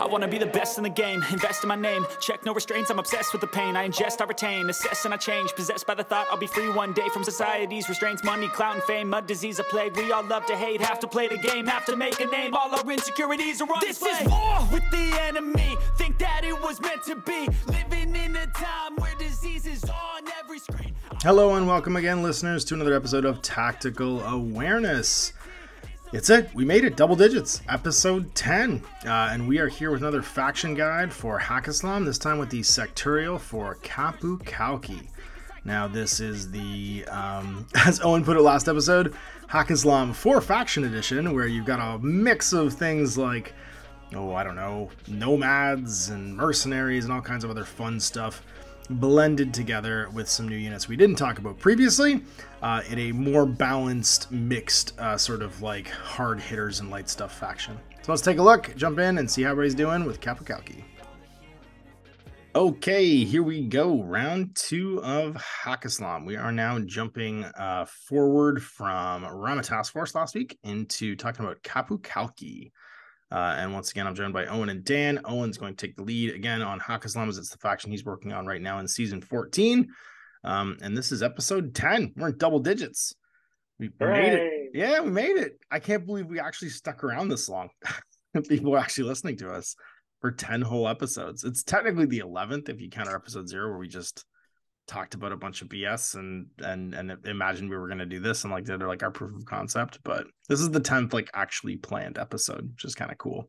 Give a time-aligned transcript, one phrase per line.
[0.00, 2.06] I wanna be the best in the game, invest in my name.
[2.20, 3.76] Check no restraints, I'm obsessed with the pain.
[3.76, 5.52] I ingest, I retain, assess, and I change.
[5.54, 8.24] Possessed by the thought I'll be free one day from society's restraints.
[8.24, 9.94] Money, clout, and fame, mud, disease, a plague.
[9.96, 12.54] We all love to hate, have to play the game, have to make a name.
[12.54, 14.24] All our insecurities are on This display.
[14.24, 15.76] is war with the enemy.
[15.98, 17.48] Think that it was meant to be.
[17.66, 20.94] Living in a time where disease is on every screen.
[21.22, 25.34] Hello and welcome again, listeners, to another episode of Tactical Awareness.
[26.12, 26.52] It's it.
[26.54, 26.96] We made it.
[26.96, 27.62] Double digits.
[27.68, 28.82] Episode 10.
[29.06, 32.62] Uh, and we are here with another faction guide for Haqqislam, this time with the
[32.62, 35.06] sectorial for Qapu Khalqi.
[35.64, 39.14] Now, this is the, um, as Owen put it last episode,
[39.48, 43.54] Haqqislam 4 Faction Edition, where you've got a mix of things like,
[44.12, 48.42] oh, I don't know, nomads and mercenaries and all kinds of other fun stuff
[48.90, 52.22] blended together with some new units we didn't talk about previously
[52.62, 57.38] uh, in a more balanced, mixed, uh, sort of like hard hitters and light stuff
[57.38, 57.78] faction.
[58.02, 60.82] So let's take a look, jump in, and see how everybody's doing with Qapu Khalqi.
[62.52, 64.02] Okay, here we go.
[64.02, 66.26] Round two of Haqqislam.
[66.26, 71.62] We are now jumping uh, forward from Rama Task Force last week into talking about
[71.62, 72.72] Qapu Khalqi.
[73.32, 75.20] Uh, and once again, I'm joined by Owen and Dan.
[75.24, 78.32] Owen's going to take the lead again on Haqqislam as it's the faction he's working
[78.32, 79.86] on right now in season 14.
[80.42, 82.14] Um, and this is episode 10.
[82.16, 83.14] We're in double digits.
[83.78, 84.70] We we made it.
[84.74, 85.58] Yeah, we made it.
[85.70, 87.68] I can't believe we actually stuck around this long.
[88.48, 89.74] People are actually listening to us
[90.20, 91.44] for 10 whole episodes.
[91.44, 94.24] It's technically the 11th if you count our episode zero, where we just
[94.90, 98.18] talked about a bunch of BS and and and imagined we were going to do
[98.18, 100.00] this and like did like our proof of concept.
[100.02, 103.48] But this is the 10th like actually planned episode, which is kind of cool.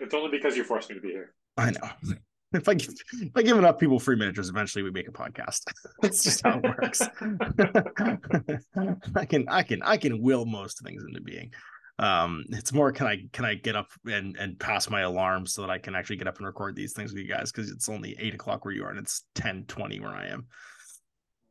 [0.00, 1.34] It's only because you forced me to be here.
[1.56, 2.14] I know.
[2.54, 5.62] If I give, if I give enough people free managers, eventually we make a podcast.
[6.02, 7.00] That's just how it works.
[9.16, 11.50] I can I can I can will most things into being.
[11.98, 15.62] Um, it's more can I can I get up and and pass my alarm so
[15.62, 17.88] that I can actually get up and record these things with you guys because it's
[17.88, 20.46] only eight o'clock where you are and it's 10 20 where I am.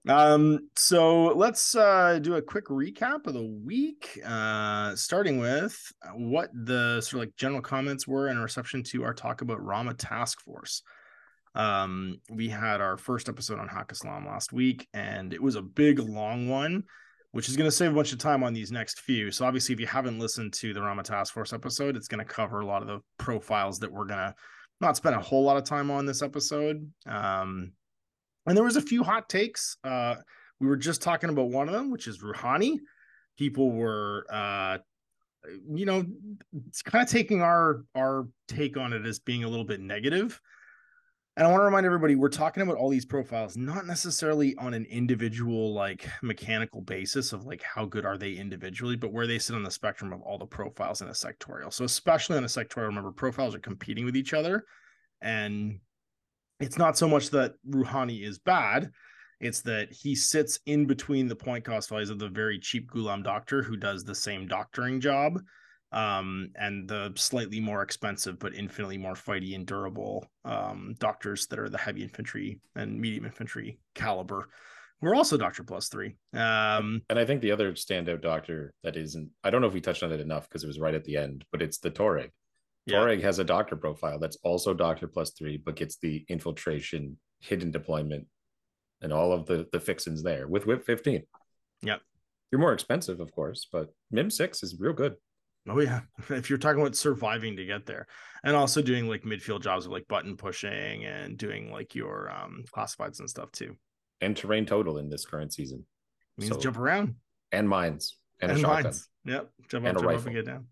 [0.08, 4.20] Um, so let's uh do a quick recap of the week.
[4.26, 5.80] Uh starting with
[6.16, 9.94] what the sort of like general comments were in reception to our talk about Rama
[9.94, 10.82] Task Force.
[11.54, 16.00] Um, we had our first episode on Haqqislam last week, and it was a big
[16.00, 16.84] long one,
[17.32, 19.32] which is going to save a bunch of time on these next few.
[19.32, 22.34] So obviously, if you haven't listened to the Rama Task Force episode, it's going to
[22.34, 24.36] cover a lot of the profiles that we're going to
[24.80, 26.90] not spend a whole lot of time on this episode.
[27.06, 27.74] Um,
[28.46, 29.78] and there was a few hot takes.
[29.84, 30.16] Uh,
[30.60, 32.80] we were just talking about one of them, which is Rouhani.
[33.38, 34.78] People were, uh,
[35.74, 36.06] you know,
[36.86, 40.40] kind of taking our our take on it as being a little bit negative.
[41.38, 44.74] And I want to remind everybody, we're talking about all these profiles, not necessarily on
[44.74, 49.40] an individual, like mechanical basis of like how good are they individually, but where they
[49.40, 51.72] sit on the spectrum of all the profiles in a sectorial.
[51.72, 54.66] So, especially on a sectorial, remember, profiles are competing with each other.
[55.22, 55.80] And
[56.62, 58.92] it's not so much that Rouhani is bad,
[59.40, 63.24] it's that he sits in between the point cost values of the very cheap Ghulam
[63.24, 65.40] doctor who does the same doctoring job
[65.92, 71.60] um, and the slightly more expensive but infinitely more fighty and durable um, doctors that
[71.60, 74.48] are the heavy infantry and medium infantry caliber.
[75.02, 76.16] We're also Doctor Plus Three.
[76.34, 79.82] Um, And I think the other standout doctor that isn't, I don't know if we
[79.82, 82.30] touched on it enough because it was right at the end, but it's the Tuareg.
[82.92, 83.16] Yeah.
[83.26, 88.28] Has a doctor profile that's also Doctor plus three, but gets the infiltration, hidden deployment,
[89.02, 91.24] and all of the the fixins there with Whip 15.
[91.84, 92.02] Yep.
[92.52, 95.16] You're more expensive, of course, but MIM 6 is real good.
[95.70, 98.08] Oh yeah, if you're talking about surviving to get there,
[98.44, 102.64] and also doing like midfield jobs of like button pushing and doing like your um
[102.76, 103.78] classifieds and stuff too.
[104.22, 105.86] And terrain total in this current season.
[106.38, 107.16] means So- jump around
[107.52, 108.18] And mines.
[108.42, 108.84] And, a shotgun.
[108.84, 109.08] mines.
[109.26, 110.68] Yep, jump And up, a jump up and get down.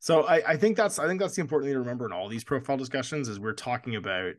[0.00, 2.28] So I, I think that's I think that's the important thing to remember in all
[2.28, 4.32] these profile discussions is we're talking about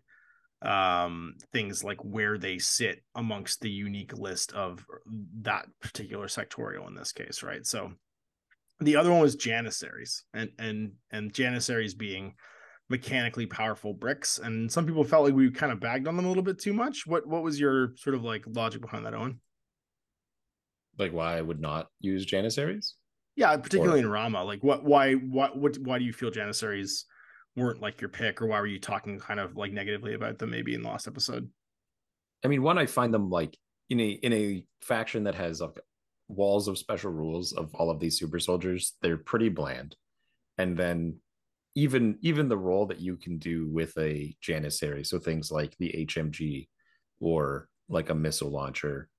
[0.63, 4.85] um things like where they sit amongst the unique list of
[5.41, 7.65] that particular sectorial in this case, right?
[7.65, 7.91] So
[8.79, 12.33] the other one was Janissaries and and and Janissaries being
[12.89, 16.27] mechanically powerful bricks and some people felt like we kind of bagged on them a
[16.27, 17.05] little bit too much.
[17.05, 19.39] What what was your sort of like logic behind that, Owen?
[20.97, 22.95] Like why I would not use Janissaries?
[23.35, 24.43] Yeah, particularly in Rama.
[24.43, 27.05] Like what why what what why do you feel Janissaries
[27.55, 30.51] weren't like your pick or why were you talking kind of like negatively about them
[30.51, 31.49] maybe in the last episode?
[32.43, 33.57] I mean, one, I find them like
[33.89, 35.79] in a in a faction that has like
[36.27, 39.95] walls of special rules of all of these super soldiers, they're pretty bland.
[40.57, 41.19] And then
[41.75, 46.05] even even the role that you can do with a Janissary, so things like the
[46.07, 46.67] HMG
[47.19, 49.09] or like a missile launcher,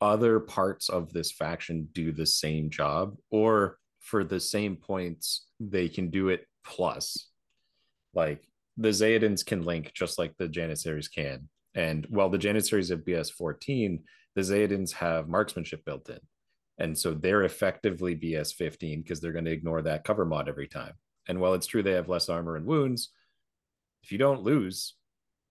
[0.00, 5.88] other parts of this faction do the same job, or for the same points, they
[5.88, 7.28] can do it plus.
[8.14, 8.46] Like
[8.76, 11.48] the Zhayedans can link just like the Janissaries can.
[11.74, 14.02] And while the Janissaries have BS 14,
[14.34, 16.20] the Zhayedans have marksmanship built in.
[16.78, 20.68] And so they're effectively BS 15 because they're going to ignore that cover mod every
[20.68, 20.92] time.
[21.28, 23.10] And while it's true they have less armor and wounds,
[24.02, 24.94] if you don't lose,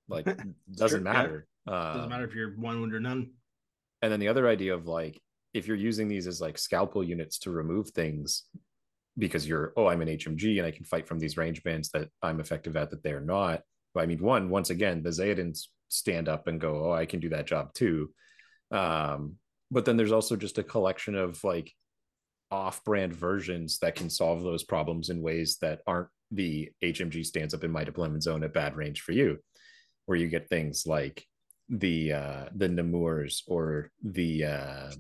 [0.08, 0.26] like
[0.72, 1.12] doesn't yeah.
[1.12, 1.48] matter.
[1.68, 3.32] Doesn't Um, matter if you're one wound or none.
[4.06, 5.20] And then the other idea of like
[5.56, 8.44] if you're using these as like scalpel units to remove things
[9.18, 12.10] because you're oh i'm an hmg and i can fight from these range bands that
[12.22, 13.62] i'm effective at that they're not.
[13.96, 17.20] Well, i mean one once again the Zhayedans stand up and go oh i can
[17.20, 18.12] do that job too.
[18.70, 19.38] Um
[19.72, 21.74] but then there's also just a collection of like
[22.52, 27.64] off-brand versions that can solve those problems in ways that aren't the hmg stands up
[27.64, 29.40] in my deployment zone at bad range for you
[30.06, 31.26] where you get things like
[31.70, 34.92] the uh the Namurrs or the uh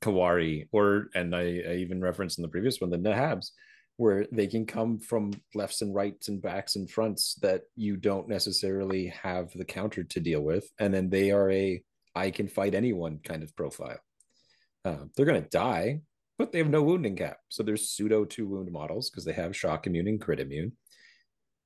[0.00, 3.50] Kawari or and I, I even referenced in the previous one the Nahabs
[3.96, 8.28] where they can come from lefts and rights and backs and fronts that you don't
[8.28, 11.82] necessarily have the counter to deal with and then they are a
[12.14, 13.98] I can fight anyone kind of profile.
[14.84, 16.00] Uh, they're going to die,
[16.38, 17.38] but they have no wounding cap.
[17.48, 20.72] So there's pseudo two wound models because they have shock immune and crit immune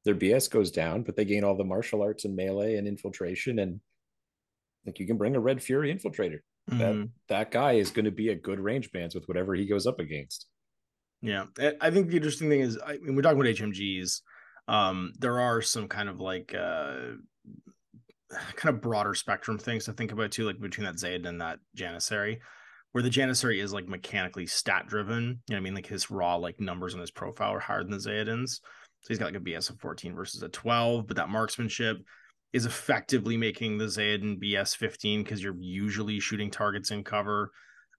[0.08, 3.58] their BS goes down, but they gain all the martial arts and melee and infiltration.
[3.58, 3.80] And
[4.86, 6.38] like you can bring a Red Fury infiltrator.
[6.70, 6.78] Mhm.
[6.78, 9.86] That that guy is going to be a good range bands with whatever he goes
[9.86, 10.46] up against.
[11.20, 11.46] Yeah,
[11.80, 14.22] I- think the interesting thing is, I mean, we're talking about HMGs.
[14.66, 17.12] Um, there are some kind of like uh,
[18.56, 21.58] kind of broader spectrum things to think about too, like between that Zayd and that
[21.76, 22.38] Janissary,
[22.92, 25.22] where the Janissary is like mechanically stat driven.
[25.24, 27.82] You know, what I mean, like his raw like numbers on his profile are higher
[27.82, 28.60] than the Zhayedans.
[29.08, 31.96] So he's got like a BS of 14 versus a 12, but that marksmanship
[32.52, 37.50] is effectively making the Zhayedan BS 15 because you're usually shooting targets in cover.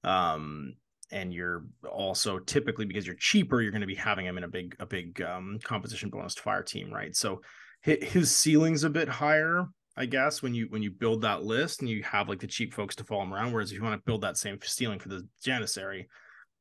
[0.04, 0.76] Um,
[1.10, 4.48] and you're also typically because you're cheaper, you're going to be having him in a
[4.48, 7.16] big a big um, composition bonus to fire team, right?
[7.16, 7.42] So
[7.82, 9.66] his ceiling's a bit higher,
[9.98, 12.72] I guess, when you when you build that list and you have like the cheap
[12.72, 13.52] folks to follow him around.
[13.52, 16.06] Whereas if you want to build that same ceiling for the Janissary,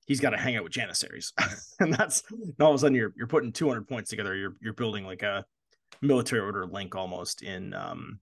[0.08, 1.32] he's got to hang out with Janissaries,
[1.80, 4.34] and that's and all of a sudden you're you're putting 200 points together.
[4.34, 5.44] You're you're building like a
[6.02, 8.18] military order link almost in um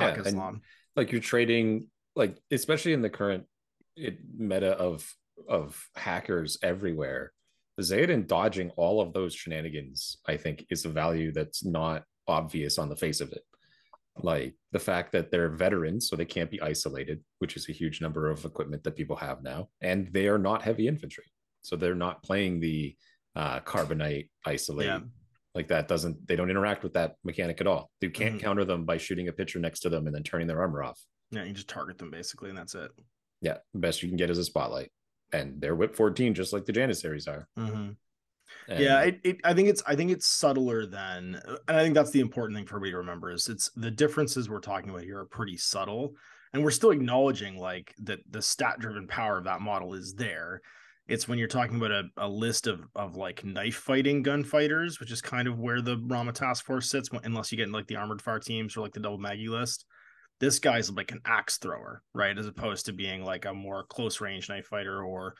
[0.00, 0.62] Yeah, Islam.
[0.94, 3.44] Like you're trading, like especially in the current
[3.96, 5.12] it, meta of
[5.48, 7.32] of hackers everywhere.
[7.76, 12.78] The Zhayedan dodging all of those shenanigans, I think, is a value that's not obvious
[12.78, 13.42] on the face of it.
[14.18, 18.00] Like the fact that they're veterans, so they can't be isolated, which is a huge
[18.00, 21.24] number of equipment that people have now, and they are not heavy infantry,
[21.62, 22.96] so they're not playing the
[23.34, 24.86] uh, carbonite isolate.
[24.86, 25.00] Yeah.
[25.54, 27.90] Like that doesn't they don't interact with that mechanic at all.
[28.00, 28.40] You can't Mhm.
[28.40, 31.00] counter them by shooting a picture next to them and then turning their armor off.
[31.30, 32.90] Yeah, you just target them basically, and that's it.
[33.42, 34.90] Yeah, the best you can get is a spotlight,
[35.32, 37.48] and they're whip 14 just like the Janissaries are.
[37.58, 37.96] Mhm.
[38.68, 41.82] And yeah it, it i think it's i think it's subtler than uh, and i
[41.82, 44.90] think that's the important thing for me to remember is it's the differences we're talking
[44.90, 46.14] about here are pretty subtle
[46.56, 50.62] and we're still acknowledging like that the stat driven power of that model is there.
[51.06, 55.12] It's when you're talking about a, a list of of like knife fighting gunfighters which
[55.12, 57.96] is kind of where the rama task force sits unless you get in like the
[57.96, 59.84] armored fire teams or like the double maggie list
[60.40, 62.38] this guy's like an axe thrower right?
[62.38, 65.34] As opposed to being like a more close range knife fighter or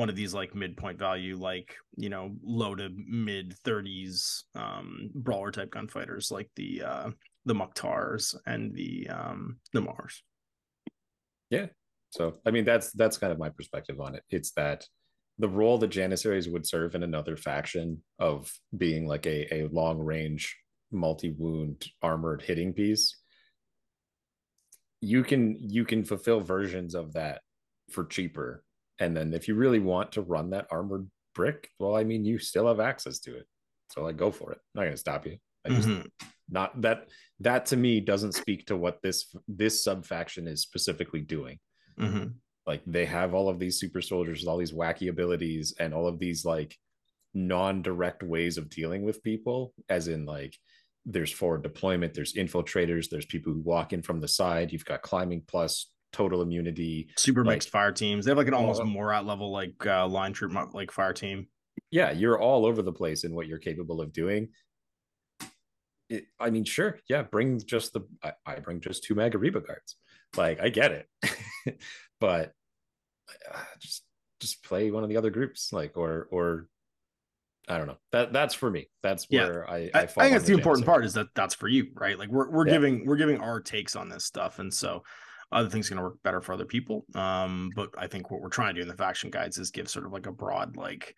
[0.00, 5.50] one of these like midpoint value, like you know, low to mid 30s um brawler
[5.50, 7.10] type gunfighters like the uh
[7.44, 10.22] the Mukhtars and the um the Mars.
[11.50, 11.66] Yeah.
[12.10, 14.24] So I mean that's that's kind of my perspective on it.
[14.30, 14.86] It's that
[15.38, 19.98] the role that Janissaries would serve in another faction of being like a, a long
[19.98, 20.56] range
[20.90, 23.16] multi-wound armored hitting piece
[25.00, 27.40] you can you can fulfill versions of that
[27.90, 28.64] for cheaper
[29.00, 32.38] and then if you really want to run that armored brick well i mean you
[32.38, 33.46] still have access to it.
[33.92, 34.58] So like go for it.
[34.58, 35.36] I'm not going to stop you.
[35.64, 36.08] I just Mhm.
[36.48, 37.08] not that
[37.40, 41.58] that to me doesn't speak to what this this sub faction is specifically doing.
[41.98, 42.34] Mhm.
[42.66, 46.06] like they have all of these super soldiers with all these wacky abilities and all
[46.06, 46.76] of these like
[47.34, 50.54] non-direct ways of dealing with people as in like
[51.06, 54.72] there's forward deployment there's infiltrators there's people who walk in from the side.
[54.72, 58.24] You've got climbing plus total immunity Super Like- mixed fire teams.
[58.24, 58.84] They have like an almost Oh.
[58.86, 61.46] more at level like uh line troop like fire team.
[61.90, 64.48] yeah you're all over the place in what you're capable of doing
[66.08, 69.96] it, i mean sure yeah bring just the I, I bring just two Maghariba guards
[70.36, 71.08] like i get it
[72.20, 72.52] but
[73.52, 74.04] uh, just
[74.40, 76.66] just play one of the other groups like or or
[77.68, 79.44] i don't know that that's for me that's Yeah.
[79.46, 81.88] where i I, i, I think that's the important part is that that's for you,
[81.94, 82.18] right?
[82.18, 82.72] Like we're we're Yeah.
[82.74, 85.04] giving we're giving our takes on this stuff, and so
[85.52, 87.04] other things are going to work better for other people.
[87.14, 89.88] Um, but I think what we're trying to do in the faction guides is give
[89.88, 91.14] sort of like a broad like.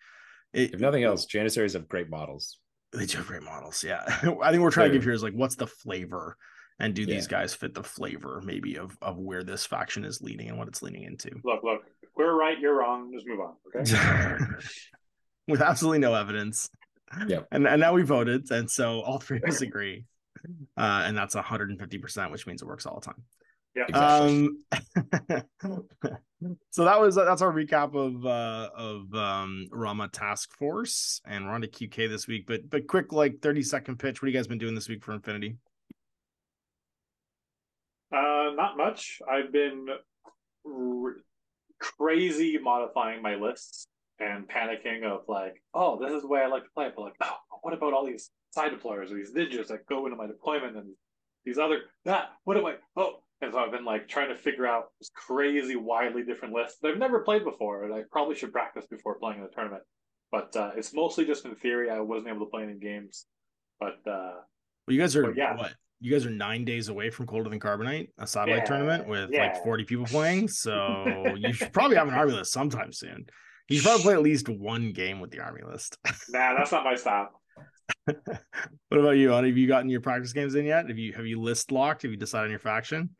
[0.53, 2.59] It, if nothing else janissaries have great models
[2.91, 3.83] They do have great models.
[3.83, 4.03] Yeah.
[4.07, 6.37] I think we're trying to They're- give here is like, what's the flavor?
[6.79, 10.49] And do these guys fit the flavor maybe of, of where this faction is leading
[10.49, 11.29] and what it's leaning into?
[11.43, 11.81] Look, look.
[12.01, 13.11] If we're right, you're wrong.
[13.13, 13.53] Just move on.
[13.75, 14.37] Okay.
[15.47, 16.69] With absolutely no evidence.
[17.27, 17.47] Yep.
[17.51, 18.49] And and now we voted.
[18.49, 20.05] And so all three of us agree.
[20.75, 23.23] Uh, and that's 150%, which means it works all the time.
[23.75, 23.85] Yeah.
[23.87, 24.49] Exactly.
[25.63, 25.83] Um,
[26.69, 31.51] so that was that's our recap of uh of um Rama Task Force, and we're
[31.51, 32.45] on to QK this week.
[32.47, 34.21] But but quick, like thirty second pitch.
[34.21, 35.57] What have you guys been doing this week for Infinity?
[38.11, 39.19] Uh, not much.
[39.29, 39.87] I've been
[40.65, 41.15] r-
[41.79, 43.87] crazy modifying my lists
[44.19, 46.93] and panicking of like, oh, this is the way I like to play it.
[46.95, 50.15] But like, oh, what about all these side deployers or these ninjas that go into
[50.15, 50.93] my deployment and
[51.43, 52.29] these other that?
[52.43, 52.75] What am I?
[52.95, 56.79] Oh, and so I've been like trying to figure out this crazy, widely different lists
[56.81, 59.83] that I've never played before, and I probably should practice before playing in a tournament.
[60.31, 61.89] But uh, it's mostly just in theory.
[61.89, 63.25] I wasn't able to play any games,
[63.79, 64.33] but uh,
[64.87, 65.55] Well, you guys are yeah.
[65.55, 65.73] what?
[65.99, 69.29] You guys are nine days away from Colder Than Carbonite, a satellite Yeah, tournament with
[69.31, 70.49] like 40 people playing.
[70.49, 73.25] So you should probably have an army list sometime soon.
[73.69, 75.97] You should probably play at least one game with the army list.
[76.29, 77.29] nah, that's not my style.
[78.05, 79.29] what about you?
[79.29, 80.87] Have you gotten your practice games in yet?
[80.87, 82.01] Have you have you list locked?
[82.01, 83.11] Have you decided on your faction?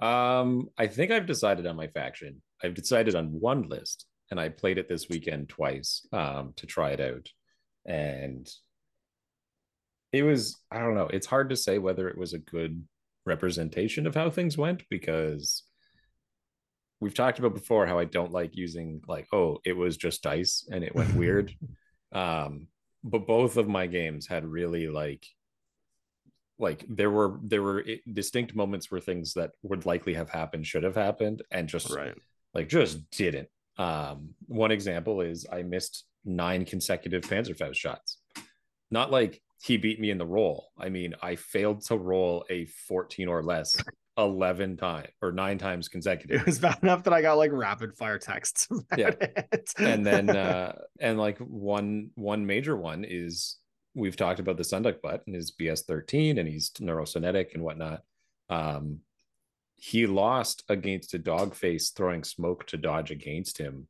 [0.00, 2.42] Um, I think I've decided on my faction.
[2.62, 6.90] I've decided on one list, and I played it this weekend twice um, to try
[6.90, 7.28] it out,
[7.86, 8.48] and
[10.12, 11.08] it was I don't know.
[11.08, 12.84] It's hard to say whether it was a good
[13.26, 15.64] representation of how things went because
[17.00, 20.66] we've talked about before how I don't like using like oh it was just dice
[20.70, 21.54] and it went weird.
[22.12, 22.68] Um,
[23.04, 25.26] but both of my games had really like
[26.58, 30.82] like there were there were distinct moments where things that would likely have happened should
[30.82, 32.14] have happened and just Right.
[32.54, 33.48] like just didn't
[33.78, 38.18] um one example is i missed nine consecutive panzerfaust shots
[38.90, 42.64] not like he beat me in the roll i mean i failed to roll a
[42.66, 43.76] 14 or less
[44.16, 46.40] 11 times or nine times consecutive.
[46.40, 48.66] It was bad enough that I got like rapid fire texts.
[48.70, 49.10] About Yeah.
[49.20, 49.72] it.
[49.78, 53.58] and then uh and like one one major one is
[53.94, 58.02] we've talked about the Sunduck butt and his BS 13 and he's neurocinetic and whatnot.
[58.48, 59.00] Um
[59.80, 63.86] he lost against a dog face throwing smoke to dodge against him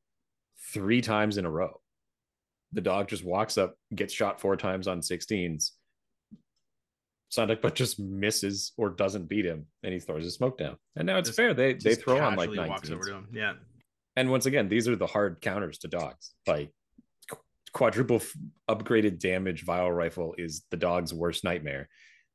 [0.72, 1.80] three times in a row.
[2.72, 5.70] The dog just walks up, gets shot four times on 16s.
[7.30, 10.76] Sunduck but just misses or doesn't beat him and he throws his smoke down.
[10.96, 11.52] And now it's Just- fair.
[11.54, 13.28] They they throw on like casually walks over to him.
[13.32, 13.54] Yeah.
[14.16, 16.70] and once again these are the hard counters to dogs like
[17.78, 18.36] quadruple f-
[18.68, 21.88] upgraded damage viral rifle is the dog's worst nightmare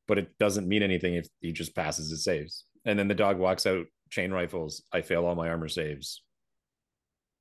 [0.08, 3.38] but it doesn't mean anything if he just passes his saves and then the dog
[3.38, 6.24] walks out chain rifles i fail all my armor saves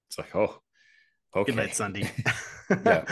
[0.08, 0.58] it's like oh
[1.36, 2.10] okay Good night, Sunday.
[2.86, 3.04] Yeah.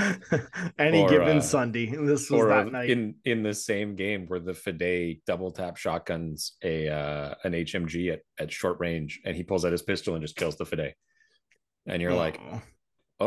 [0.79, 1.87] Any Or, given uh, Sunday.
[1.87, 2.89] This was that night.
[2.89, 8.11] in in the same game where the Fiday double tap shotguns a uh, an HMG
[8.15, 10.93] at, at short range and he pulls out his pistol and just kills the Fiday.
[11.87, 12.63] And you're like, Oh.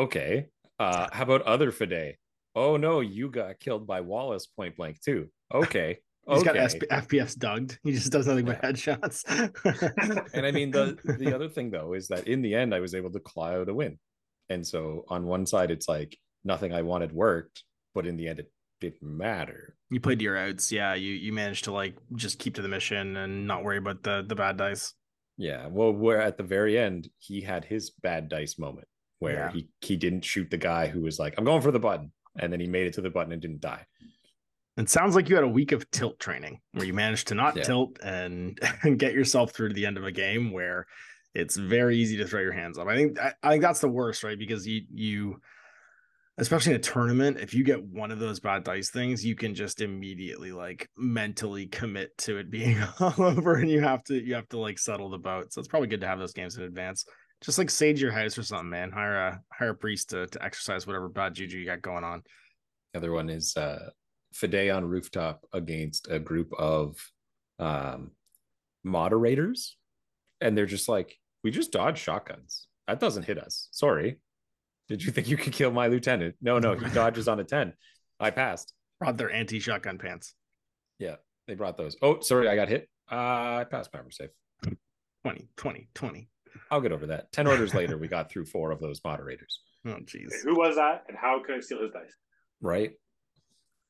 [0.05, 0.48] okay.
[0.80, 2.15] Uh, how about other Fiday?
[2.56, 5.30] Oh no, you got killed by Wallace point blank too.
[5.53, 6.00] Okay.
[6.27, 6.53] He's okay.
[6.53, 7.77] got SP- FPS dugged.
[7.84, 9.24] He just does nothing but headshots.
[10.34, 12.96] and I mean the the other thing though is that in the end I was
[12.96, 14.00] able to claw out a win.
[14.50, 17.63] And so on one side it's like nothing I wanted worked,
[17.94, 19.75] but in the end it didn't matter.
[19.89, 20.72] you played your outs.
[20.72, 24.03] Yeah, you you managed to like just keep to the mission and not worry about
[24.03, 24.94] the the bad dice.
[25.38, 25.68] Yeah.
[25.68, 28.88] Well, where at the very end he had his bad dice moment
[29.24, 29.51] where Yeah.
[29.51, 32.12] he he didn't shoot the guy who was like, I'm going for the button.
[32.38, 33.86] And then he made it to the button and didn't die.
[34.75, 37.56] It sounds like you had a week of tilt training where you managed to not
[37.56, 37.63] Yeah.
[37.63, 40.88] tilt and, and get yourself through to the end of a game where
[41.36, 42.88] it's very easy to throw your hands up.
[42.88, 44.38] I think I, I think that's the worst, right?
[44.38, 45.39] Because you you
[46.39, 49.53] especially in a tournament, if you get one of those bad dice things, you can
[49.53, 54.34] just immediately like mentally commit to it being all over and you have to you
[54.34, 55.53] have to like settle the boat.
[55.53, 57.06] So it's probably good to have those games in advance.
[57.44, 58.92] Just like sage your house or something, man.
[58.92, 62.24] Hire a hire a priest to, to exercise whatever bad juju you got going on.
[62.94, 63.90] The other one is uh
[64.34, 66.96] Fiday on rooftop against a group of
[67.60, 68.12] um
[68.84, 69.78] moderators.
[70.42, 72.68] And they're just like, we just dodge shotguns.
[72.88, 73.70] That doesn't hit us.
[73.72, 74.20] Sorry.
[74.90, 76.36] Did you think you could kill my lieutenant?
[76.42, 77.74] No, no, he dodges on a 10.
[78.20, 78.74] I passed.
[79.00, 80.34] Brought their anti shotgun pants.
[81.00, 81.16] Yeah,
[81.48, 81.96] they brought those.
[82.02, 82.90] Oh, sorry, I got hit.
[83.12, 84.30] Uh, I passed my armor safe.
[85.24, 86.30] 20, 20, 20.
[86.74, 87.32] I'll get over that.
[87.32, 89.60] 10 orders later, we got through four of those moderators.
[89.86, 90.32] Oh, Okay, jeez.
[90.46, 92.13] who was that, and how could I steal his dice?
[92.62, 92.92] Right?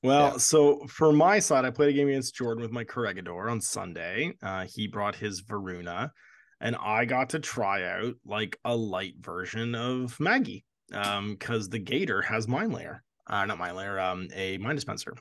[0.01, 0.37] Well, Yeah.
[0.37, 4.33] so for my side, I played a game against Jordan with my Corregidor on Sunday.
[4.41, 6.11] Uh, he brought his Varuna,
[6.59, 11.77] and I got to try out like a light version of Maggie um, because the
[11.79, 13.03] Gator has Mine Layer.
[13.27, 15.13] uh, not mine layer, um, a mine dispenser.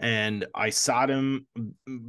[0.00, 1.46] And I sat him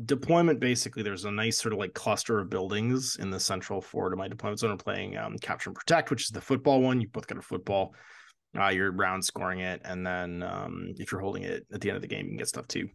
[0.06, 0.62] deployment.
[0.62, 4.20] Basically, there's a nice sort of like cluster of buildings in the central forward of
[4.20, 4.72] my deployment zone.
[4.72, 7.02] I'm playing um, capture and protect, which is the football one.
[7.02, 7.94] You both got a football.
[8.58, 11.96] Uh, you're round scoring it, and then um, if you're holding it at the end
[11.98, 12.88] of the game, you can get stuff too.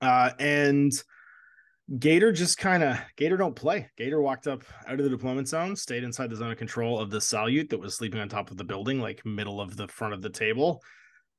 [0.00, 0.92] Uh, and
[1.98, 3.90] Gator just kind of Gator don't play.
[3.96, 7.10] Gator walked up out of the deployment zone, stayed inside the zone of control of
[7.10, 10.14] the Salyut that was sleeping on top of the building, like middle of the front
[10.14, 10.82] of the table,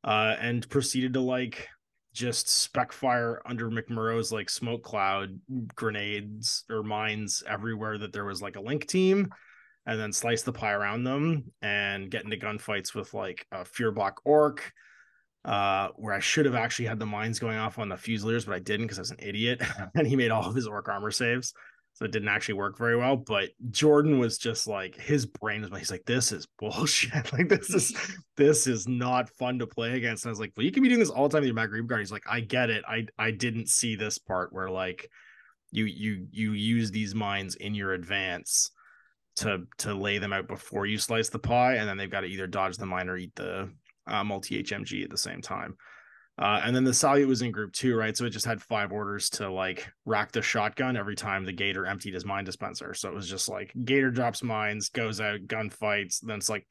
[0.04, 1.68] uh, and proceeded to like
[2.16, 5.38] just spec fire under McMurdo's like smoke cloud
[5.76, 9.34] grenades or mines everywhere that there was like a link team,
[9.86, 14.14] and then slice the pie around them and get into gunfights with like a Fearblock
[14.24, 14.74] orc
[15.44, 18.56] uh, where I should have actually had the mines going off on the Fusiliers, but
[18.56, 19.62] I didn't because I was an idiot.
[19.96, 21.54] and he made all of his orc armor saves.
[21.96, 23.16] So it didn't actually work very well.
[23.16, 27.32] But Jordan was just like his brain was he's like, this is bullshit.
[27.34, 27.96] like this is
[28.36, 30.25] this is not fun to play against.
[30.25, 31.56] And I was like, well, you can be doing this all the time with your
[31.56, 32.02] Maghreb guard.
[32.02, 32.84] He's like, I get it.
[32.88, 35.10] I I didn't see this part where like
[35.72, 38.72] you you you use these mines in your advance
[39.38, 42.28] to to lay them out before you slice the pie, and then they've got to
[42.28, 43.70] either dodge the mine or eat the
[44.08, 45.75] uh, multi HMG at the same time.
[46.38, 48.15] Uh, and then the Salyut was in group two, right?
[48.15, 51.86] So it just had five orders to like rack the shotgun every time the Gator
[51.86, 52.94] emptied his mine dispenser.
[52.94, 56.68] So it was just like Gator drops mines, goes out, gun fights, then it's like,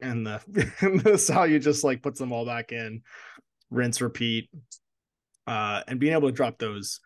[0.00, 0.40] and the
[0.80, 3.02] and the Salyut just like puts them all back in,
[3.70, 4.48] rinse, repeat.
[5.46, 7.00] Uh, and being able to drop those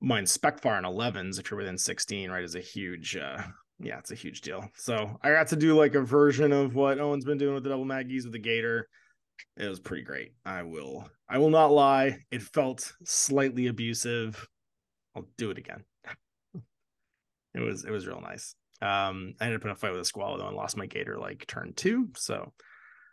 [0.00, 3.42] mine spec fire in 11s if you're within 16, right, is a huge uh,
[3.82, 4.68] yeah, it's a huge deal.
[4.76, 7.70] So I got to do like a version of what Owen's been doing with the
[7.70, 8.88] double Maggies with the Gator.
[9.56, 10.32] It was pretty great.
[10.44, 12.18] I will I will not lie.
[12.30, 14.46] It felt slightly abusive.
[15.14, 15.84] I'll do it again.
[17.54, 18.54] it was it was real nice.
[18.82, 21.18] Um, I ended up in a fight with a Squalo though and lost my Gator
[21.18, 22.08] like turn two.
[22.16, 22.52] So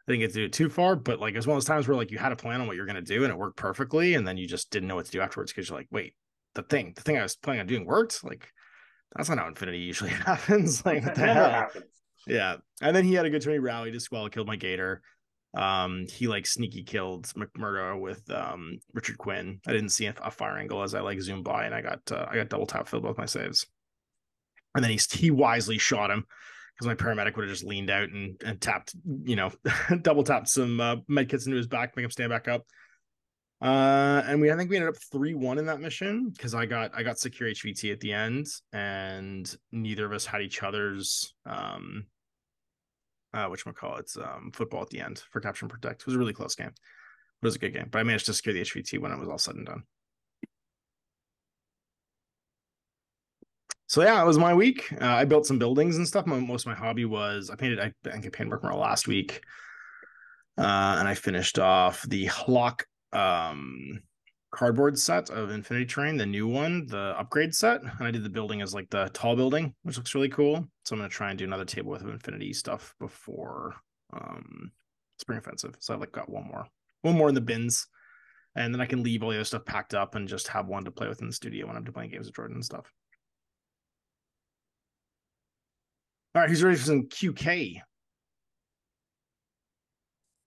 [0.07, 1.67] I didn't get to do it too far, but like it was one of those
[1.67, 3.57] times where like you had a plan on what you're gonna do and it worked
[3.57, 6.13] perfectly, and then you just didn't know what to do afterwards because you're like, wait,
[6.55, 8.23] the thing, the thing I was planning on doing worked.
[8.23, 8.49] Like
[9.15, 10.85] that's not how Infinity usually happens.
[10.85, 11.49] like what the hell?
[11.49, 11.85] Happens.
[12.27, 12.57] Yeah.
[12.81, 13.53] And then he had a good turn.
[13.53, 15.01] He rallied as well, killed my Gator.
[15.57, 19.59] Um, he like sneaky killed McMurdo with um Richard Quinn.
[19.65, 22.27] I didn't see a, fire angle as I like zoomed by, and I got uh,
[22.29, 23.65] I got double tap filled both my saves.
[24.75, 26.25] And then he he wisely shot him
[26.75, 28.93] because my paramedic would have just leaned out and, and tapped,
[29.23, 29.51] you know,
[30.03, 32.63] double tapped some uh, into his back, make him stand back up.
[33.59, 36.67] Uh, and we I think we ended up three one in that mission because I
[36.67, 41.33] got I got secure HVT at the end, and neither of us had each other's
[41.47, 42.05] um,
[43.37, 46.01] uh, which we call it um football at the end for capture and protect.
[46.01, 46.67] It was a really close game.
[46.67, 49.29] It was a good game, but I managed to secure the HVT when it was
[49.29, 49.83] all said and done.
[53.85, 54.91] So yeah, it was my week.
[54.99, 56.25] Uh, I built some buildings and stuff.
[56.25, 57.79] My, most of my hobby was I painted.
[57.79, 59.41] I, I think I painted last week,
[60.57, 64.01] uh, and I finished off the Hlock um
[64.51, 67.81] cardboard set of Infinity Train, the new one, the upgrade set.
[67.81, 70.67] And I did the building as like the tall building, which looks really cool.
[70.85, 73.75] So I'm gonna try and do another table with Infinity stuff before
[74.13, 74.71] um
[75.19, 75.75] Spring Offensive.
[75.79, 76.67] So I like got one more,
[77.01, 77.87] one more in the bins.
[78.55, 80.85] And then I can leave all the other stuff packed up and just have one
[80.85, 82.91] to play with in the studio when I'm playing games with Jordan and stuff.
[86.33, 87.81] All right, who's ready for some QK?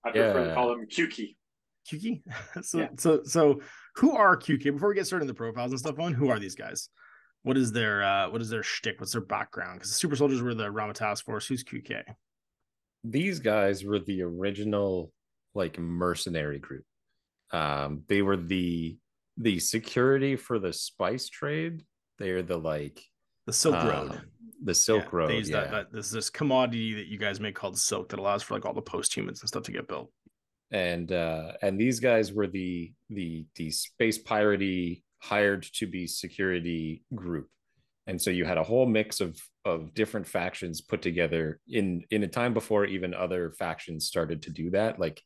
[0.05, 0.49] I prefer yeah.
[0.49, 1.37] to call him QK.
[1.90, 2.22] QK.
[2.62, 2.88] so yeah.
[2.96, 3.61] so so
[3.96, 4.72] who are QK?
[4.72, 6.88] Before we get started in the profiles and stuff on, who are these guys?
[7.42, 9.00] What is their uh what is their shtick?
[9.00, 9.79] What's their background?
[9.79, 11.46] Because the super soldiers were the Rama task force.
[11.46, 12.03] Who's QK?
[13.03, 15.12] These guys were the original
[15.55, 16.85] like mercenary group.
[17.50, 18.98] Um, they were the
[19.37, 21.85] the security for the spice trade.
[22.18, 23.03] They are the like
[23.46, 24.20] the Silk uh, Road.
[24.62, 25.46] The Silk yeah, Road.
[25.46, 25.61] yeah.
[25.61, 28.66] That, that, this this commodity that you guys make called silk that allows for like
[28.66, 30.12] all the post humans and stuff to get built
[30.70, 37.04] and uh, and these guys were the the the space piratey hired to be security
[37.14, 37.48] group.
[38.06, 42.22] And so you had a whole mix of of different factions put together in in
[42.22, 45.20] a time before even other factions started to do that like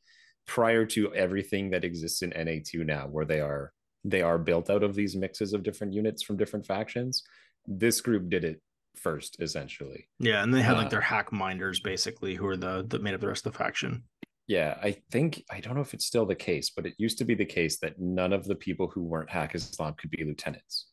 [0.47, 3.73] prior to everything that exists in na2 now where they are
[4.05, 7.23] they are built out of these mixes of different units from different factions
[7.67, 8.61] this group did it
[8.97, 10.09] first essentially.
[10.19, 13.15] Yeah and they had like uh, their hack minders basically who are the that made
[13.15, 14.03] up the rest of the faction
[14.47, 17.25] yeah, I think I don't know if it's still the case, but it used to
[17.25, 20.87] be the case that none of the people who weren't Haqqislam could be lieutenants.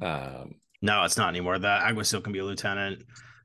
[0.00, 1.58] Um, no, it's not anymore.
[1.58, 3.04] That Alguacil can be a lieutenant.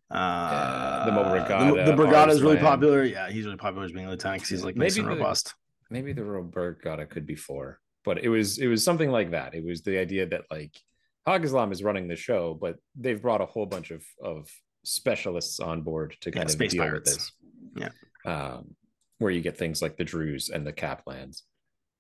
[0.10, 3.04] Uh, the Brigada, the, the Brigada is really popular.
[3.04, 5.54] Yeah, he's really popular as being a lieutenant because he's like nice maybe and robust.
[5.90, 9.54] The, maybe the Brigada could be four, but it was it was something like that.
[9.54, 10.80] It was the idea that like
[11.28, 14.50] Haqqislam is running the show, but they've brought a whole bunch of of
[14.84, 17.12] specialists on board to kind yeah, of deal pirates.
[17.12, 17.92] with this.
[18.26, 18.32] Yeah.
[18.32, 18.76] Um,
[19.20, 21.44] where you get things like the Druze and the Kaplans,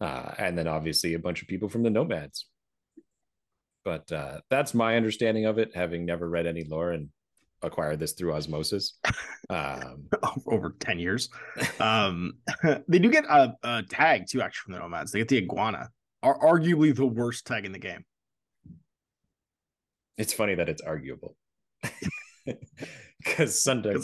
[0.02, 2.48] uh, and then obviously a bunch of people from the Nomads.
[3.86, 7.10] But uh, that's my understanding of it, having never read any lore and
[7.62, 8.98] acquired this through osmosis.
[9.50, 10.08] Um,
[10.48, 11.30] over 10 years.
[11.80, 12.34] Um,
[12.88, 15.12] they do get a, a tag too, actually, from the Nomads.
[15.12, 15.90] They get the Iguana,
[16.22, 18.06] are arguably the worst tag in the game.
[20.18, 21.36] it's funny that it's arguable.
[23.24, 23.96] Because Sunday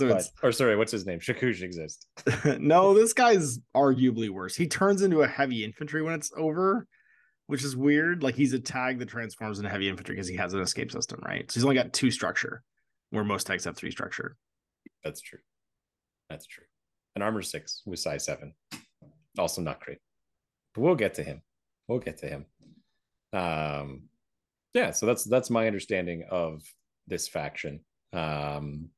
[0.42, 1.20] or sorry, what's his name?
[1.20, 2.08] Shakush exists.
[2.60, 4.56] no, this guy's arguably worse.
[4.56, 6.88] He turns into a heavy infantry when it's over,
[7.48, 8.24] which is weird.
[8.24, 11.20] Like he's a tag that transforms into heavy infantry because he has an escape system,
[11.26, 11.50] right?
[11.52, 12.64] So he's only got two structure,
[13.10, 14.38] where most tags have three structure.
[15.04, 15.40] That's true.
[16.30, 16.66] That's true.
[17.16, 18.54] An armor six with size seven.
[19.38, 20.00] Also not great.
[20.74, 21.42] But we'll get to him.
[21.88, 22.46] We'll get to him.
[23.34, 24.04] Um
[24.74, 26.62] yeah, so that's that's my understanding of
[27.08, 27.82] this faction.
[28.14, 28.90] Um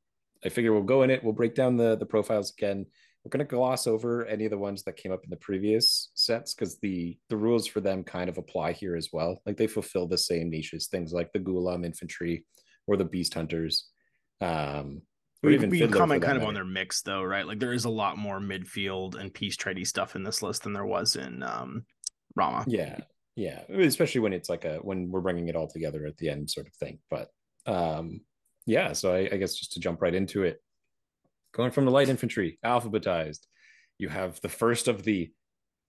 [0.44, 2.86] I figure we'll go in it, we'll break down the the profiles again.
[3.24, 6.54] We're gonna gloss over any of the ones that came up in the previous sets
[6.54, 9.40] because the the rules for them kind of apply here as well.
[9.46, 12.44] Like they fulfill the same niches, things like the Ghulam infantry
[12.86, 13.88] or the beast hunters.
[14.40, 15.02] Um
[15.42, 17.46] We, even we can Fiddler for comment kind of on their mix though, right?
[17.46, 20.72] Like there is a lot more midfield and peace trading stuff in this list than
[20.72, 21.84] there was in um
[22.34, 22.64] Rama.
[22.66, 22.98] yeah
[23.36, 26.50] yeah especially when it's like a when we're bringing it all together at the end
[26.50, 27.28] sort of thing but
[27.66, 28.20] um
[28.66, 30.62] yeah so I, I guess just to jump right into it
[31.52, 33.46] going from the light infantry alphabetized
[33.98, 35.30] you have the first of the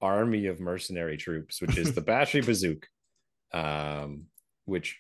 [0.02, 2.84] army of mercenary troops which is the Bashi Bazouk
[3.54, 4.26] um
[4.66, 5.00] which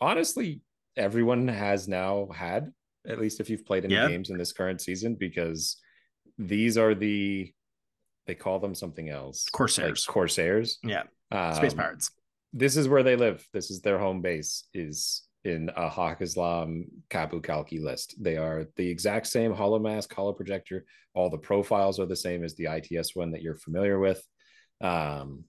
[0.00, 0.60] honestly
[0.96, 2.72] everyone has now had
[3.06, 4.08] at least if you've played any Yeah.
[4.08, 5.76] games in this current season because
[6.38, 7.52] these are the
[8.26, 10.06] they call them something else Corsairs.
[10.08, 11.02] like corsairs Yeah,
[11.52, 12.10] space um, pirates.
[12.54, 13.46] this is where they live.
[13.52, 14.64] This is their home base.
[14.72, 18.14] Is in a Hawk Islam Qapu Khalqi list.
[18.22, 20.84] They are the exact same hollow mask, hollow projector.
[21.14, 24.22] All the profiles are the same as the ITS one that you're familiar with.
[24.80, 25.44] Um,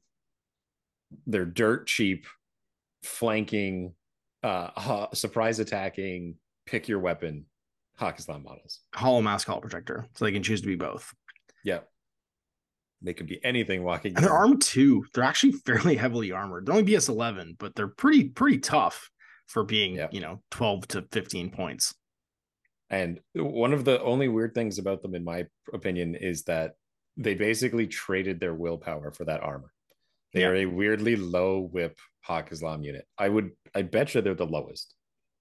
[1.25, 2.25] they're dirt cheap,
[3.03, 3.93] flanking,
[4.43, 7.45] uh, ha- surprise attacking, pick your weapon,
[7.99, 8.81] Haqqislam models.
[8.93, 10.05] Hollow mask, hollow projector.
[10.15, 11.13] So they can choose to be both.
[11.63, 11.87] Yep.
[13.01, 14.15] They could be anything walking.
[14.15, 15.05] And they're armed too.
[15.13, 16.65] They're actually fairly heavily armored.
[16.65, 19.09] They're only BS eleven, but they're pretty pretty tough
[19.47, 20.13] for being Yep.
[20.13, 21.93] you know twelve to fifteen points.
[22.89, 26.73] And one of the only weird things about them, in my opinion, is that
[27.17, 29.71] they basically traded their willpower for that armor.
[30.33, 30.49] They Yeah.
[30.49, 33.07] are a weirdly low whip Haqqislam unit.
[33.17, 34.93] I would, I bet you they're the lowest,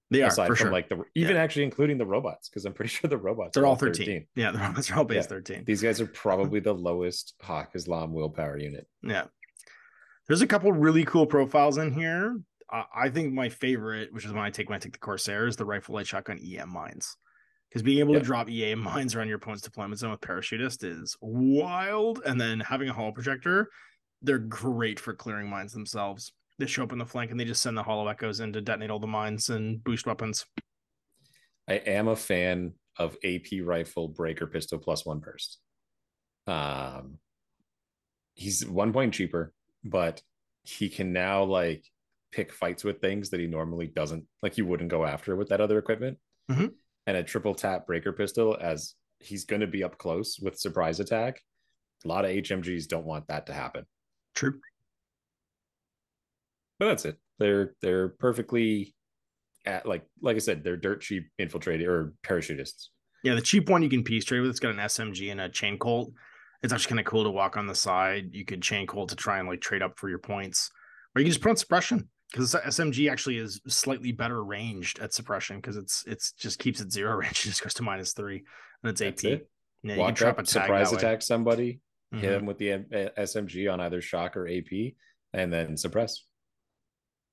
[0.09, 0.71] They are aside for from sure.
[0.71, 3.67] like the even actually including the robots, because I'm pretty sure the robots they're are
[3.67, 4.25] all 13.
[4.35, 5.29] Yeah, they're all, they're all base Yeah.
[5.29, 5.65] 13.
[5.65, 8.87] These guys are probably the lowest Haqqislam willpower unit.
[9.03, 9.25] Yeah.
[10.27, 12.39] There's a couple really cool profiles in here.
[12.71, 15.47] I I think my favorite, which is when I take when I take the Corsair,
[15.47, 17.17] is the rifle light shotgun EM mines.
[17.69, 21.17] Because being able to drop EM mines around your opponent's deployment zone with parachutist is
[21.19, 22.21] wild.
[22.25, 23.69] And then having a hollow projector,
[24.21, 26.31] they're great for clearing mines themselves.
[26.57, 28.61] They show up in the flank and they just send the hollow echoes in to
[28.61, 30.45] detonate all the mines and boost weapons.
[31.67, 35.57] I am a fan of AP rifle breaker pistol plus one burst.
[36.47, 37.17] Um,
[38.35, 39.51] he's one point cheaper,
[39.83, 40.21] but
[40.63, 41.83] he can now like
[42.31, 44.25] pick fights with things that he normally doesn't.
[44.41, 46.17] Like you wouldn't go after with that other equipment.
[46.49, 46.73] Mhm.
[47.07, 50.99] And a triple tap breaker pistol, as he's going to be up close with surprise
[50.99, 51.41] attack.
[52.03, 53.85] A lot of HMGs don't want that to happen.
[54.35, 54.59] True.
[56.79, 57.17] But that's it.
[57.39, 58.95] They're they're perfectly
[59.65, 62.87] at like like I said, they're dirt cheap infiltrator or parachutists.
[63.23, 64.51] Yeah, the cheap one you can piece trade with.
[64.51, 66.13] It's got an SMG and a chain colt.
[66.61, 68.29] It's actually kind of cool to walk on the side.
[68.31, 70.69] You could chain colt to try and like trade up for your points,
[71.15, 75.13] or you can just put on suppression because SMG actually is slightly better ranged at
[75.13, 77.31] suppression because it's it's just keeps it zero range.
[77.45, 78.43] It just goes to minus three
[78.83, 79.31] and it's That's AP.
[79.31, 79.49] it.
[79.83, 80.99] Yeah, you can Walk trap up, a surprise that way.
[81.01, 81.79] attack somebody,
[82.13, 82.19] Mhm.
[82.19, 84.95] hit him with the SMG on either shock or AP,
[85.33, 86.25] and then suppress.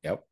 [0.05, 0.23] Yep.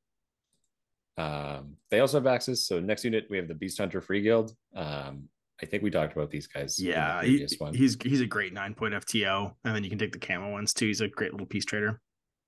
[1.16, 2.60] Um, they also have access.
[2.62, 4.54] So next unit we have the Beast Hunter Free Guild.
[4.74, 5.28] Um,
[5.62, 6.78] I think we talked about these guys.
[6.78, 7.74] in the Yeah, he, one.
[7.74, 10.72] he's he's a great nine point FTO, and then you can take the camo ones
[10.72, 10.86] too.
[10.86, 12.00] He's a great little piece trader.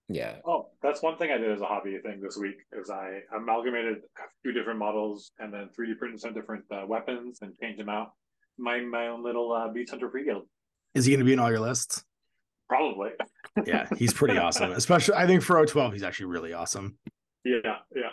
[0.08, 3.20] yeah, Oh, that's one thing I did as a hobby thing this week is I
[3.34, 7.78] amalgamated a few different models and then 3D printed some different uh, weapons and changed
[7.78, 8.12] them out.
[8.58, 10.44] My my own little uh, Beast Hunter Free Guild.
[10.94, 12.04] Is he going to be in all your lists?
[12.68, 13.10] Probably.
[13.66, 14.72] Yeah, he's pretty awesome.
[14.72, 16.96] Especially, I think for 012, he's actually really awesome.
[17.44, 17.58] Yeah,
[17.94, 18.12] yeah.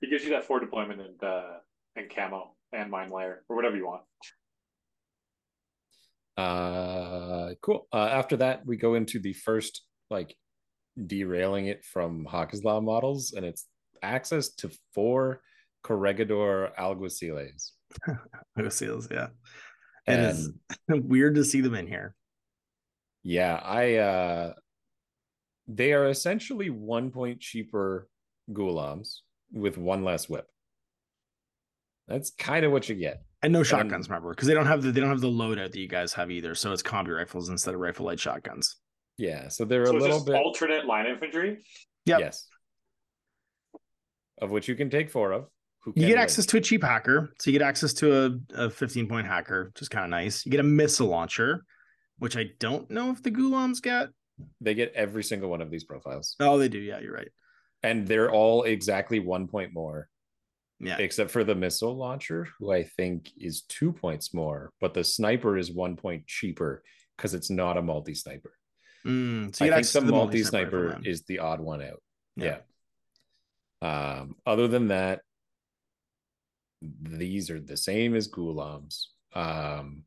[0.00, 1.58] He gives you that four deployment and uh,
[1.94, 4.02] and camo and mine layer or whatever you want.
[6.38, 7.88] Uh, cool.
[7.92, 10.34] Uh, after that, we go into the first like
[11.06, 13.66] derailing it from Haqqislam models, and it's
[14.02, 15.42] access to four
[15.82, 17.70] Corregidor Alguaciles.
[18.68, 19.28] Seals, yeah.
[20.06, 20.50] And is
[20.88, 22.14] weird to see them in here.
[23.22, 24.52] Yeah, I uh
[25.66, 28.08] they are essentially one point cheaper
[28.50, 29.18] Ghulams
[29.52, 30.46] with one less whip.
[32.06, 33.22] That's kind of what you get.
[33.42, 35.72] And no shotguns, shotguns, remember, because they don't have the they don't have the loadout
[35.72, 36.54] that you guys have either.
[36.54, 38.76] So it's combi rifles instead of rifle light shotguns.
[39.18, 41.58] Yeah, so they're So a little bit alternate line infantry.
[42.06, 42.20] Yep.
[42.20, 42.46] yes.
[44.40, 45.46] Of which you can take four of.
[45.80, 46.22] Who You get win.
[46.22, 49.66] access to a cheap hacker, so you get access to a, a 15 point hacker,
[49.74, 50.44] which is kind of nice.
[50.46, 51.64] You get a missile launcher,
[52.18, 54.08] which I don't know if the Ghulams get.
[54.60, 56.36] They get every single one of these profiles.
[56.38, 56.78] Oh, they do.
[56.78, 57.28] Yeah, you're right.
[57.82, 60.08] And they're all exactly one point more,
[60.80, 65.02] Yeah, except for the missile launcher, who I think is two points more, but the
[65.04, 66.82] sniper is one point cheaper
[67.16, 68.52] because it's not a multi sniper.
[69.06, 72.02] Mm, so I think access the multi multi-sniper sniper is the odd one out.
[72.36, 72.58] Yeah.
[73.82, 74.18] Yeah.
[74.20, 75.20] Um, other than that,
[76.82, 79.06] these are the same as Ghulams.
[79.34, 80.04] Um,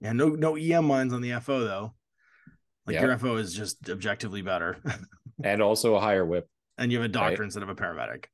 [0.00, 1.94] Yeah, no no EM mines on the FO though.
[2.86, 3.02] Like Yeah.
[3.06, 4.82] your FO is just objectively better,
[5.44, 6.48] and also a higher whip.
[6.78, 7.44] and you have a doctor Right.
[7.46, 8.26] instead of a paramedic.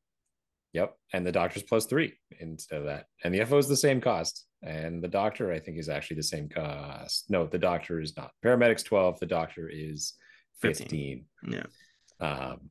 [0.75, 0.97] Yep.
[1.13, 3.07] And the doctor's plus three instead of that.
[3.23, 4.45] And the FO is the same cost.
[4.64, 7.27] And the doctor, I think, is actually the same cost.
[7.29, 8.31] No, the doctor is not.
[8.42, 10.14] Paramedic's 12, the doctor is
[10.62, 10.87] 15.
[10.88, 11.24] 15.
[11.50, 12.27] Yeah.
[12.27, 12.70] Um,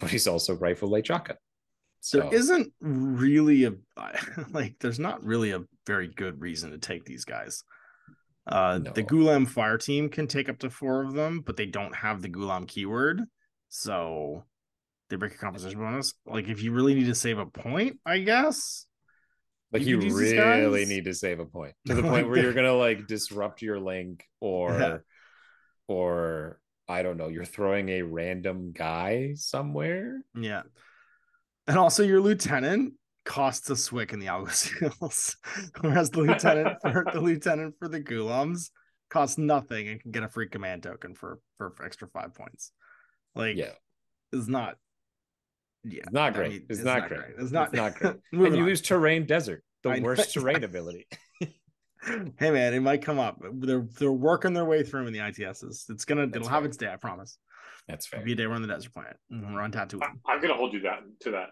[0.00, 1.36] but he's also rifle light shotgun.
[2.00, 3.72] So There isn't really a
[4.52, 4.76] like.
[4.80, 7.62] There's not really a very good reason to take these guys.
[8.46, 9.06] Uh, The No.
[9.06, 12.28] Ghulam fire team can take up to four of them, but they don't have the
[12.28, 13.22] Ghulam keyword,
[13.68, 14.44] so
[15.10, 16.14] they break a composition bonus.
[16.26, 18.86] Like, if you really need to save a point, I guess.
[19.74, 22.08] Like you you, could use these really need to save a point to the oh
[22.10, 24.98] point where you're gonna like disrupt your link or Yeah.
[25.88, 30.20] or I don't know, you're throwing a random guy somewhere.
[30.38, 30.62] Yeah.
[31.66, 35.34] And also your lieutenant costs a swick in the Alguacils.
[35.80, 38.70] Whereas the lieutenant for the lieutenant for the Ghulams
[39.10, 42.70] costs nothing and can get a free command token for for extra five points.
[43.34, 43.72] Like Yeah.
[44.32, 44.76] it's not
[45.84, 46.02] yeah.
[46.04, 46.50] It's not I great.
[46.52, 47.20] mean, it's, not, great.
[47.38, 48.16] It's not, It's not great.
[48.32, 48.66] And you on.
[48.66, 50.04] lose terrain desert, the I know.
[50.04, 51.06] worst terrain ability.
[52.38, 53.38] hey man, it might come up.
[53.54, 55.88] They're they're working their way through in the ITSs.
[55.90, 57.38] It's gonna That's it'll have its day, I promise.
[57.88, 58.24] That's It'll fair.
[58.26, 59.16] be a day we're on the desert planet.
[59.30, 60.02] We're on Tatooine.
[60.02, 61.50] I- I'm gonna hold you that to that.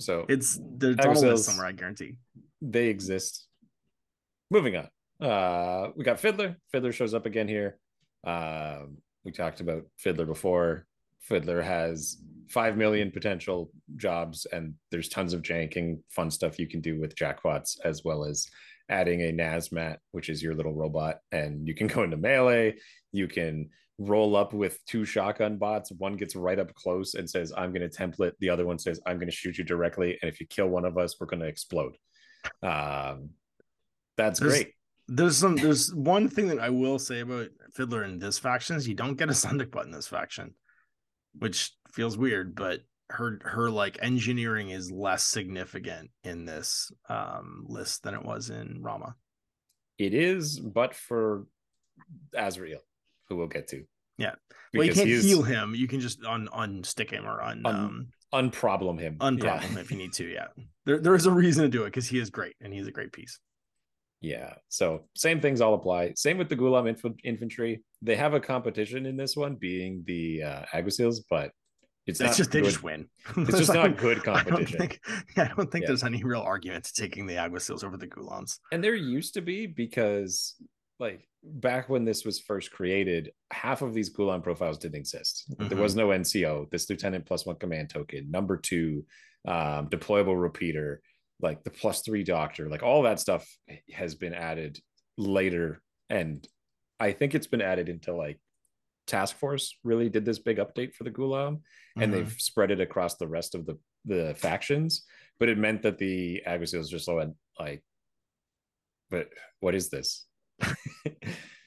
[0.00, 1.38] So It's there's on a Alguacils.
[1.40, 2.16] somewhere, I guarantee.
[2.62, 3.46] they exist.
[4.50, 4.88] Moving on.
[5.28, 6.56] Uh we got Fiddler.
[6.72, 7.78] Fiddler shows up again here.
[8.26, 10.86] Um we talked about Fiddler before.
[11.20, 16.80] Fiddler has 5 million potential jobs and there's tons of janking fun stuff you can
[16.80, 18.48] do with jackpots as well as
[18.88, 22.74] adding a Nasmat, which is your little robot and you can go into melee,
[23.12, 25.92] you can roll up with two shotgun bots.
[25.92, 28.32] One gets right up close and says, I'm going to template.
[28.40, 30.18] The other one says, I'm going to shoot you directly.
[30.22, 31.96] And if you kill one of us, we're going to explode.
[32.62, 33.30] Um,
[34.16, 34.74] that's There's- great.
[35.12, 38.86] There's some there's one thing that I will say about Fiddler in this faction is
[38.86, 40.54] you don't get a Sundic butt in this faction,
[41.38, 48.02] which feels weird, but her her like engineering is less significant in this um list
[48.04, 49.16] than it was in Rama.
[49.98, 51.46] It is, but for
[52.34, 52.78] Azra'il,
[53.28, 53.84] who we'll get to.
[54.16, 54.34] Yeah.
[54.74, 55.74] Well, you can't he heal him.
[55.74, 59.16] You can just un unstick him or un Un- um unproblem him.
[59.18, 59.60] unproblem Yeah.
[59.60, 60.26] him if you need to.
[60.26, 60.46] Yeah.
[60.86, 62.92] There there is a reason to do it because he is great and he's a
[62.92, 63.38] great piece.
[64.20, 64.54] Yeah.
[64.68, 66.12] So same things all apply.
[66.16, 67.82] Same with the Ghulam inf- infantry.
[68.02, 71.50] They have a competition in this one, being the uh, Alguacils, but
[72.06, 72.70] it's, It's, not just they good.
[72.70, 73.08] just win.
[73.36, 74.78] It's just not good I don't competition.
[74.78, 75.00] think,
[75.36, 75.88] yeah, I don't think Yeah.
[75.88, 78.58] there's any real argument to taking the Alguacils over the Ghulams.
[78.72, 80.54] And there used to be because,
[80.98, 85.44] like, back when this was first created, half of these Ghulam profiles didn't exist.
[85.58, 85.80] There Mm-hmm.
[85.80, 89.04] was no NCO, this lieutenant plus one command token, number two,
[89.46, 91.00] um, deployable repeater,
[91.42, 93.46] like the plus three doctor, like all that stuff
[93.92, 94.78] has been added
[95.16, 95.80] later.
[96.10, 96.46] And
[97.00, 98.38] I think it's been added into like
[99.06, 101.62] Task Force really did this big update for the Ghulam
[101.96, 102.14] and Mhm.
[102.14, 105.04] they've spread it across the rest of the the factions.
[105.38, 107.82] But it meant that the Alguacils just went like,
[109.10, 109.28] but
[109.60, 110.26] what is this?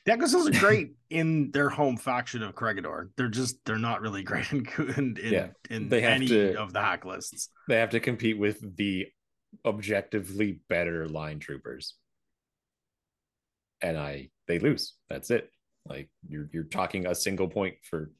[0.05, 3.09] The are great in their home faction of Corregidor.
[3.15, 4.65] They're just they're not really great in
[4.97, 7.47] in, in, Yeah, in they have any to- of the hack lists.
[7.69, 9.07] they have to compete with the
[9.65, 11.95] objectively better line troopers,
[13.83, 14.95] and I they lose.
[15.09, 15.49] That's it.
[15.85, 18.11] Like you're you're talking a single point for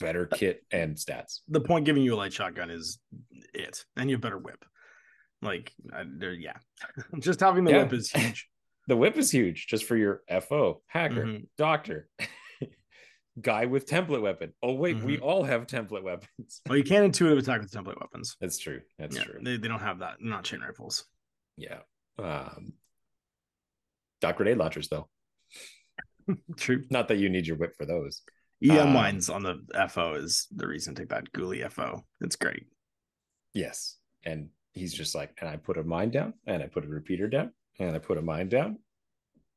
[0.00, 1.38] better kit and stats.
[1.48, 2.98] The point giving you a light shotgun is
[3.54, 4.62] it, and you better whip.
[5.40, 5.72] Like
[6.38, 6.54] yeah,
[7.20, 7.82] just having the Yeah.
[7.84, 8.48] whip is huge.
[8.86, 11.46] The whip is huge just for your FO, hacker, Mhm.
[11.56, 12.06] doctor,
[13.40, 14.52] guy with template weapon.
[14.62, 15.24] Oh, wait, we Mm-hmm.
[15.24, 16.60] all have template weapons.
[16.68, 18.36] Well, you can't intuitive attack with template weapons.
[18.42, 18.82] That's true.
[18.98, 19.40] That's yeah, true.
[19.42, 20.16] They, they don't have that.
[20.20, 21.06] Not chain rifles.
[21.56, 21.78] Yeah.
[22.18, 22.74] Um,
[24.24, 25.08] dot grenade launchers, though.
[26.56, 26.84] True.
[26.90, 28.22] Not that you need your whip for those.
[28.62, 29.56] EM Um, lines on the
[29.90, 32.02] FO is the reason to take that Ghoulie FO.
[32.22, 32.66] It's great.
[33.52, 33.98] Yes.
[34.24, 37.28] And he's just like, and I put a mine down, and I put a repeater
[37.28, 38.78] down, and I put a mine down.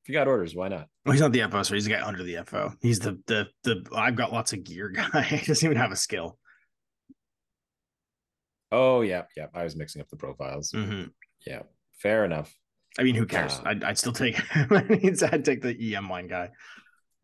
[0.03, 0.87] If you got orders, why not?
[1.05, 2.73] Well, he's not the FO, so he's the guy under the FO.
[2.81, 5.21] He's the the the I've got lots of gear guy.
[5.21, 6.37] he doesn't even have a skill.
[8.71, 9.47] Oh yeah, yeah.
[9.53, 10.71] I was mixing up the profiles.
[10.73, 11.11] Mhm.
[11.45, 11.63] Yeah,
[12.01, 12.53] fair enough.
[12.99, 13.53] I mean, who cares?
[13.53, 14.39] Uh, I'd, I'd still take.
[14.55, 16.49] I'd take the EM line guy.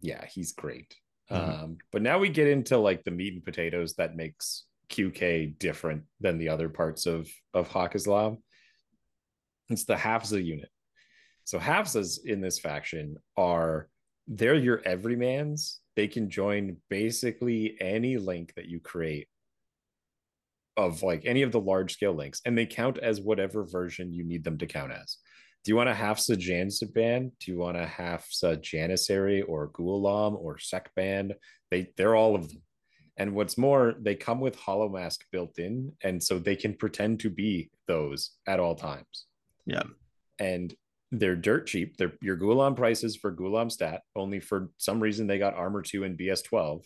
[0.01, 0.95] Yeah, he's great.
[1.31, 1.63] Mhm.
[1.63, 6.03] Um, but now we get into like the meat and potatoes that makes QK different
[6.19, 8.37] than the other parts of of Haqqislam.
[9.69, 10.69] It's the Hafza unit.
[11.45, 13.89] So Hafzas in this faction are
[14.27, 15.77] they're your everymans.
[15.95, 19.27] They can join basically any link that you create
[20.75, 24.23] of like any of the large scale links, and they count as whatever version you
[24.23, 25.17] need them to count as.
[25.63, 27.31] Do you want a Hafza Jansa band?
[27.39, 31.33] Do you want a Hafza Janissary or Ghulam or Sekban?
[31.71, 32.61] They they're all of them.
[33.15, 37.29] And what's more, they come with Holomask built in, and so they can pretend to
[37.29, 39.27] be those at all times.
[39.65, 39.83] Yeah.
[40.39, 40.73] And
[41.11, 41.95] they're dirt cheap.
[41.95, 44.01] They're your Ghulam prices for Ghulam stat.
[44.15, 46.85] Only for some reason they got armor two and BS twelve.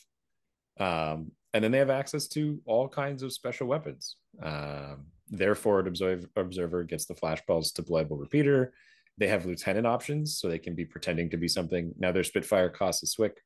[0.79, 4.17] Um, and then they have access to all kinds of special weapons.
[4.43, 8.73] Um, their forward observer, observer gets the flashballs to deployable repeater.
[9.17, 11.93] They have lieutenant options, so they can be pretending to be something.
[11.97, 13.41] Now their Spitfire costs a Swick.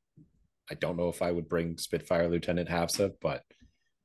[0.69, 3.43] I don't know if I would bring Spitfire Lieutenant Hafza, but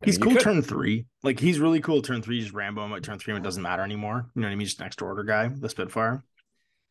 [0.02, 1.06] I He's mean, cool turn three.
[1.22, 2.40] Like he's really cool turn three.
[2.40, 3.34] Just Rambo him at turn three.
[3.34, 4.30] and It doesn't matter anymore.
[4.34, 4.66] You know what I mean?
[4.66, 6.22] Just an extra order guy, the Spitfire.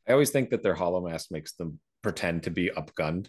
[0.08, 3.28] I always think that their Holomask makes them pretend to be upgunned.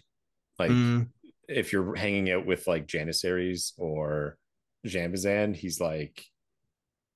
[0.59, 1.07] Like Mm,
[1.47, 4.37] if you're hanging out with like Janissaries or
[4.85, 6.25] Djanbazan, he's like,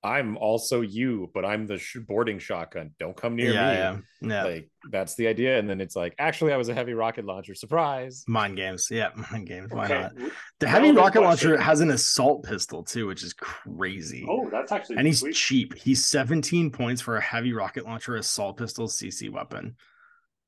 [0.03, 2.91] I'm also you, but I'm the sh- boarding shotgun.
[2.99, 3.77] Don't come near yeah, me.
[3.77, 4.43] yeah, yeah.
[4.45, 5.59] Like that's the idea.
[5.59, 7.53] And then it's like, actually, I was a heavy rocket launcher.
[7.53, 8.23] Surprise.
[8.27, 8.87] mind games.
[8.89, 9.71] Yeah, mind games.
[9.71, 10.01] Why Okay.
[10.01, 10.13] not?
[10.59, 14.25] The heavy Relevant rocket launcher has an assault pistol too, which is crazy.
[14.27, 15.35] Oh, that's actually and he's sweet.
[15.35, 15.77] cheap.
[15.77, 19.75] He's 17 points for a heavy rocket launcher, assault pistol, CC weapon.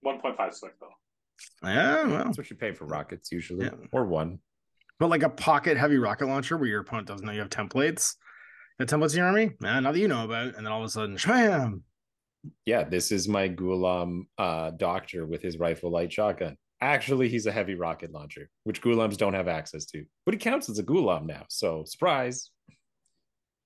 [0.06, 0.88] 1.5 swick though.
[1.68, 3.72] Yeah, well, That's what you pay for rockets usually, Yeah.
[3.92, 4.40] or one.
[5.00, 8.16] but like a pocket heavy rocket launcher where your opponent doesn't know you have templates.
[8.80, 9.52] You have templates in your army?
[9.62, 10.56] Nah, not that you know about.
[10.56, 11.84] And then all of a sudden, sham.
[12.66, 16.58] Yeah, this is my Ghulam uh, doctor with his rifle light shotgun.
[16.82, 20.04] Actually, he's a heavy rocket launcher, which Ghulams don't have access to.
[20.26, 21.44] But he counts as a Ghulam now.
[21.50, 22.50] So surprise.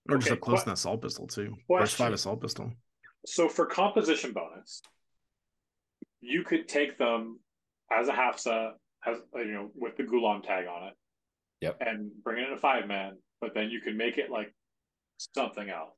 [0.10, 1.56] Or just a close que- to an assault pistol too.
[1.67, 2.72] Burst five assault pistol.
[3.26, 4.82] So for composition bonus,
[6.22, 7.39] you could take them
[7.91, 8.72] as a Hafza,
[9.06, 10.93] as you know, with the Ghulam tag on it.
[11.62, 11.78] Yep.
[11.82, 14.54] And bring it in a five man, but then you can make it like
[15.17, 15.93] something else.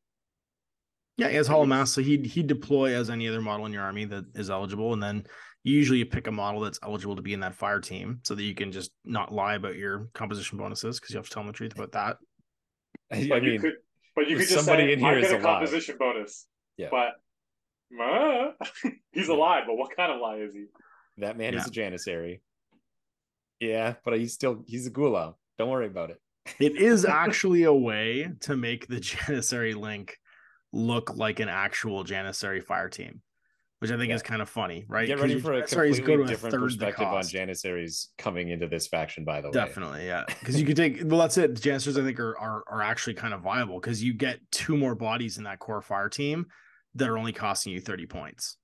[1.17, 4.05] Yeah, as has Holomask, so he'd he'd deploy as any other model in your army
[4.05, 5.25] that is eligible, and then
[5.63, 8.43] usually you pick a model that's eligible to be in that fire team, so that
[8.43, 11.47] you can just not lie about your composition bonuses because you have to tell them
[11.47, 12.17] the truth about that.
[13.11, 13.73] I But you mean, could,
[14.15, 16.47] but you could just somebody say, in here I is get a alive." composition bonus.
[16.77, 16.87] Yeah.
[16.89, 17.11] But
[18.01, 18.51] uh,
[19.11, 20.65] he's alive, but what kind of lie is he?
[21.17, 22.39] that man is a Janissary.
[23.59, 25.33] Yeah, but he's still he's a Ghulam.
[25.57, 26.21] Don't worry about it.
[26.59, 30.17] It is actually a way to make the Janissary link
[30.71, 33.21] look like an actual Janissary fire team,
[33.79, 34.15] which I think Yeah.
[34.15, 35.07] is kind of funny, right?
[35.07, 37.23] Get ready for a completely different perspective on.
[37.23, 39.53] Janissaries coming into this faction, by the way.
[39.53, 40.25] Definitely, yeah.
[40.27, 41.55] Because you could take well, that's it.
[41.59, 44.95] Janissaries, I think, are are, are actually kind of viable because you get two more
[44.95, 46.47] bodies in that core fire team
[46.95, 48.57] that are only costing you 30 points.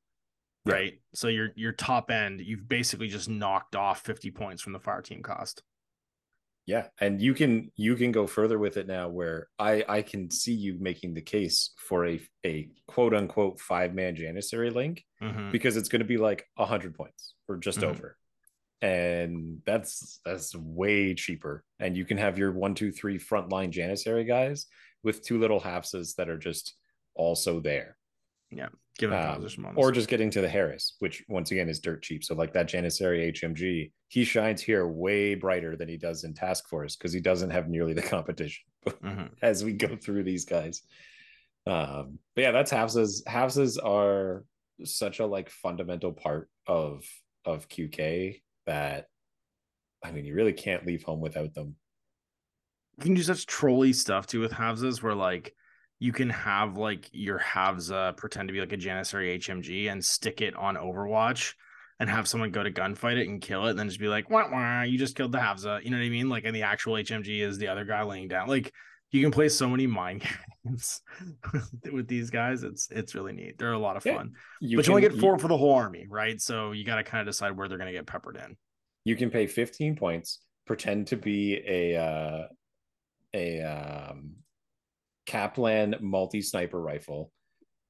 [0.65, 0.73] Yeah.
[0.73, 0.93] Right.
[1.13, 5.01] So your your top end, you've basically just knocked off 50 points from the fire
[5.01, 5.61] team cost.
[6.67, 10.31] Yeah, and you can you can go further with it now where I I can
[10.31, 15.51] see you making the case for a a quote unquote five man Janissary link Mhm.
[15.51, 17.89] because it's going to be like a hundred points or just Mhm.
[17.89, 18.17] over,
[18.81, 21.63] and that's that's way cheaper.
[21.79, 24.65] And you can have your one two three frontline Janissary guys
[25.03, 26.75] with two little halfses that are just
[27.13, 27.95] also there.
[28.51, 28.69] Give
[29.03, 32.23] Um, or just getting to the Haris, which once again is dirt cheap.
[32.23, 36.67] So like that Janissary HMG, he shines here way brighter than he does in Task
[36.69, 39.31] Force because he doesn't have nearly the competition Mhm.
[39.41, 40.81] as we go through these guys.
[41.67, 43.23] Um, but yeah, that's Hafzas.
[43.27, 44.45] Hafzas are
[44.83, 47.03] such a like fundamental part of
[47.43, 49.07] of QK that
[50.03, 51.75] I mean you really can't leave home without them.
[52.97, 55.53] you can do such trolley stuff too with Hafzas where like
[55.99, 60.41] you can have like your Hafza pretend to be like a Janissary HMG and stick
[60.41, 61.53] it on Overwatch
[61.99, 64.29] and have someone go to gunfight it and kill it and then just be like,
[64.29, 65.83] wah, wah, you just killed the Hafza.
[65.83, 66.27] You know what I mean?
[66.27, 68.49] Like, and the actual HMG is the other guy laying down.
[68.49, 68.73] Like,
[69.11, 70.23] you can play so many mind
[70.65, 71.01] games
[71.93, 72.63] with these guys.
[72.63, 73.57] It's it's really neat.
[73.57, 74.33] They're a lot of Yeah, fun.
[74.59, 76.41] You but you only can- get four for the whole army, right?
[76.41, 78.57] So you got to kind of decide where they're going to get peppered in.
[79.05, 82.47] You can pay 15 points, pretend to be a uh,
[83.33, 84.31] a um,
[85.25, 87.31] Kaplan multi sniper rifle,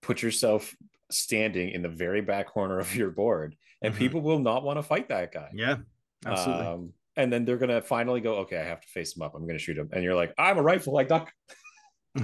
[0.02, 0.76] put yourself
[1.12, 3.98] standing in the very back corner of your board, and Mhm.
[3.98, 5.50] people will not want to fight that guy.
[5.54, 5.78] Yeah,
[6.26, 6.66] absolutely.
[6.66, 9.36] Um, and then they're gonna finally go, okay, I have to face him up.
[9.36, 11.32] I'm gonna shoot him, and you're like, I'm a rifle, like duck.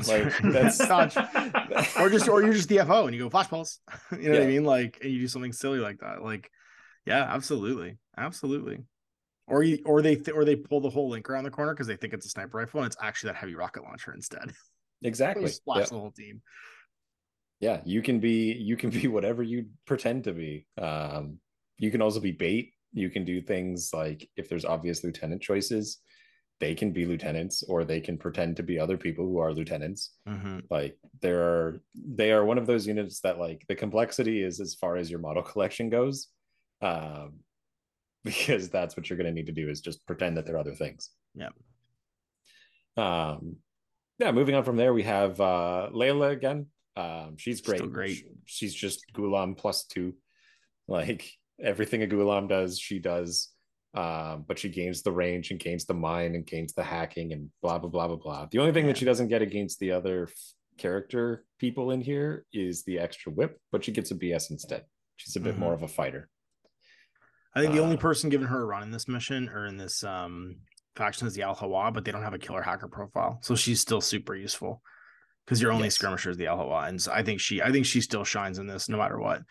[0.08, 1.18] Like that's Dodge.
[2.00, 3.80] or just or you're just DFO and you go flash flashballs.
[4.12, 4.64] you know what I mean?
[4.64, 6.22] Like and you do something silly like that.
[6.24, 6.50] Like,
[7.06, 8.80] yeah, absolutely, absolutely.
[9.48, 11.88] Or you or they th- or they pull the whole link around the corner because
[11.88, 14.54] they think it's a sniper rifle and it's actually that heavy rocket launcher instead.
[15.04, 15.48] exactly.
[15.50, 15.86] Splash Yeah.
[15.90, 16.42] the whole team.
[17.60, 21.40] yeah you can be you can be whatever you pretend to be um
[21.78, 26.00] you can also be bait you can do things like if there's obvious lieutenant choices
[26.60, 30.14] they can be lieutenants or they can pretend to be other people who are lieutenants
[30.28, 30.64] Mhm.
[30.70, 34.76] like there are they are one of those units that like the complexity is as
[34.76, 36.28] far as your model collection goes
[36.82, 37.40] um
[38.24, 40.76] because that's what you're going to need to do is just pretend that they're other
[40.76, 41.50] things Yeah.
[42.98, 43.58] um
[44.20, 46.68] yeah moving on from there we have uh Leila again.
[46.96, 48.18] Um she's great Still great.
[48.18, 50.14] She- she's just Ghulam plus two.
[50.88, 51.30] Like
[51.62, 53.50] everything a Ghulam does she does.
[53.94, 57.50] Um but she gains the range and gains the mind and gains the hacking and
[57.62, 58.46] blah blah blah blah blah.
[58.52, 58.92] The only thing Yeah.
[58.92, 60.34] that she doesn't get against the other f-
[60.78, 64.86] character people in here is the extra whip but she gets a bs instead.
[65.18, 65.60] She's a bit Mhm.
[65.60, 66.30] more of a fighter.
[67.54, 69.78] I think the only Uh, person giving her a run in this mission or in
[69.78, 70.62] this um
[70.96, 73.80] faction is the Al Hawa, but they don't have a killer hacker profile, so she's
[73.80, 74.82] still super useful
[75.46, 75.96] because your only Yes.
[75.96, 78.60] skirmisher is the Al Hawa, and so I think she, I think she still shines
[78.60, 79.42] in this no matter what.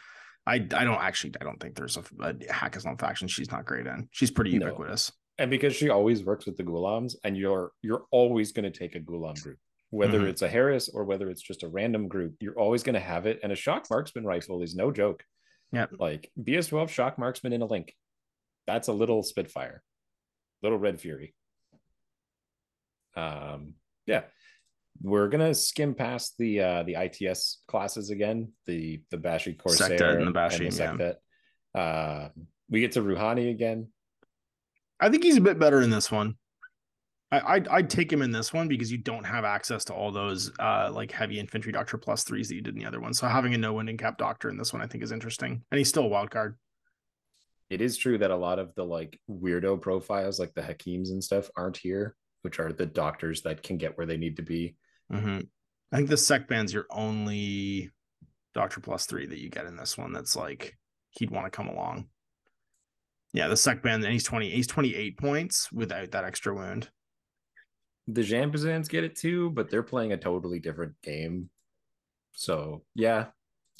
[0.47, 3.87] I, I don't actually, I don't think there's a, a Haqqislam faction she's not great
[3.87, 4.09] in.
[4.11, 4.67] She's pretty No.
[4.67, 5.13] ubiquitous.
[5.39, 8.95] and because she always works with the Ghulams and you're you're always going to take
[8.95, 9.59] a Ghulam group
[9.91, 10.29] whether Mhm.
[10.29, 13.27] it's a Haris or whether it's just a random group you're always going to have
[13.27, 15.25] it and a shock marksman rifle is no joke
[15.73, 15.87] Yeah.
[15.99, 17.95] like bs12 shock marksman in a link
[18.67, 19.83] that's a little spitfire
[20.63, 21.35] little red fury
[23.17, 23.75] um
[24.07, 24.23] yeah
[25.03, 30.27] we're gonna skim past the uh the its classes again the the bashi corsair and
[30.27, 30.71] the Bashi, yeah.
[30.71, 31.15] Sektet.
[31.75, 32.29] uh
[32.69, 33.89] we get to ruhani again
[35.01, 36.35] I think he's a bit better in this one.
[37.33, 40.13] I, I'd, I'd take him in this one because you don't have access to all
[40.13, 43.15] those uh like heavy infantry doctor plus threes that you did in the other one.
[43.15, 45.79] So having a no winding cap doctor in this one I think is interesting, and
[45.79, 46.59] he's still a wild card.
[47.71, 51.23] It is true that a lot of the like weirdo profiles like the hakims and
[51.25, 54.75] stuff aren't here which are the doctors that can get where they need to be
[55.13, 55.41] Mm-hmm.
[55.93, 57.91] I think the Sekban's your only
[58.55, 60.13] Doctor Plus three that you get in this one.
[60.13, 60.77] That's like
[61.11, 62.07] he'd want to come along.
[63.33, 64.51] Yeah, the Sekban, and he's twenty.
[64.51, 66.91] He's twenty eight points without that extra wound.
[68.07, 71.51] the Djanbazans get it too but they're playing a totally different game
[72.33, 73.27] so yeah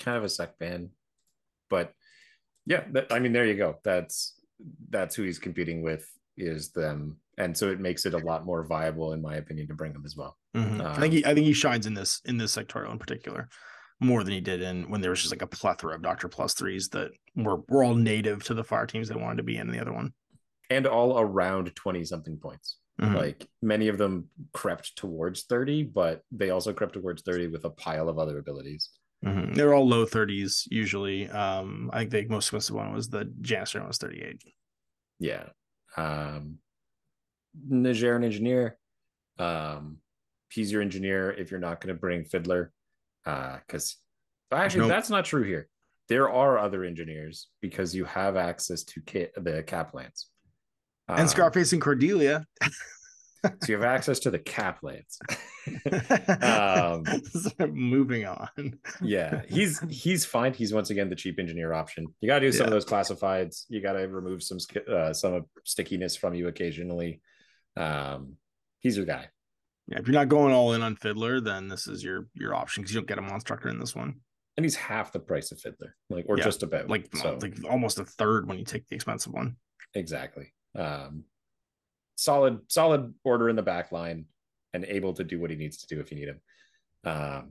[0.01, 0.91] kind of a Sekban
[1.69, 1.95] but
[2.71, 4.39] yeah that, i mean there you go that's
[4.91, 8.63] that's who he's competing with is them and so it makes it a lot more
[8.65, 10.81] viable in my opinion to bring him as well Mhm.
[10.81, 13.49] I Um, think he, I think he shines in this in this sectorial in particular
[14.01, 16.55] more than he did in when there was just like a plethora of Doctor Plus
[16.55, 19.71] threes that were were all native to the fire teams they wanted to be in
[19.71, 20.13] the other one.
[20.71, 23.15] and all around 20 something points Mhm.
[23.15, 27.71] like many of them crept towards 30 but they also crept towards 30 with a
[27.71, 28.91] pile of other abilities
[29.25, 29.55] Mhm.
[29.55, 31.29] They're all low thirties usually.
[31.29, 34.43] Um, I think the most expensive one was the Janister was thirty eight.
[35.19, 35.49] yeah
[35.97, 36.59] um
[37.69, 38.79] nigerian engineer
[39.39, 39.99] um
[40.51, 42.73] he's your engineer if you're not going to bring fiddler
[43.27, 43.97] uh because
[44.53, 44.91] actually Nope.
[44.91, 45.69] that's not true here
[46.09, 50.27] there are other engineers because you have access to K- the Kaplans
[51.09, 52.47] and Um, Scarface and Cordelia.
[53.45, 55.19] so you have access to the Kaplans
[56.43, 57.05] Um,
[57.75, 58.49] Moving on.
[59.03, 60.53] yeah he's he's fine.
[60.55, 62.07] He's once again the cheap engineer option.
[62.21, 63.65] You got to do some of those classifieds.
[63.69, 64.59] You got to remove some
[64.91, 67.21] uh, some stickiness from you occasionally.
[67.77, 68.35] Um
[68.81, 69.29] he's your guy.
[69.89, 72.83] Yeah, if you're not going all in on Fiddler, then this is your your option
[72.83, 74.21] because you don't get a monstructor in this one.
[74.57, 77.39] and he's half the price of fiddler like or Yeah, just about Like so.
[77.41, 79.57] like almost a third when you take the expensive one.
[79.95, 80.53] exactly.
[80.77, 81.25] Um
[82.21, 84.25] solid solid order in the back line
[84.75, 86.41] and able to do what he needs to do if you need him
[87.05, 87.45] um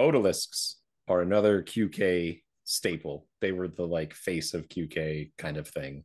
[0.00, 0.74] Odalisques
[1.06, 6.04] are another qk staple they were the like face of qk kind of thing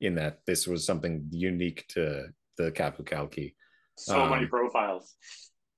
[0.00, 2.26] in that this was something unique to
[2.56, 3.54] the Qapu Khalqi.
[3.96, 5.14] So many Um, profiles.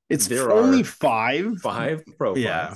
[0.08, 1.58] It's There only are five.
[1.60, 2.38] Five profiles.
[2.38, 2.74] Yeah.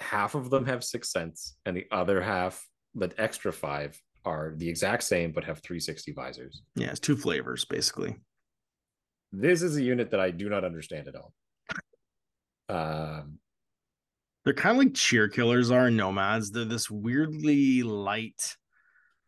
[0.00, 2.64] half of them have sixth sense, and the other half,
[2.94, 6.62] the extra five, are the exact same but have 360 visors.
[6.74, 8.16] Yeah, it's two flavors basically.
[9.32, 11.32] This is a unit that I do not understand at all.
[12.68, 13.38] Um,
[14.44, 16.50] They're kind of like Cheerkillers are in nomads.
[16.50, 18.56] They're this weirdly light,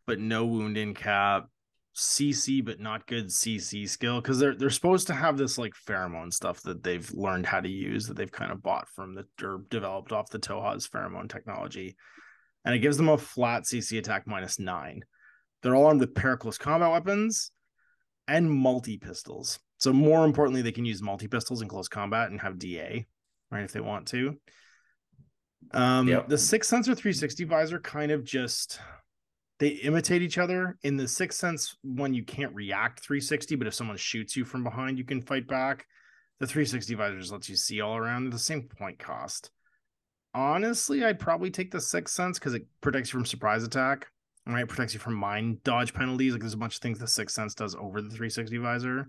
[0.07, 1.49] but no wound in cap.
[1.97, 6.33] CC, but not good CC skill because they're they're supposed to have this like pheromone
[6.33, 9.65] stuff that they've learned how to use that they've kind of bought from the or
[9.71, 11.97] developed off the Tohaa's pheromone technology,
[12.65, 15.03] and it gives them a flat CC attack minus nine.
[15.63, 17.53] They're all armed with Pericless combat weapons
[18.29, 19.59] and multi pistols.
[19.79, 23.07] So more importantly, they can use multi pistols in close combat and have DA,
[23.51, 23.65] right?
[23.65, 24.39] If they want to.
[25.73, 26.29] Um, Yep.
[26.29, 28.81] the six sensor 360 visor kind of just
[29.59, 30.79] they imitate each other.
[30.83, 34.65] In the sixth sense, one you can't react 360, but if someone shoots you from
[34.65, 35.87] behind, you can fight back.
[36.39, 39.51] The 360 visor just lets you see all around at the same point cost.
[40.35, 44.07] Honestly, I'd probably take the sixth sense because it protects you from surprise attack.
[44.47, 46.33] Right, protects you from mind dodge penalties.
[46.33, 49.09] Like there's a bunch of things the sixth sense does over the 360 visor.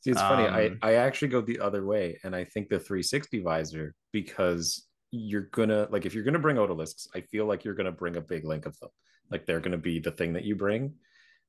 [0.00, 0.46] See, it's funny.
[0.46, 4.86] I, Um, I actually go the other way, and I think the 360 visor because
[5.10, 8.20] you're gonna like if you're gonna bring Odalisques, I feel like you're gonna bring a
[8.20, 8.90] big link of them.
[9.30, 10.94] Like they're gonna be the thing that you bring,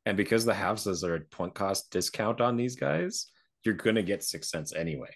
[0.06, 3.28] and because the houses are a point cost discount on these guys,
[3.64, 5.16] you're gonna get sixth sense anyway.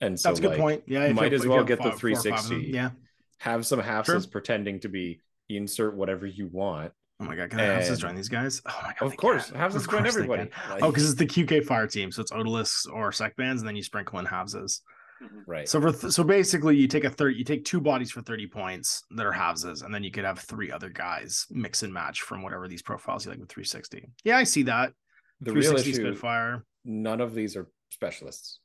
[0.00, 0.82] And so That's a good like, point.
[0.86, 2.70] Yeah, if might as well get the five- four or them, 360.
[2.72, 2.90] Yeah.
[3.38, 4.20] have some halves Sure.
[4.30, 6.92] pretending to be insert whatever you want.
[7.20, 8.62] Oh my god, can I have join these guys?
[8.66, 9.56] Oh my god, Of course, can.
[9.56, 10.50] halves Of join everybody.
[10.70, 13.76] Like, Oh, because it's the QK fire team, so it's Odalisques or Sekbans, and then
[13.76, 14.80] you sprinkle in halveses.
[15.22, 15.40] Mm-hmm.
[15.46, 15.68] right.
[15.68, 18.46] So for th- so basically, you take a thirty, you take two bodies for thirty
[18.46, 22.22] points that are halveses, and then you could have three other guys mix and match
[22.22, 24.08] from whatever these profiles you like with three sixty.
[24.24, 24.94] Yeah, I see that.
[25.42, 26.64] the Three real issue, Spitfire.
[26.86, 28.60] none of these are specialists.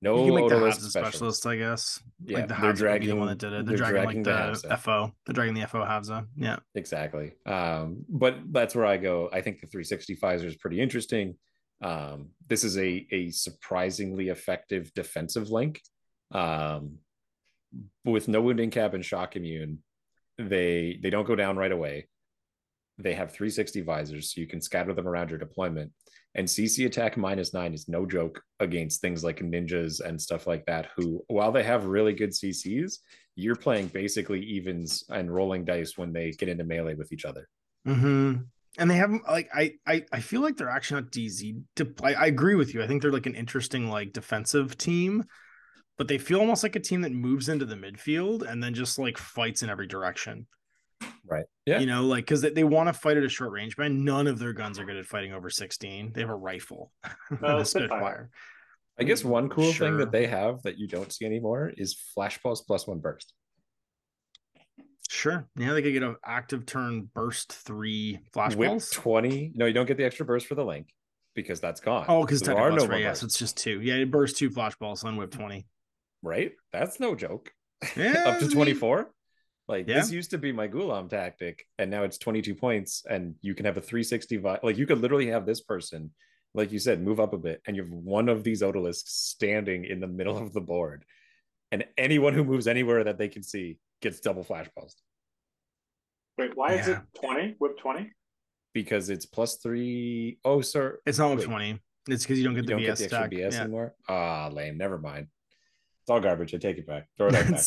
[0.00, 2.00] You No can make the Odalisque halves specialists, I guess.
[2.24, 3.66] Yeah, like the they're halves would be dragging the one that did it.
[3.66, 4.76] They're, they're dragging, the like halves the.
[4.76, 5.12] FO.
[5.26, 6.10] They're dragging the FO halves.
[6.36, 6.58] Yeah.
[6.76, 7.32] exactly.
[7.46, 9.28] Um, but that's where I go.
[9.32, 11.36] I think the 360 visor is pretty interesting.
[11.82, 15.80] Um, this is a a surprisingly effective defensive link.
[16.32, 16.98] Um,
[18.04, 19.82] with no wounding cap and shock immune,
[20.38, 22.08] they they don't go down right away.
[22.98, 25.92] They have 360 visors, so you can scatter them around your deployment.
[26.34, 30.66] And CC attack minus nine is no joke against things like ninjas and stuff like
[30.66, 30.88] that.
[30.96, 32.98] Who, while they have really good CCs,
[33.34, 37.48] you're playing basically evens and rolling dice when they get into melee with each other.
[37.84, 38.34] hmm
[38.78, 41.62] And they have like I, I I feel like they're actually not DZ.
[41.76, 42.82] To, I, I agree with you.
[42.82, 45.24] I think they're like an interesting like defensive team,
[45.96, 48.98] but they feel almost like a team that moves into the midfield and then just
[48.98, 50.46] like fights in every direction.
[51.26, 51.44] Right.
[51.66, 51.78] Yeah.
[51.80, 54.26] You know, like because they, they want to fight at a short range, but none
[54.26, 56.12] of their guns are good at fighting over 16.
[56.14, 56.92] They have a rifle,
[57.30, 57.88] and No, a Spitfire.
[57.88, 58.30] Spitfire.
[59.00, 62.40] I guess one cool thing that they have that you don't see anymore is flash
[62.42, 63.32] pulse plus one burst.
[65.08, 65.48] Sure.
[65.56, 68.90] Yeah, they could get an active turn burst three flash Whip balls.
[68.90, 69.52] 20.
[69.54, 70.88] No, you don't get the extra burst for the link
[71.34, 72.04] because that's gone.
[72.08, 73.00] Oh, because there technically are no more right.
[73.02, 73.80] Yes, bursts, it's just two.
[73.80, 75.66] Yeah, it bursts two flash balls on whip 20.
[76.22, 76.52] right.
[76.72, 77.52] That's no joke.
[77.96, 79.10] Yeah, Up to I mean- 24.
[79.68, 80.00] Like Yeah.
[80.00, 83.66] this used to be my Ghulam tactic, and now it's 22 points, and you can
[83.66, 86.10] have a 360 vi- like you could literally have this person,
[86.54, 89.84] like you said, move up a bit, and you have one of these Odalisques standing
[89.84, 91.04] in the middle of the board,
[91.70, 95.02] and anyone who moves anywhere that they can see gets double flash pulsed
[96.38, 97.56] Wait, why is it 20?
[97.58, 98.10] Whip 20?
[98.74, 100.38] because it's plus three.
[100.44, 101.80] Oh, sir, It's not whip 20.
[102.08, 103.28] It's because you don't get you the don't BS get the extra.
[103.28, 103.60] BS yeah.
[103.62, 103.94] anymore.
[104.08, 104.78] Ah, lame.
[104.78, 105.26] Never mind.
[106.02, 106.54] It's all garbage.
[106.54, 107.08] I take it back.
[107.18, 107.58] Throw it out back.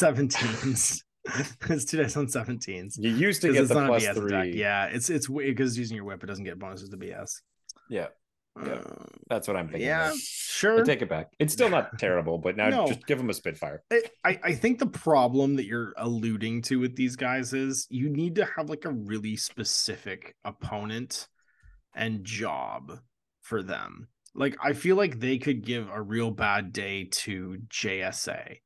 [1.69, 1.89] It's 17s.
[1.89, 2.95] two dice on 17s.
[2.97, 4.27] You used to get it's the BS three.
[4.33, 4.47] attack.
[4.53, 7.31] Yeah, it's it's because using your whip, it doesn't get bonuses to BS.
[7.89, 8.07] yeah,
[8.65, 8.73] Yeah.
[8.73, 9.87] Uh, that's what I'm thinking.
[9.87, 10.17] yeah, of.
[10.19, 10.81] sure.
[10.81, 11.27] I take it back.
[11.39, 12.87] It's still not terrible, but now No.
[12.87, 13.83] just give them a Spitfire.
[14.25, 18.35] I I think the problem that you're alluding to with these guys is you need
[18.35, 21.27] to have like a really specific opponent
[21.95, 22.99] and job
[23.41, 24.07] for them.
[24.33, 28.57] Like I feel like they could give a real bad day to JSA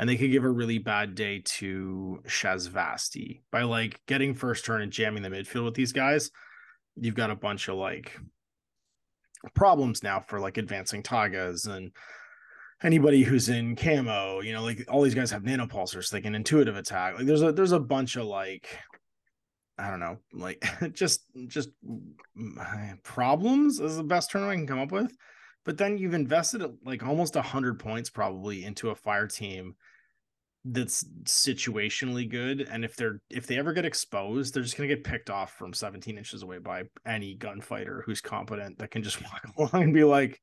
[0.00, 4.80] and they could give a really bad day to Shasvastii by like getting first turn
[4.80, 6.30] and jamming the midfield with these guys.
[6.96, 8.18] You've got a bunch of like
[9.54, 11.92] problems now for like advancing Tagas and
[12.82, 16.34] anybody who's in camo, you know, like all these guys have nanopulsers, so they can
[16.34, 17.18] intuitive attack.
[17.18, 18.78] Like there's a there's a bunch of like
[19.78, 21.68] I don't know, like just just
[23.02, 25.14] problems is the best term I can come up with.
[25.66, 29.74] But then you've invested like almost a hundred points probably into a fire team
[30.64, 32.60] that's situationally good.
[32.70, 35.72] And if they're if they ever get exposed, they're just gonna get picked off from
[35.72, 40.04] 17 inches away by any gunfighter who's competent that can just walk along and be
[40.04, 40.40] like,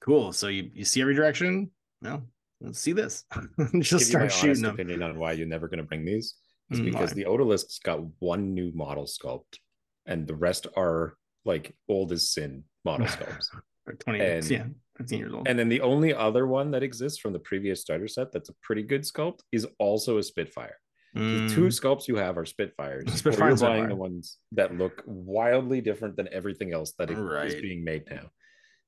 [0.00, 0.32] cool.
[0.32, 1.70] So you you see every direction?
[2.02, 2.22] No,
[2.60, 3.24] let's see this.
[3.80, 4.74] just start shooting them.
[4.74, 6.34] opinion on why you're never going to bring these
[6.70, 9.58] is Mm, because the Odalisques got one new model sculpt,
[10.06, 13.46] and the rest are like old as sin model sculpts.
[13.86, 14.64] Or 20 and- yeah,
[15.00, 15.48] 15 years old.
[15.48, 18.54] and then the only other one that exists from the previous starter set that's a
[18.62, 20.76] pretty good sculpt is also a Spitfire.
[21.14, 23.04] The Mm, two sculpts you have are Spitfires.
[23.06, 27.10] or Spitfire you're and buying the ones that look wildly different than everything else that
[27.10, 27.60] is Right.
[27.60, 28.30] being made now.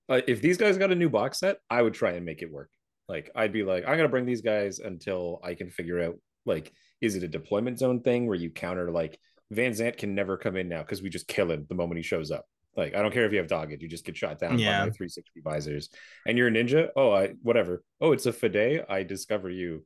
[0.08, 2.50] Uh, if these guys got a new box set, I would try and make it
[2.52, 2.70] work.
[3.08, 6.72] Like I'd be like, I'm gonna bring these guys until I can figure out like,
[7.00, 9.18] is it a deployment zone thing where you counter like
[9.50, 12.02] Van Zant can never come in now because we just kill him the moment he
[12.02, 12.46] shows up.
[12.76, 14.80] Like I don't care if you have dogged, you just get shot down Yeah.
[14.80, 15.90] by my 360 visors.
[16.26, 16.88] And you're a ninja.
[16.96, 17.82] Oh, I whatever.
[18.00, 18.84] Oh, it's a Fiday.
[18.88, 19.84] I discover you.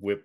[0.00, 0.24] Whip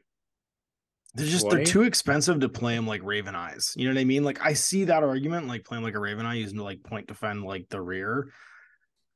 [1.16, 1.56] They're just 20?
[1.58, 3.74] they're too expensive to play them like Raven Eyes.
[3.76, 4.24] You know what I mean?
[4.24, 7.08] Like I see that argument, like playing like a Raven Eye using to like point
[7.08, 8.32] defend like the rear.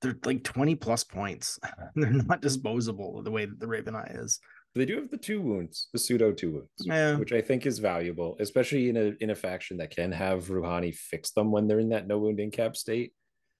[0.01, 1.59] They're like 20 plus points.
[1.95, 4.39] They're not disposable the way that the Raven Eye is.
[4.75, 7.17] They do have the two wounds, the pseudo two wounds, Yeah.
[7.17, 10.95] which I think is valuable, especially in a in a faction that can have Ruhani
[10.95, 13.13] fix them when they're in that no wound incap state,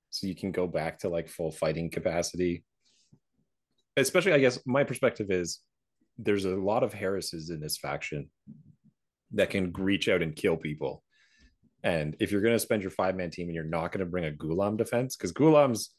[0.10, 2.64] so you can go back to like full fighting capacity.
[3.96, 5.60] Especially, I guess my perspective is
[6.18, 8.30] there's a lot of Harises in this faction
[9.34, 11.04] that can reach out and kill people,
[11.84, 14.10] and if you're going to spend your five man team and you're not going to
[14.10, 15.90] bring a Ghulam defense, because Ghulams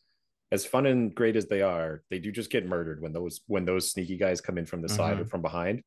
[0.54, 3.64] as fun and great as they are, they do just get murdered when those when
[3.64, 5.82] those sneaky guys come in from the side or from behind.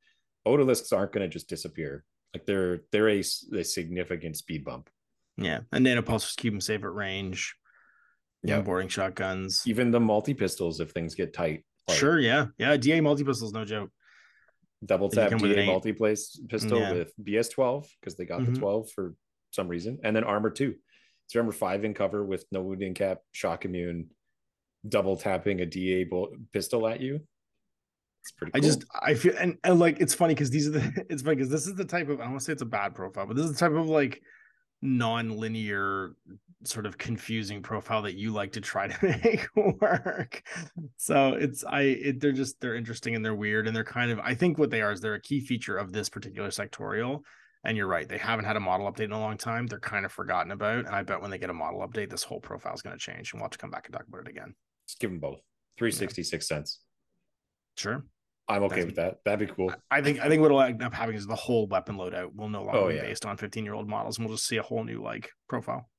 [0.46, 2.04] Odalisques aren't going to just disappear.
[2.34, 3.20] Like they're they're a,
[3.56, 4.90] a significant speed bump.
[5.38, 5.62] Yeah.
[5.72, 7.56] And Nano Pulsers keep them safe at range.
[8.44, 8.62] Yeah.
[8.62, 9.64] Boarding shotguns.
[9.66, 12.20] Even the multi pistols, if things get tight, like sure.
[12.20, 12.48] Yeah.
[12.58, 12.76] Yeah.
[12.78, 13.90] DA multi pistols, no joke.
[14.86, 16.94] double tap DA multi place pistol Yeah.
[16.94, 18.54] with BS twelve because they got Mhm.
[18.54, 19.16] the twelve for
[19.52, 20.76] some reason, and then armor two.
[21.28, 24.10] So armor five in cover with no wounding cap, shock immune,
[24.88, 27.22] double tapping a DA bolt pistol at you.
[28.22, 28.52] It's pretty.
[28.54, 31.36] I just I feel and, and like it's funny because these are the it's funny
[31.38, 33.26] because this is the type of I don't want to say it's a bad profile,
[33.26, 34.22] but this is the type of like
[34.82, 36.14] non-linear
[36.64, 39.48] sort of confusing profile that you like to try to make
[39.82, 40.44] work.
[40.98, 44.20] So it's I it, they're just they're interesting and they're weird and they're kind of
[44.20, 47.22] I think what they are is they're a key feature of this particular sectorial.
[47.64, 49.68] And you're right, they haven't had a model update in a long time.
[49.68, 50.86] They're kind of forgotten about.
[50.86, 53.00] And I bet when they get a model update, this whole profile is going to
[53.00, 54.54] change, and we'll have to come back and talk about it again.
[54.88, 55.40] Just give them both.
[55.78, 56.80] Three sixty sixth sense.
[57.78, 58.04] Sure.
[58.50, 59.18] I'm okay That's- with that.
[59.26, 59.74] That'd be cool.
[59.92, 62.64] I think I think what'll end up having is the whole weapon loadout will no
[62.64, 63.02] longer Oh, be yeah.
[63.02, 65.90] based on 15 year old models, and we'll just see a whole new like profile.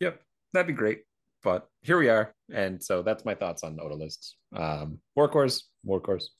[0.00, 1.02] Yep, that'd be great.
[1.42, 4.32] But here we are, and so that's my thoughts on Odalisques.
[4.54, 6.30] Um, Warcourse, Warcourse,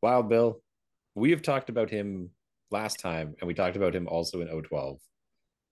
[0.00, 0.62] Wild Bill.
[1.14, 2.30] We have talked about him
[2.70, 4.98] last time, and we talked about him also in O12.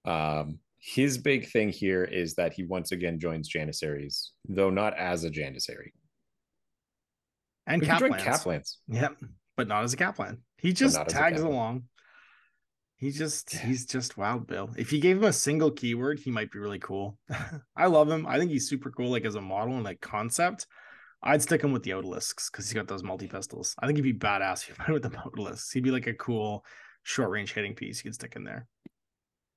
[0.04, 5.24] Um, his big thing here is that he once again joins Janissaries, though not as
[5.24, 5.92] a Janissary.
[7.66, 8.22] And He could join Kaplans.
[8.22, 8.76] Kaplans.
[8.88, 9.16] Yep,
[9.56, 10.38] but not as a Kaplan.
[10.56, 11.84] He just not as a tags along.
[12.96, 14.70] He just he's just wild Bill.
[14.76, 17.18] If you gave him a single keyword, he might be really cool.
[17.76, 18.26] I love him.
[18.26, 20.66] I think he's super cool, like as a model and like concept.
[21.22, 23.74] I'd stick him with the Odalisques because he's got those multi pistols.
[23.78, 25.72] I think he'd be badass if you went with the Odalisques.
[25.72, 26.64] He'd be like a cool
[27.02, 28.66] short range hitting piece you could stick in there.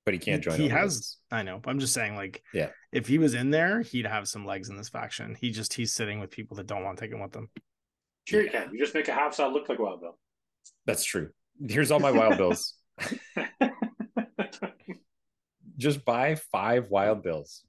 [0.05, 0.59] But he can't join.
[0.59, 0.71] he Odalisques.
[0.71, 1.59] has- I know.
[1.63, 2.69] but I'm just saying, like, Yeah.
[2.91, 5.35] if he was in there, he'd have some legs in this faction.
[5.39, 7.49] He just he's sitting with people that don't want to take him with them.
[8.27, 8.69] Sure, you can.
[8.73, 10.17] You just make a half side look like Wild Bill.
[10.85, 11.29] That's true.
[11.67, 12.73] Here's all my Wild Bills.
[15.77, 17.63] Just buy five Wild Bills,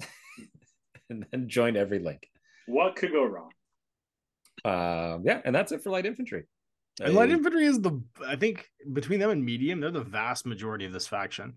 [1.10, 2.26] and then join every link.
[2.66, 3.50] what could go wrong?
[4.64, 6.44] Um, yeah, and that's it for light infantry.
[7.00, 10.84] And light infantry is the I think between them and medium, they're the vast majority
[10.84, 11.54] of this faction.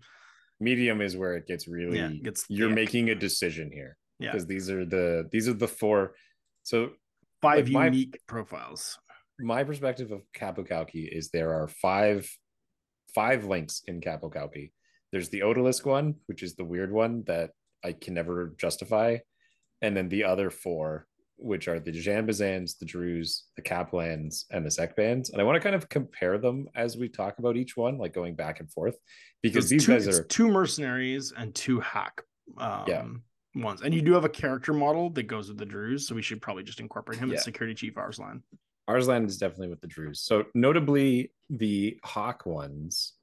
[0.60, 1.98] medium is where it gets really.
[1.98, 5.54] Yeah, it gets you're making a decision here Yeah, because these are the these are
[5.54, 6.14] the four.
[6.64, 6.90] So
[7.42, 8.98] five like my- unique profiles.
[9.38, 12.28] my perspective of Qapu Khalqi is there are five
[13.14, 14.72] five links in Qapu Khalqi.
[15.12, 17.50] There's the Odalisque one, which is the weird one that
[17.84, 19.18] I can never justify,
[19.80, 21.06] and then the other four,
[21.38, 25.32] which are the Djanbazans, the Druze, the Kaplans, and the Sekbans.
[25.32, 28.12] And I want to kind of compare them as we talk about each one, like
[28.12, 28.96] going back and forth,
[29.42, 32.22] because It's these two, guys are two mercenaries and two hack
[32.58, 33.04] um, Yeah.
[33.54, 33.82] ones.
[33.82, 36.42] And you do have a character model that goes with the Druze, so we should
[36.42, 37.36] probably just incorporate him Yeah.
[37.36, 38.42] as security chief Arslan.
[38.88, 40.20] Arslan is definitely with the Druze.
[40.22, 43.14] So notably, the Hawk ones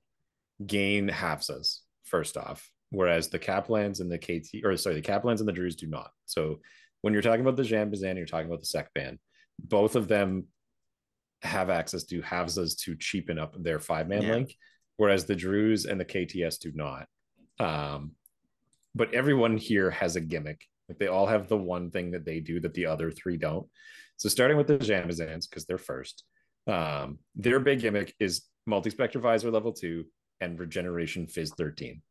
[0.65, 5.47] gain Hafzas first off, whereas the Kaplans and the KT, or sorry, the Kaplans and
[5.47, 6.11] the Druze do not.
[6.25, 6.61] So
[7.05, 8.65] when you're talking about the Djanbazan, you're talking about the
[8.99, 9.19] Sekban.
[9.59, 10.45] Both of them
[11.43, 14.31] have access to Hafzas to cheapen up their five man Yeah.
[14.31, 14.55] link,
[14.97, 17.07] whereas the Druze and the KTS do not.
[17.59, 18.15] Um,
[18.95, 20.65] but everyone here has a gimmick.
[20.89, 23.69] Like they all have the one thing that they do that the other three don't.
[24.17, 26.23] So starting with the Djanbazans, because they're first,
[26.65, 30.05] um, their big gimmick is multi-spectre visor level two
[30.41, 32.01] and regeneration fizz 13.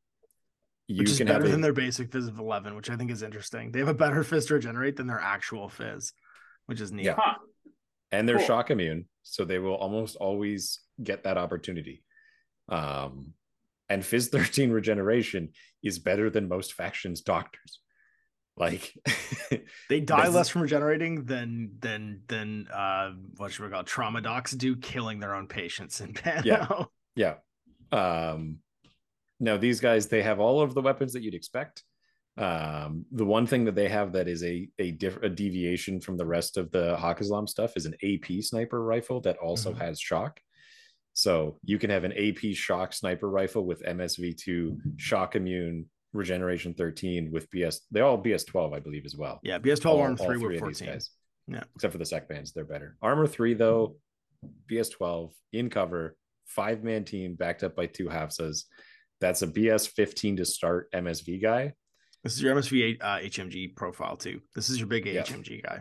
[0.86, 2.96] You Which is can better have a, than their basic fizz of 11, which I
[2.96, 3.72] think is interesting.
[3.72, 6.12] They have a better fizz to regenerate than their actual fizz,
[6.66, 7.06] which is neat.
[7.06, 7.16] Yeah.
[7.18, 7.34] Huh.
[8.12, 8.46] and they're Cool.
[8.46, 12.02] shock immune, so they will almost always get that opportunity.
[12.68, 13.32] Um,
[13.88, 15.50] and Fizz 13 regeneration
[15.82, 17.80] is better than most factions' doctors.
[18.56, 18.94] Like
[19.88, 23.86] they die less from regenerating than than than uh what should we call it?
[23.86, 26.44] trauma docs do killing their own patients in Pano.
[26.44, 26.84] Yeah.
[27.16, 27.34] Yeah.
[27.90, 28.58] Um
[29.40, 31.82] now these guys they have all of the weapons that you'd expect.
[32.36, 36.16] Um the one thing that they have that is a a diff- a deviation from
[36.16, 39.78] the rest of the Haqqislam stuff is an AP sniper rifle that also Mhm.
[39.78, 40.40] has shock.
[41.12, 47.30] So you can have an AP shock sniper rifle with MSV2 shock immune regeneration 13
[47.30, 49.38] with BS they all BS12 I believe as well.
[49.44, 50.88] Yeah, BS twelve All- arm all three three with of 14.
[50.88, 51.10] guys.
[51.46, 51.64] Yeah.
[51.76, 52.96] Except for the Sekbans, they're better.
[53.02, 53.98] Armor three, though,
[54.70, 56.16] BS12 in cover,
[56.46, 58.64] five man team backed up by two Hafzas.
[59.24, 61.72] That's a BS 15 to start MSV guy.
[62.22, 64.40] This is your MSV uh, HMG profile too.
[64.54, 65.22] This is your big Yeah.
[65.22, 65.80] HMG guy.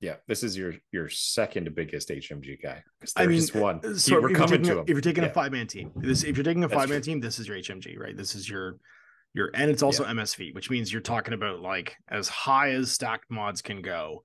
[0.00, 2.82] Yeah, this is your your second biggest HMG guy.
[3.14, 3.78] I mean, there's one.
[3.84, 4.84] uh, So we're coming to a, him.
[4.88, 7.20] if you're taking a five man team, this if you're taking a five man team,
[7.20, 8.16] this is your HMG, right?
[8.16, 8.78] This is your
[9.32, 13.30] your and it's also MSV, which means you're talking about like as high as stacked
[13.30, 14.24] mods can go.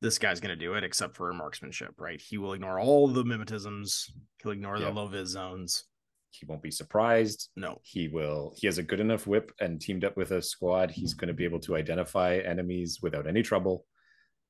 [0.00, 2.20] This guy's gonna do it, except for marksmanship, right?
[2.20, 4.10] He will ignore all the mimetisms.
[4.42, 4.86] He'll ignore Yeah.
[4.86, 5.84] the low vis zones.
[6.32, 7.50] He won't be surprised.
[7.56, 8.54] No, He will.
[8.56, 10.90] He has a good enough whip and teamed up with a squad.
[10.90, 13.84] He's going to be able to identify enemies without any trouble.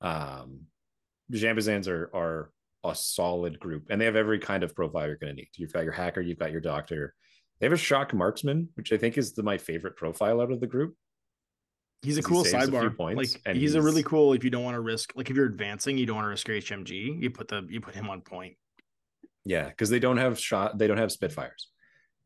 [0.00, 0.62] Um,
[1.32, 2.50] Djanbazans are are
[2.84, 5.50] a solid group, and they have every kind of profile you're going to need.
[5.56, 7.14] You've got your hacker, you've got your doctor.
[7.60, 10.58] They have a shock marksman, which I think is the, my favorite profile out of
[10.60, 10.96] the group.
[12.02, 12.96] he's a He cool a sidebar.
[12.96, 14.32] points, like and he's, a really cool.
[14.32, 16.48] If you don't want to risk, like if you're advancing, you don't want to risk
[16.48, 17.22] your HMG.
[17.22, 18.56] You put the you put him on point.
[19.44, 21.68] Yeah, because they don't have shot, they don't have Spitfires.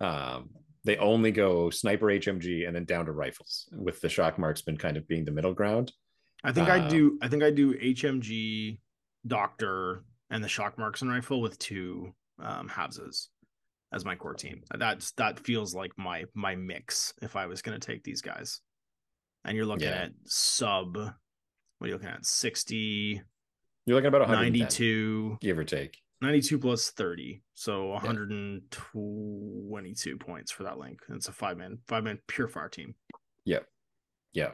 [0.00, 0.50] Um,
[0.84, 4.96] they only go sniper HMG and then down to rifles, with the shock marksman kind
[4.96, 5.92] of being the middle ground.
[6.44, 7.18] I think I Um, do.
[7.22, 8.78] I think I do HMG,
[9.26, 13.28] Doctor, and the Shock Marksman rifle with two um, Hafzas
[13.92, 14.62] as my core team.
[14.78, 18.60] That's that feels like my my mix if I was going to take these guys.
[19.44, 20.04] And you're looking Yeah.
[20.04, 20.96] at sub.
[20.96, 21.12] What
[21.82, 22.24] are you looking at?
[22.26, 23.22] 60,
[23.86, 25.98] You're looking at about 110, 92, give or take.
[26.20, 27.42] 92 plus 30.
[27.54, 31.00] So 122 points for that link.
[31.10, 32.94] It's a five man, five man pure fire team.
[33.44, 33.60] Yeah,
[34.32, 34.50] yeah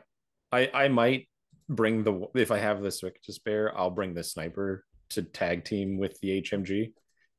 [0.50, 1.28] I I might
[1.68, 5.64] bring the if I have the Swick to spare, I'll bring the sniper to tag
[5.64, 6.92] team with the HMG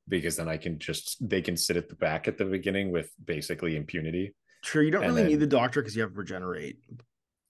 [0.08, 3.12] because then I can just they can sit at the back at the beginning with
[3.24, 6.78] basically impunity, Sure, you don't And really need the doctor because you have regenerate.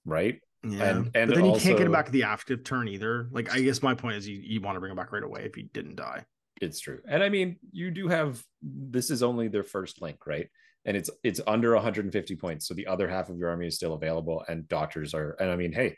[0.06, 0.40] right?
[0.64, 3.28] Yeah, And- and but then you can't get him back at the active turn either.
[3.32, 5.44] Like, I guess my point is you, you want to bring him back right away
[5.46, 6.26] if he didn't die.
[6.62, 7.00] It's true.
[7.08, 10.48] And I mean, you do have this is only their first link, right?
[10.86, 12.68] And it's it's under 150 points.
[12.68, 15.56] So the other half of your army is still available and doctors are and I
[15.56, 15.98] mean, hey,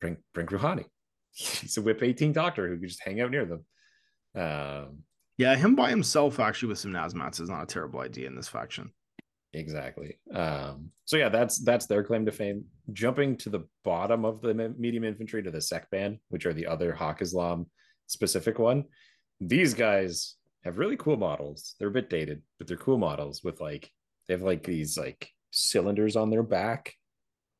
[0.00, 0.84] bring bring Rouhani.
[1.32, 3.64] He's a whip 18 doctor who can just hang out near them.
[4.34, 4.98] Um
[5.38, 8.48] Yeah, him by himself actually with some Nasmats is not a terrible idea in this
[8.48, 8.92] faction.
[9.52, 10.18] exactly.
[10.32, 12.64] Um so yeah, that's that's their claim to fame.
[12.92, 16.66] Jumping to the bottom of the medium infantry to the sec band, which are the
[16.66, 17.66] other Haqqislam
[18.06, 18.84] specific one.
[19.48, 21.74] These guys have really cool models.
[21.78, 23.90] They're a bit dated, but they're cool models with like
[24.28, 26.94] they have like these like cylinders on their back.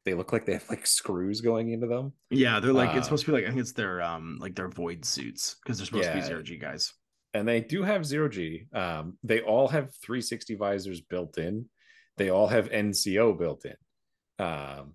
[0.05, 2.12] They look like they have like screws going into them.
[2.30, 4.55] Yeah, they're like Uh, it's supposed to be like I think it's their um like
[4.55, 6.93] their void suits because they're supposed to be zero G guys.
[7.35, 8.66] And they do have zero G.
[8.74, 11.66] Um, they all have 360 visors built in.
[12.18, 14.45] They all have NCO built in.
[14.45, 14.95] Um,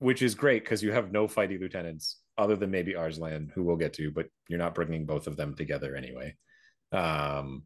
[0.00, 3.76] which is great because you have no fighting lieutenants other than maybe Arslan, who we'll
[3.76, 6.36] get to, but you're not bringing both of them together anyway.
[6.92, 7.64] Um,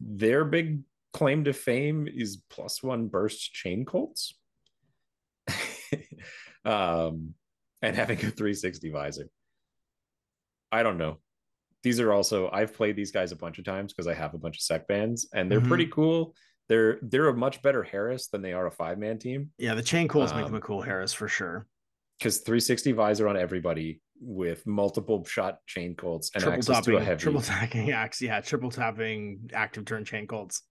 [0.00, 4.34] their big claim to fame is plus one burst chain colts.
[6.64, 7.34] um,
[7.82, 9.28] and having a 360 visor.
[10.70, 11.18] I don't know.
[11.82, 14.38] These are also I've played these guys a bunch of times because I have a
[14.38, 15.68] bunch of Sekbans and they're Mhm.
[15.68, 16.34] pretty cool.
[16.68, 19.82] They're they're a much better Haris than they are a five man team Yeah, the
[19.82, 21.66] chain make Um, them a cool Haris for sure.
[22.18, 26.96] Because 360 visor on everybody with multiple shot chain colts and triple access tapping, to
[27.00, 28.20] a heavy triple tapping axe.
[28.20, 30.62] Yeah, triple tapping active turn chain colts.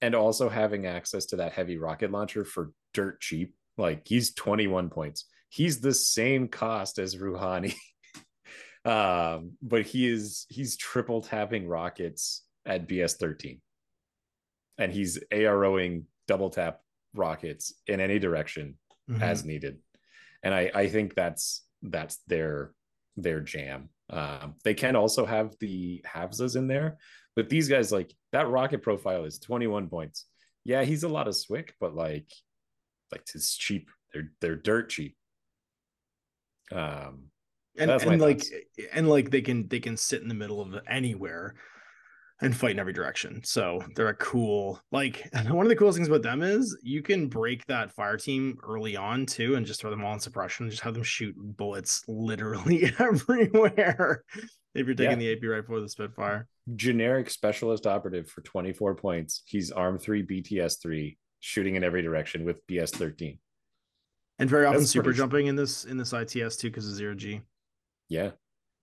[0.00, 3.54] and also having access to that heavy rocket launcher for dirt cheap.
[3.78, 5.26] Like he's 21 points.
[5.48, 7.74] He's the same cost as Rouhani.
[8.84, 13.60] um, but he is he's triple tapping rockets at BS 13.
[14.78, 16.80] And he's AROing double tap
[17.14, 18.78] rockets in any direction
[19.10, 19.20] Mhm.
[19.20, 19.78] as needed.
[20.42, 22.72] And I, I think that's that's their
[23.16, 23.88] their jam.
[24.10, 26.98] Um, they can also have the Hafzas in there,
[27.34, 30.26] but these guys like that rocket profile is 21 points.
[30.64, 32.30] Yeah, he's a lot of Swick, but like
[33.10, 33.90] like it's cheap.
[34.12, 35.16] They're they're dirt cheap.
[36.70, 37.28] Um
[37.78, 38.88] and, and like thoughts.
[38.92, 41.54] and like they can they can sit in the middle of anywhere
[42.42, 43.40] and fight in every direction.
[43.44, 47.28] So they're a cool like one of the coolest things about them is you can
[47.28, 50.70] break that fire team early on too and just throw them all in suppression, and
[50.70, 54.24] just have them shoot bullets literally everywhere.
[54.74, 55.32] If you're taking Yeah.
[55.32, 56.46] the AP rifle or the Spitfire.
[56.76, 59.42] Generic specialist operative for 24 points.
[59.46, 63.38] He's arm three, BTS three, shooting in every direction with BS 13.
[64.38, 67.14] And very often That's super jumping in this in this ITS too because of zero
[67.14, 67.42] G.
[68.08, 68.30] Yeah.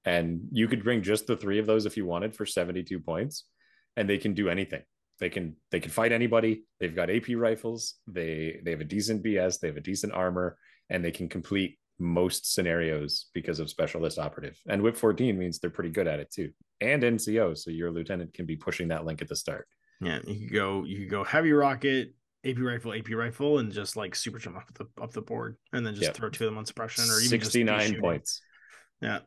[0.05, 3.45] And you could bring just the three of those if you wanted for 72 points,
[3.95, 4.81] and they can do anything.
[5.19, 6.63] They can they can fight anybody.
[6.79, 7.95] They've got AP rifles.
[8.07, 9.59] They they have a decent BS.
[9.59, 10.57] They have a decent armor,
[10.89, 14.57] and they can complete most scenarios because of specialist operative.
[14.69, 16.51] And whip 14 means they're pretty good at it too.
[16.79, 19.67] And NCO, so your lieutenant can be pushing that link at the start.
[19.99, 22.13] Yeah, you could go you could go heavy rocket,
[22.45, 25.85] AP rifle, AP rifle, and just like super jump up the up the board, and
[25.85, 26.15] then just Yep.
[26.15, 28.01] throw two of them on suppression, or even 69 shooting.
[28.01, 28.41] points.
[29.01, 29.19] Yeah,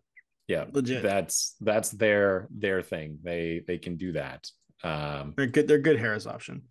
[0.48, 1.02] Yeah, legit.
[1.02, 3.18] that's that's their their thing.
[3.22, 4.50] They they can do that.
[4.84, 5.68] Um, they're good.
[5.68, 6.62] They're good Haris option.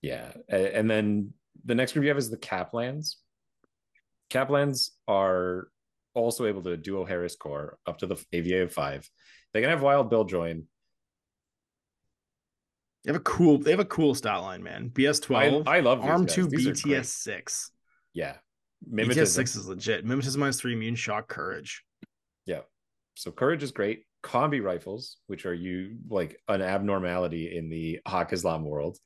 [0.00, 0.32] Yeah.
[0.48, 1.32] And then
[1.64, 3.16] the next group you have is the Kaplans.
[4.30, 5.68] Kaplans are
[6.14, 9.08] also able to duo Haris core up to the AVA of five.
[9.52, 10.64] They can have Wild Bill join.
[13.04, 13.58] They have a cool.
[13.58, 14.90] They have a cool stat line, man.
[14.90, 16.34] bs12 I love these arm guys.
[16.34, 17.00] two, These are great.
[17.02, 17.70] BTS six.
[18.14, 18.36] Yeah.
[18.90, 19.26] BTS Mimetism.
[19.28, 20.06] six is legit.
[20.06, 21.84] Mimetism minus three, immune shock, courage.
[23.22, 24.02] So courage is great.
[24.24, 28.98] Combi rifles, which are you like an abnormality in the Haqqislam world.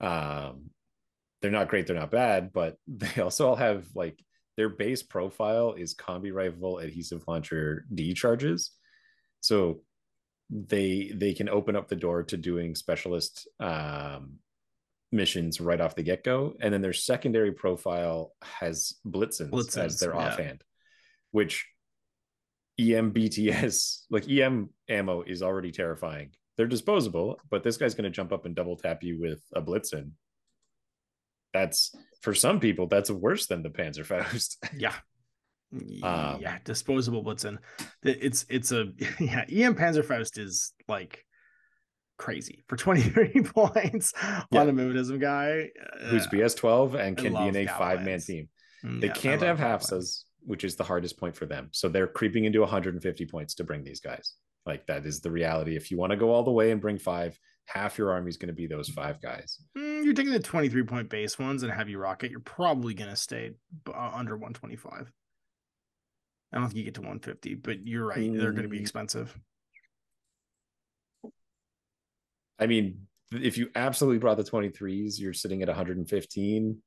[0.00, 0.70] Um,
[1.42, 4.18] they're not great, they're not bad, but they also all have like
[4.56, 8.70] their base profile is combi rifle adhesive launcher D charges.
[9.42, 9.82] So
[10.48, 14.38] they they can open up the door to doing specialist um
[15.12, 16.54] missions right off the get-go.
[16.60, 20.28] And then their secondary profile has blitzens, Blitzens, as their yeah.
[20.28, 20.64] offhand,
[21.30, 21.66] which
[22.80, 26.30] E EMBTS, like EM ammo is already terrifying.
[26.56, 29.62] They're disposable, but this guy's going to jump up and double tap you with a
[29.62, 30.12] Blitzen.
[31.52, 34.56] That's for some people, that's worse than the Panzerfaust.
[34.76, 34.94] Yeah.
[36.02, 37.58] Um, yeah, disposable Blitzen.
[38.02, 38.86] It's it's a
[39.20, 39.44] yeah.
[39.48, 41.24] EM Panzerfaust is like
[42.18, 44.42] crazy for 23 points Yeah.
[44.60, 45.70] on a Mimetism guy.
[46.08, 48.48] Who's Uh, BS 12 and can be in a five man team.
[48.84, 50.24] mm, They yeah, can't have Gallowlands.
[50.44, 51.68] Which is the hardest point for them.
[51.72, 54.34] So they're creeping into 150 points to bring these guys.
[54.66, 55.76] Like that is the reality.
[55.76, 58.36] If you want to go all the way and bring five, half your army is
[58.36, 59.58] going to be those five guys.
[59.76, 62.30] Mm, you're taking the 23 point base ones and heavy rocket.
[62.30, 63.52] You're probably gonna stay
[63.84, 65.10] b- uh, under 125.
[66.52, 68.16] I don't think you get to 150, but you're right.
[68.32, 68.82] They're going to be Mm.
[68.82, 69.38] expensive.
[72.58, 76.82] I mean, if you absolutely brought the 23s, you're sitting at 115.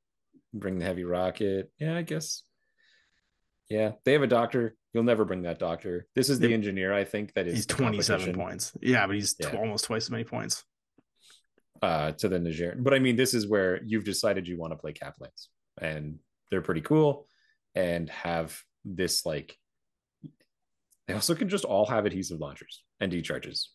[0.52, 1.72] Bring the heavy rocket.
[1.78, 2.42] Yeah, I guess.
[3.70, 4.76] Yeah, they have a doctor.
[4.92, 6.06] You'll never bring that doctor.
[6.14, 6.54] This is the Yep.
[6.54, 8.76] engineer, I think, that is He's 27 points.
[8.80, 9.56] Yeah, but he's tw- Yeah.
[9.58, 10.64] almost twice as many points.
[11.82, 12.74] uh, to the Niger.
[12.78, 15.48] But I mean, this is where you've decided you want to play Kaplans,
[15.78, 16.18] and
[16.50, 17.28] they're pretty cool
[17.74, 19.58] and have this like.
[21.06, 23.70] They also can just all have adhesive launchers and decharges.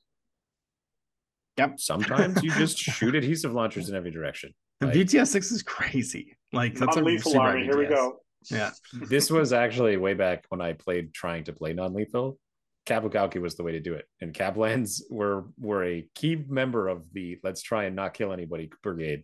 [1.58, 1.80] Yep.
[1.80, 4.56] Sometimes you just shoot adhesive launchers in every direction.
[4.82, 6.36] And Like- VTS 6 is crazy.
[6.52, 7.64] Like that's a Non-lethal super army.
[7.66, 8.22] Here we go.
[8.50, 8.72] Yeah.
[8.94, 12.38] this was actually way back when I played trying to play non-lethal.
[12.86, 16.88] Qapu Khalqi was the way to do it, and Kaplans were were a key member
[16.88, 19.24] of the let's try and not kill anybody brigade.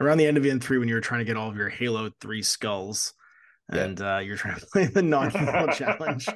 [0.00, 2.10] Around the end of N3 when you were trying to get all of your Halo
[2.20, 3.14] 3 skulls
[3.72, 3.84] Yeah.
[3.84, 6.26] and uh, you're trying to play the non-lethal challenge.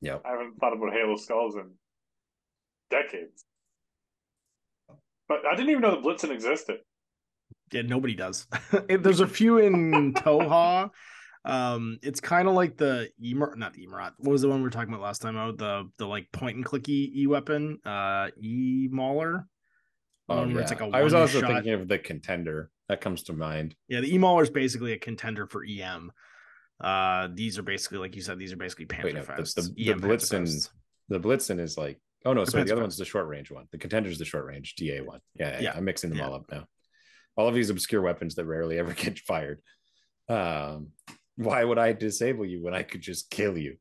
[0.00, 0.22] Yep.
[0.24, 1.70] I haven't thought about Halo Skulls in
[2.90, 3.44] decades.
[5.28, 6.78] But I didn't even know the Blitzen existed.
[7.74, 8.46] Yeah, nobody does.
[8.88, 10.90] There's a few in Tohaa.
[11.44, 14.12] Um, it's kind of like the Emir, not the Emirat.
[14.18, 15.58] What was the one we were talking about last time out?
[15.58, 19.46] The the like point and clicky e weapon, uh, e mauler.
[20.28, 20.78] Oh, One where it's yeah.
[20.84, 23.74] like a I was also one-shot- thinking of the contender that comes to mind.
[23.88, 26.12] Yeah, the e mauler is basically a contender for EM.
[26.80, 29.94] Uh, these are basically like you said, these are basically Wait, no, the- the- the
[29.94, 30.70] Blitzen- Panzerfausts.
[31.08, 32.84] The Blitzen is like oh no, sorry, the other Panzerfaust.
[32.84, 33.66] one's the short range one.
[33.70, 35.20] The contender is the short range DA one.
[35.34, 35.72] Yeah, yeah, Yeah.
[35.76, 36.28] I'm mixing them Yeah.
[36.28, 36.64] all up now.
[37.36, 39.60] All of these obscure weapons that rarely ever get fired.
[40.28, 40.88] Um,
[41.36, 43.76] why would I disable you when I could just kill you?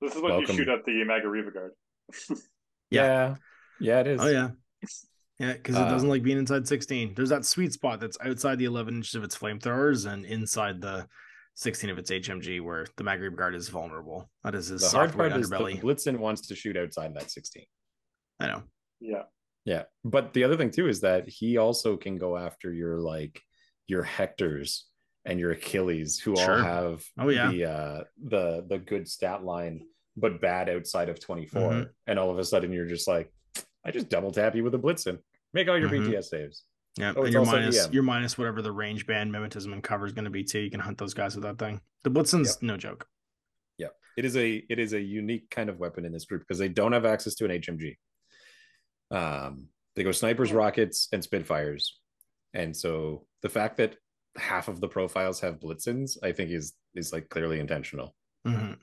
[0.00, 0.56] This is what Welcome.
[0.56, 1.72] you shoot at the Maghariba Guard.
[2.92, 3.04] Yeah.
[3.04, 3.34] yeah,
[3.78, 4.20] yeah it is.
[4.20, 4.48] Oh yeah.
[5.38, 7.14] Yeah, because it Uh, doesn't like being inside 16.
[7.14, 11.06] There's that sweet spot that's outside the 11 inches of its flamethrowers and inside the
[11.54, 14.28] 16 of its HMG, where the Maghariba Guard is vulnerable.
[14.42, 15.80] That is his the hard software part is the underbelly.
[15.80, 17.64] Blitzen wants to shoot outside that 16.
[18.40, 18.62] I know.
[19.00, 19.22] Yeah.
[19.70, 19.84] Yeah.
[20.04, 23.40] But the other thing too is that he also can go after your like
[23.86, 24.82] your Hectors
[25.24, 27.50] and your Achilles who all have Oh, yeah.
[27.52, 31.90] the uh the the good stat line but bad outside of 24 Mhm.
[32.08, 33.32] and all of a sudden you're just like
[33.84, 35.18] I just double tap you with a Blitzen.
[35.54, 36.06] Make all your Mhm.
[36.08, 36.64] BTS saves.
[36.98, 37.92] Yeah, Oh, and you're minus EM.
[37.94, 40.58] you're minus whatever the range band mimetism and cover is going to be too.
[40.58, 41.80] You can hunt those guys with that thing.
[42.02, 43.06] The Blitzen's no joke.
[43.78, 46.58] Yeah, it is a it is a unique kind of weapon in this group because
[46.58, 47.96] they don't have access to an HMG.
[49.10, 51.98] Um, they go snipers, rockets, and Spitfires,
[52.54, 53.96] and so the fact that
[54.36, 58.14] half of the profiles have Blitzens, I think is is like clearly intentional.
[58.46, 58.78] Mhm.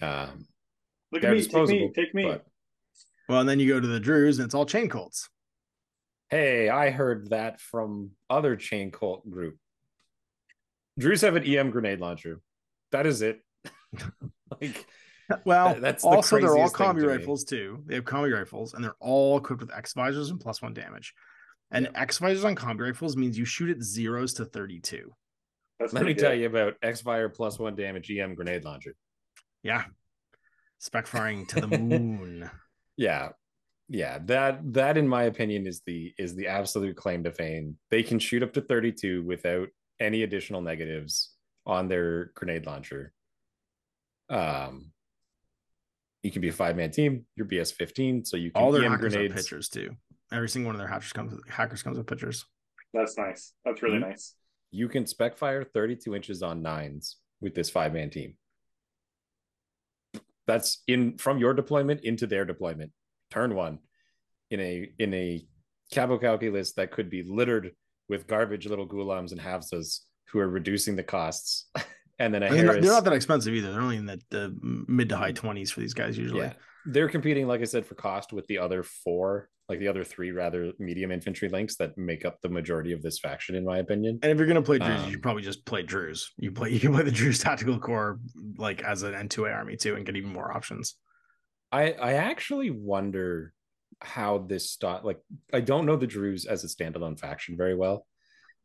[0.00, 0.46] Um,
[1.12, 2.24] Look at me, take me, take me.
[2.24, 2.46] but-
[3.28, 5.28] Well, and then you go to the Druze, and it's all chain colts.
[6.30, 9.58] hey, I heard that from other chain cult group.
[10.98, 12.40] Druze have an EM grenade launcher.
[12.92, 13.40] That is it.
[14.60, 14.86] like
[15.44, 17.82] Well, that's the also they're all craziest thing to rifles too.
[17.86, 21.14] They have combi rifles, and they're all equipped with X visors and plus one damage.
[21.70, 25.12] And X visors on combi rifles means you shoot at zeros to thirty-two.
[25.78, 28.94] That's let me pretty tell you about X Fire plus one damage EM grenade launcher.
[29.62, 29.84] Yeah,
[30.78, 32.50] spec firing to the moon.
[32.96, 33.30] Yeah.
[33.92, 37.76] Yeah, that that in my opinion is the is the absolute claim to fame.
[37.90, 39.68] They can shoot up to 32 without
[39.98, 41.34] any additional negatives
[41.66, 43.12] on their grenade launcher.
[44.28, 44.92] Um
[46.22, 48.92] you can be a five-man team, you're BS 15, so you can all their EM
[48.92, 49.34] hackers grenades.
[49.34, 49.96] are pitchers too.
[50.32, 52.44] Every single one of their hackers comes with hackers comes with pitchers.
[52.92, 53.52] That's nice.
[53.64, 54.34] That's really nice.
[54.70, 58.34] You can spec fire 32 inches on nines with this five-man team.
[60.46, 62.92] That's in from your deployment into their deployment.
[63.30, 63.78] Turn one
[64.50, 65.46] in a in a
[65.92, 67.72] Qapu Khalqi that could be littered
[68.08, 71.70] with garbage little Ghulams and Hafzas who are reducing the costs.
[72.20, 73.72] and then a they're, not, Haris, they're not that expensive either.
[73.72, 76.42] They're only in the, the mid to high twenties for these guys usually.
[76.42, 76.52] yeah,
[76.86, 80.30] they're competing, like I said, for cost with the other four, like the other three
[80.30, 84.18] rather medium infantry links that make up the majority of this faction, in my opinion.
[84.22, 86.30] And if you're gonna play Druze, you Um, should probably just play Druze.
[86.36, 88.20] You play you can play the Druze tactical core
[88.56, 90.94] like as an N2A army too, and get even more options.
[91.72, 93.52] I I actually wonder
[94.02, 95.18] how this start like
[95.52, 98.06] I don't know the Druze as a standalone faction very well.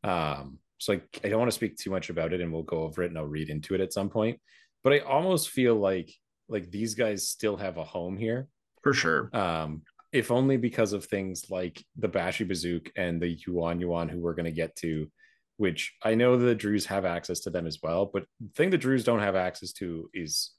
[0.02, 2.82] Um so I, I don't want to speak too much about it and we'll go
[2.82, 4.40] over it and I'll read into it at some point.
[4.84, 6.12] But I almost feel like
[6.48, 8.48] like these guys still have a home here.
[8.82, 9.30] For sure.
[9.34, 14.20] Um if only because of things like the Bashi Bazouk and the Yuan Yuan who
[14.20, 15.10] we're gonna get to,
[15.56, 18.06] which I know the Druze have access to them as well.
[18.06, 20.52] But the thing the Druze don't have access to is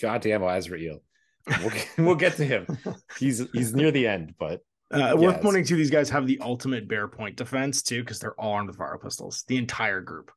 [0.00, 1.00] goddamn Azra'il.
[1.46, 2.66] We'll, we'll get to him.
[3.18, 4.60] He's he's near the end, but
[4.92, 8.34] Uh, worth pointing to these guys have the ultimate bear point defense too, because they're
[8.40, 9.44] all armed with fire pistols.
[9.46, 10.32] The entire group.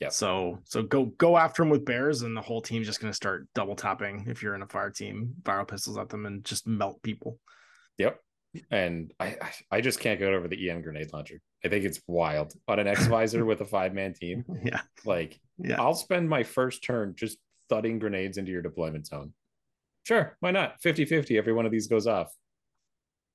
[0.00, 0.10] Yeah.
[0.10, 3.48] So so go go after them with bears, and the whole team's just gonna start
[3.54, 7.02] double tapping if you're in a fire team, fire pistols at them and just melt
[7.02, 7.40] people.
[7.98, 8.20] Yep.
[8.70, 11.40] And I I- I just can't get over the EM grenade launcher.
[11.64, 14.44] I think it's wild on an X visor with a five man team.
[14.64, 14.82] Yeah.
[15.04, 15.80] Like Yeah.
[15.82, 17.38] I'll spend my first turn just
[17.68, 19.32] thudding grenades into your deployment zone.
[20.04, 20.80] Sure, why not?
[20.80, 22.32] 50-50, every one of these goes off.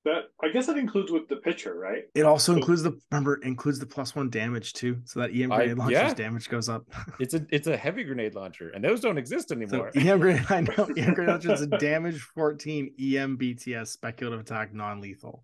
[0.04, 2.02] That I guess that includes with the pitcher, right?
[2.14, 4.98] It also includes the remember includes the plus one damage too.
[5.04, 6.14] So that EM I- grenade launcher's yeah.
[6.14, 6.84] damage goes up.
[7.20, 9.90] It's a it's a heavy grenade launcher, and those don't exist So anymore.
[9.94, 14.74] EM grenade, I know EM grenade launcher is a damage 14 EM BTS speculative attack
[14.74, 15.42] non-lethal.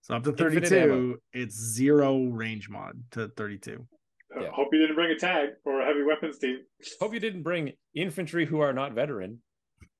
[0.00, 3.86] So up to 32, it's zero range mod to 32.
[4.34, 4.48] Uh, Yeah.
[4.50, 6.60] Hope you didn't bring a tag or a heavy weapons team.
[7.00, 9.42] Hope you didn't bring infantry who are not veteran.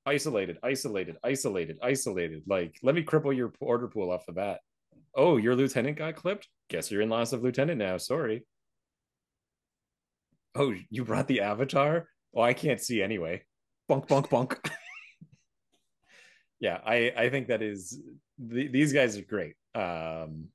[0.07, 2.43] Isolated, isolated, isolated, isolated.
[2.47, 4.61] Like, let me cripple your order pool off the bat.
[5.15, 6.49] Oh, your lieutenant got clipped?
[6.69, 7.97] Guess you're in loss of lieutenant now.
[7.97, 8.47] Sorry.
[10.55, 12.09] Oh, you brought the avatar?
[12.35, 13.43] Oh, I can't see anyway.
[13.89, 14.59] Bunk, bunk, bunk.
[16.61, 18.01] yeah, I I think that is
[18.39, 19.55] the, these guys are great.
[19.75, 20.49] Um,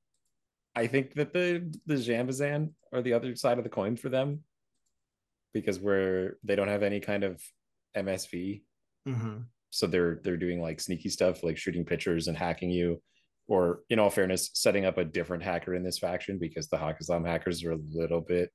[0.76, 4.44] I think that the the Djanbazan are the other side of the coin for them
[5.54, 7.42] because we're they don't have any kind of
[7.96, 8.62] MSV,
[9.08, 9.38] Mm-hmm.
[9.70, 13.02] so they're they're doing like sneaky stuff like shooting pictures and hacking you,
[13.48, 17.26] or in all fairness, setting up a different hacker in this faction because the Haqqislam
[17.26, 18.50] hackers are a little bit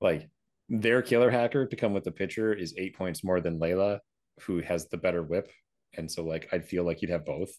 [0.00, 0.28] like
[0.68, 4.00] their killer hacker to come with the pitcher is eight points more than Leila,
[4.42, 5.50] who has the better whip,
[5.96, 7.50] and so like I'd feel like you'd have both.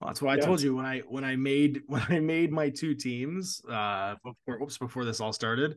[0.00, 2.70] Well, that's why I told you when I when I made when I made my
[2.70, 5.76] two teams uh before whoops before this all started,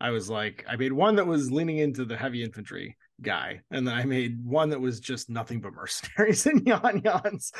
[0.00, 3.86] I was like I made one that was leaning into the heavy infantry guy, and
[3.86, 7.52] then I made one that was just nothing but mercenaries and Yuan Yuans.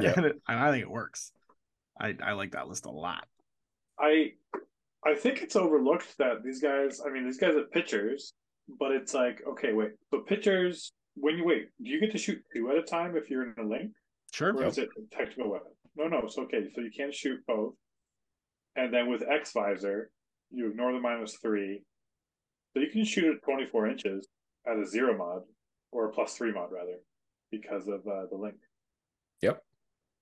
[0.00, 0.14] Yeah.
[0.16, 1.32] and it, and I think it works.
[2.00, 3.26] I I like that list a lot.
[3.98, 4.32] I
[5.06, 7.00] I think it's overlooked that these guys.
[7.06, 8.32] I mean, these guys are pitchers,
[8.78, 9.90] but it's like, okay, wait.
[10.10, 13.28] So pitchers, when you wait, do you get to shoot two at a time if
[13.30, 13.92] you're in a link,
[14.32, 14.54] Sure.
[14.56, 15.72] or is it a technical weapon?
[15.96, 16.20] No, no.
[16.24, 16.64] It's okay.
[16.74, 17.74] So you can't shoot both.
[18.76, 20.10] And then with X visor,
[20.50, 21.82] you ignore the minus three,
[22.72, 24.26] so you can shoot at 24 inches
[24.66, 25.42] at a zero mod
[25.90, 26.98] or a plus three mod rather,
[27.50, 28.56] because of uh, the link.
[29.42, 29.62] Yep.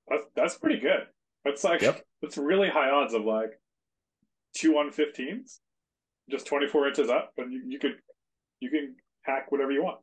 [0.08, 1.06] That's that's pretty good.
[1.44, 2.02] That's like Yep.
[2.22, 3.50] that's really high odds of like
[4.56, 5.60] two one fifteens,
[6.30, 7.96] just twenty four inches up, and you, you could
[8.60, 10.00] you can hack whatever you want.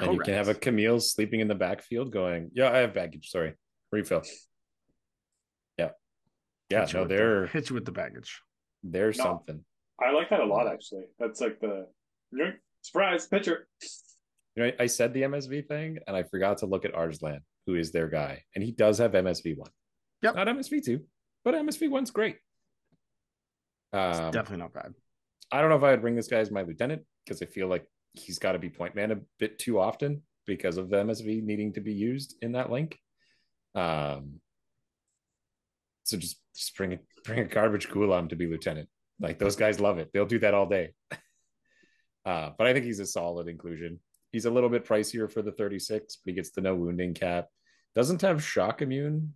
[0.00, 0.64] And you can have a Correct.
[0.76, 3.30] Kameel sleeping in the backfield going, Yeah, I have baggage.
[3.30, 3.54] Sorry.
[3.90, 4.22] Refill.
[5.76, 5.90] Yeah.
[6.70, 8.40] Yeah, Hit no, with the- they're hit you with the baggage.
[8.84, 9.12] they're No.
[9.12, 9.64] something.
[10.00, 11.04] I like that a lot actually.
[11.18, 11.88] That's like the
[12.32, 13.68] yoink, surprise pitcher.
[14.56, 17.74] You know, I said the MSV thing and I forgot to look at Arslan, who
[17.76, 18.42] is their guy.
[18.54, 19.70] And he does have MSV one.
[20.22, 20.34] Yep.
[20.34, 21.04] Not MSV two,
[21.44, 22.38] but MSV one's great.
[23.92, 24.94] Um, definitely not bad.
[25.50, 27.68] I don't know if I would bring this guy as my lieutenant because I feel
[27.68, 31.42] like he's got to be point man a bit too often because of the MSV
[31.42, 32.98] needing to be used in that link.
[33.74, 34.40] Um,
[36.04, 38.88] so just just bring a bring a garbage Ghulam to be lieutenant.
[39.20, 40.10] Like those guys love it.
[40.12, 40.90] They'll do that all day.
[42.28, 43.98] uh, but I think he's a solid inclusion.
[44.32, 47.48] He's a little bit pricier for the 36, but he gets the no wounding cap.
[47.94, 49.32] Doesn't have shock immune,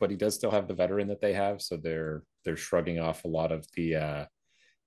[0.00, 1.62] but he does still have the veteran that they have.
[1.62, 4.24] So they're they're shrugging off a lot of the uh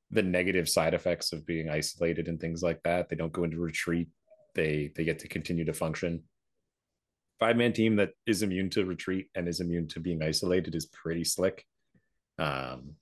[0.10, 3.08] the negative side effects of being isolated and things like that.
[3.08, 4.10] They don't go into retreat.
[4.54, 6.24] They they get to continue to function.
[7.40, 10.88] Five man team that is immune to retreat and is immune to being isolated is
[10.88, 11.66] pretty slick.
[12.38, 12.96] Um,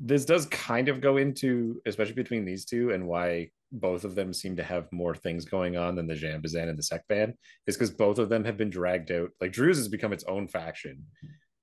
[0.00, 4.32] this does kind of go into, especially between these two, and why both of them
[4.32, 7.34] seem to have more things going on than the Djanbazan and the Sekban,
[7.66, 9.30] is because both of them have been dragged out.
[9.40, 11.04] Like Druze has become its own faction.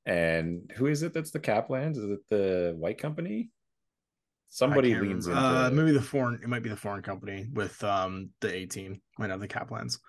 [0.05, 1.97] And who is it that's the Kaplans?
[1.97, 3.49] Is it the White Company?
[4.49, 8.29] Somebody leans into uh, maybe the foreign it might be the foreign company with um
[8.39, 9.99] the 18 might have the Kaplans.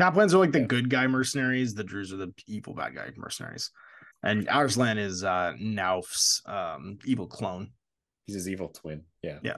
[0.00, 0.66] Kaplans are like the Yeah.
[0.66, 3.70] good guy mercenaries, the Druze are the evil bad guy mercenaries.
[4.22, 7.70] And Arslan is uh Nauf's um evil clone.
[8.26, 9.02] he's his evil twin.
[9.22, 9.38] Yeah.
[9.42, 9.56] Yeah.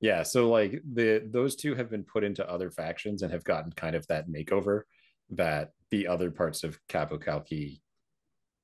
[0.00, 0.22] Yeah.
[0.22, 3.96] So like the those two have been put into other factions and have gotten kind
[3.96, 4.82] of that makeover
[5.30, 7.80] that the other parts of Qapu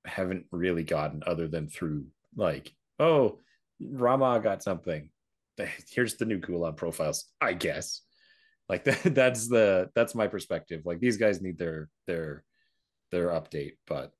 [0.04, 2.06] haven't really gotten other than through
[2.36, 3.40] like, oh,
[3.80, 5.10] Ramah got something.
[5.90, 8.02] Here's the new Ghulam profiles, I guess.
[8.68, 10.82] Like that, that's the that's my perspective.
[10.84, 12.44] Like these guys need their their
[13.10, 14.12] their update, but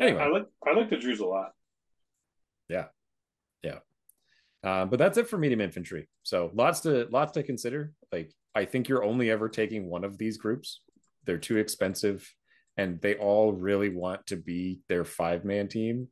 [0.00, 0.22] anyway.
[0.22, 1.52] I like I like the Druze a lot.
[2.68, 2.86] Yeah,
[3.62, 3.78] yeah.
[4.62, 6.08] Uh, but that's it for medium infantry.
[6.22, 7.92] So lots to lots to consider.
[8.12, 10.80] Like I think you're only ever taking one of these groups.
[11.24, 12.28] They're too expensive,
[12.76, 16.08] and they all really want to be their five man team.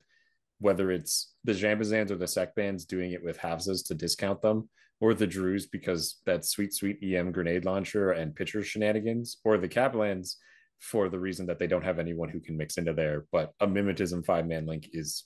[0.60, 4.68] Whether it's the Djanbazans or the Sekbans doing it with Hafzas to discount them,
[5.00, 9.68] or the Druze because that sweet sweet EM grenade launcher and pitcher shenanigans, or the
[9.68, 10.36] Kaplans
[10.84, 13.24] for the reason that they don't have anyone who can mix into there.
[13.32, 15.24] But a mimetism five man link is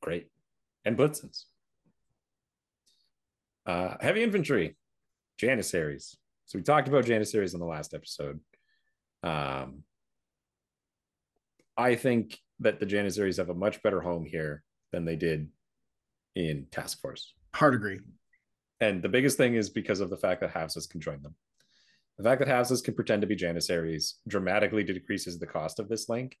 [0.00, 0.28] great,
[0.84, 1.44] and Blitzens.
[3.66, 4.76] Uh, heavy infantry,
[5.40, 6.16] Janissaries.
[6.46, 8.40] So we talked about Janissaries in the last episode.
[9.22, 9.82] Um,
[11.76, 15.48] I think that the Janissaries have a much better home here than they did
[16.36, 17.34] in Task Force.
[17.54, 18.00] Hard agree.
[18.80, 21.34] And the biggest thing is because of the fact that Hafzas can join them.
[22.18, 26.08] The fact that Hafzas can pretend to be Janissaries dramatically decreases the cost of this
[26.08, 26.36] link.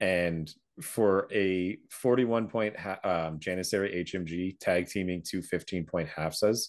[0.00, 6.68] And for a 41 point ha- um, Janissary HMG tag teaming to 15 point Havsas,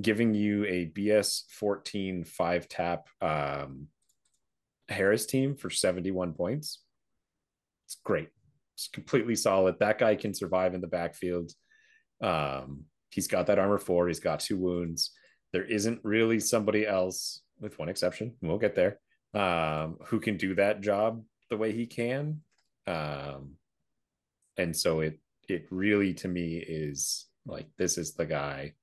[0.00, 3.88] giving you a BS 14 five tap um,
[4.88, 6.80] Haris team for 71 points,
[7.86, 8.28] it's great.
[8.76, 9.76] It's completely solid.
[9.78, 11.52] That guy can survive in the backfield.
[12.22, 14.08] Um, he's got that armor four.
[14.08, 15.10] He's got two wounds.
[15.52, 18.34] There isn't really somebody else, with one exception.
[18.40, 18.98] We'll get there.
[19.32, 22.40] Um, who can do that job the way he can.
[22.86, 23.56] Um,
[24.56, 25.18] and so it
[25.48, 28.74] it really to me is like this is the guy.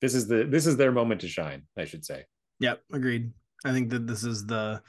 [0.00, 1.62] This is the this is their moment to shine.
[1.76, 2.24] I should say.
[2.60, 3.32] Yep, agreed.
[3.64, 4.82] I think that this is the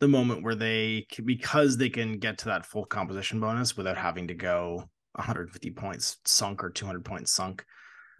[0.00, 3.96] the moment where they can, because they can get to that full composition bonus without
[3.96, 7.64] having to go 150 points sunk or 200 points sunk.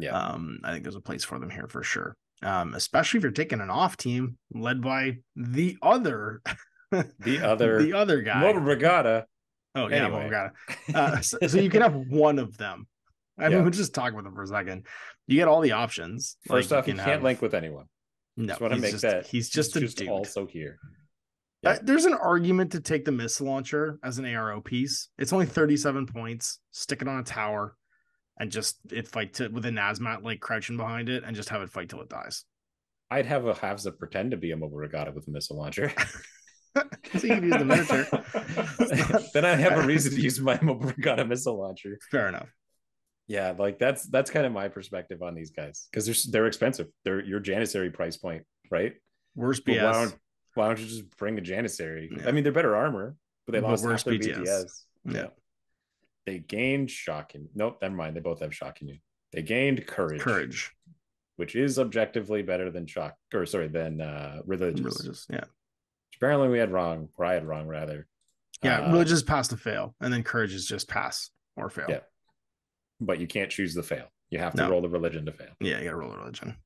[0.01, 0.11] Yeah.
[0.11, 2.17] Um, I think there's a place for them here for sure.
[2.43, 6.41] Um, especially if you're taking an off team led by the other
[6.91, 8.41] The other the other guy.
[8.41, 9.25] Mobile Brigada.
[9.75, 10.29] Oh yeah, Anyway.
[10.31, 10.51] Brigada.
[10.95, 12.87] Uh, so, so you can have one of them.
[13.39, 13.61] I mean, Yeah.
[13.63, 14.87] we'll just talk about them for a second.
[15.27, 16.37] You get all the options.
[16.47, 17.87] First Like, off, you can can't have- link with anyone.
[18.37, 20.09] No, Just want to he's make just, that he's just a dude.
[20.09, 20.79] also here.
[21.67, 25.09] Uh, there's an argument to take the missile launcher as an ARO piece.
[25.19, 26.61] It's only 37 points.
[26.71, 27.75] Stick it on a tower
[28.39, 31.63] and just it fight to with a Nasmat like crouching behind it and just have
[31.63, 32.45] it fight till it dies.
[33.11, 35.93] I'd have a Hafza pretend to be a mobile Brigada with a missile launcher.
[36.77, 36.83] so
[37.27, 38.07] you can use the miniature.
[39.35, 41.99] then I have a reason to use my mobile Brigada missile launcher.
[42.11, 42.49] Fair enough.
[43.27, 46.87] Yeah, like that's that's kind of my perspective on these guys because they're they're expensive.
[47.05, 48.95] They're your janissary price point, right?
[49.35, 49.85] Worst But BS.
[49.85, 50.15] why don't
[50.55, 52.11] why don't you just bring a janissary?
[52.15, 52.29] Yeah.
[52.29, 53.17] I mean, they're better armor.
[53.47, 54.39] but they But lost where's half their BTS?
[54.47, 54.83] BTS.
[55.15, 55.27] Yeah.
[56.29, 57.49] They gained shocking.
[57.55, 58.15] Nope, never mind.
[58.15, 59.01] They both have shocking.
[59.33, 60.21] They gained courage.
[60.21, 60.71] Courage,
[61.37, 64.85] which is objectively better than shock or sorry than uh religious.
[64.85, 65.27] religious.
[65.31, 65.45] Yeah,
[66.17, 68.07] Apparently we had wrong, or I had wrong rather.
[68.63, 68.81] yeah.
[68.81, 71.87] Uh, religious pass to fail, and then courage is just pass or fail.
[71.89, 72.01] Yeah.
[73.01, 74.09] But you can't choose the fail.
[74.29, 74.71] You have to No.
[74.71, 75.55] roll the religion to fail.
[75.61, 75.79] yeah.
[75.79, 76.57] You gotta roll the religion.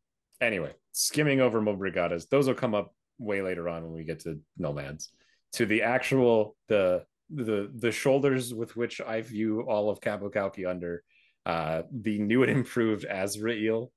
[0.40, 4.40] Anyway, skimming over Mobrigadas, those will come up way later on when we get to
[4.58, 5.12] Nomads.
[5.52, 10.68] To the actual the the the shoulders with which I view all of Qapu Khalqi
[10.68, 11.02] under
[11.46, 13.88] uh the new and improved Azra'il.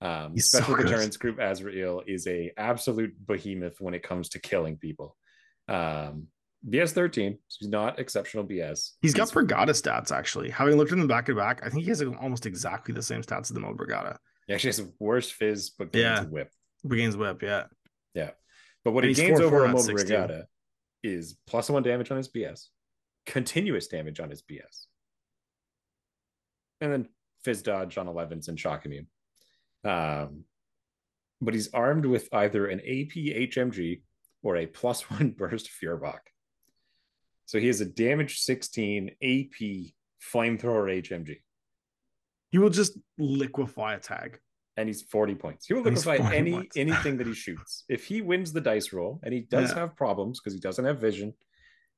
[0.00, 0.86] Um, He's so special good.
[0.86, 5.16] deterrence group Azra'il is a absolute behemoth when it comes to killing people.
[5.68, 6.26] Um,
[6.68, 8.92] BS 13, he's not exceptional BS.
[9.00, 10.50] He's got Brigada stats actually.
[10.50, 13.22] Having looked at them back to back, I think he has almost exactly the same
[13.22, 14.16] stats as the Mo Brigada.
[14.46, 16.24] He actually has worse fizz, but gains Yeah.
[16.24, 16.50] whip.
[16.84, 17.64] Regains whip, yeah.
[18.14, 18.30] Yeah.
[18.84, 19.94] But what And he gains over a 16.
[19.96, 20.46] Regatta
[21.02, 22.66] is plus one damage on his BS,
[23.26, 24.86] continuous damage on his BS,
[26.80, 27.08] and then
[27.44, 29.06] Fizz dodge on 11s and shock immune.
[29.84, 30.44] Um,
[31.40, 34.02] but he's armed with either an AP HMG
[34.42, 36.22] or a plus one burst Feuerbach.
[37.46, 39.92] So he has a damage 16 AP
[40.22, 41.38] flamethrower HMG,
[42.50, 44.38] He will just liquefy a tag.
[44.76, 45.66] And he's 40 points.
[45.66, 46.76] He will liquefy any points.
[46.76, 47.84] anything that he shoots.
[47.88, 49.80] If he wins the dice roll, and he does Yeah.
[49.80, 51.34] have problems because he doesn't have vision,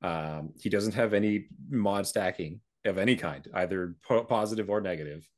[0.03, 5.29] um, he doesn't have any mod stacking of any kind, either po- positive or negative.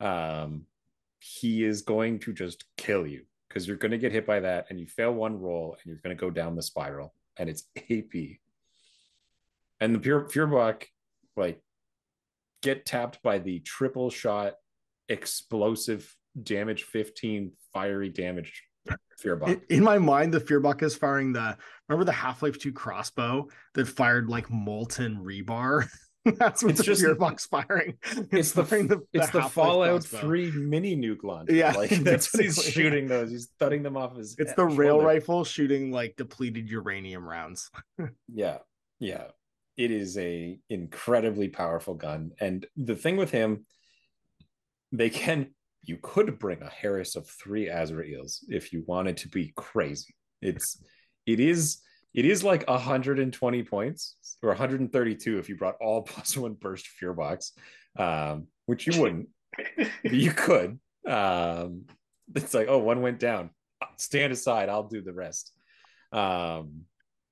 [0.00, 0.66] Um,
[1.20, 4.66] he is going to just kill you because you're going to get hit by that,
[4.68, 7.64] and you fail one roll, and you're going to go down the spiral, and it's
[7.76, 8.40] AP.
[9.80, 10.88] And the pure Feuerbach,
[11.36, 11.60] like,
[12.60, 14.54] get tapped by the triple shot
[15.08, 18.62] explosive damage 15 fiery damage
[19.18, 19.48] Feuerbach.
[19.48, 21.56] In, in my mind, the Feuerbach is firing the
[21.88, 25.86] remember the Half Life 2 crossbow that fired like molten rebar.
[26.24, 27.98] That's what It's the just- firing.
[28.30, 30.20] it's the, firing it's the Half-Life Fallout crossbow.
[30.20, 31.52] 3 mini nuke launcher.
[31.52, 33.30] Yeah, like that's what he's shooting those.
[33.32, 35.06] He's thudding them off his It's the rail shoulder.
[35.06, 37.70] rifle shooting like depleted uranium rounds.
[38.32, 38.58] Yeah.
[39.00, 39.24] Yeah.
[39.76, 42.32] It is a incredibly powerful gun.
[42.40, 43.66] And the thing with him,
[44.92, 45.54] they can
[45.84, 50.14] you could bring a Haris of three Azra'ils if you wanted to be crazy.
[50.40, 50.82] It's
[51.26, 51.80] it is
[52.14, 57.52] it is like 120 points or 132 if you brought all plus one burst Feuerbachs,
[57.98, 59.28] um, which you wouldn't.
[59.76, 60.78] but you could.
[61.06, 61.82] Um,
[62.34, 63.50] it's like, oh, one went down.
[63.96, 65.52] Stand aside, I'll do the rest.
[66.12, 66.82] Um,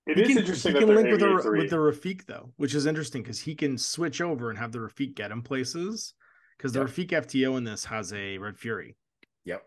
[0.06, 2.52] It he is can, interesting he that can link with the, with the Rafiq though,
[2.56, 6.14] which is interesting because he can switch over and have the Rafiq get him places.
[6.60, 8.94] Because the Rafiq FTO in this has a Red Fury.
[9.46, 9.62] Yep.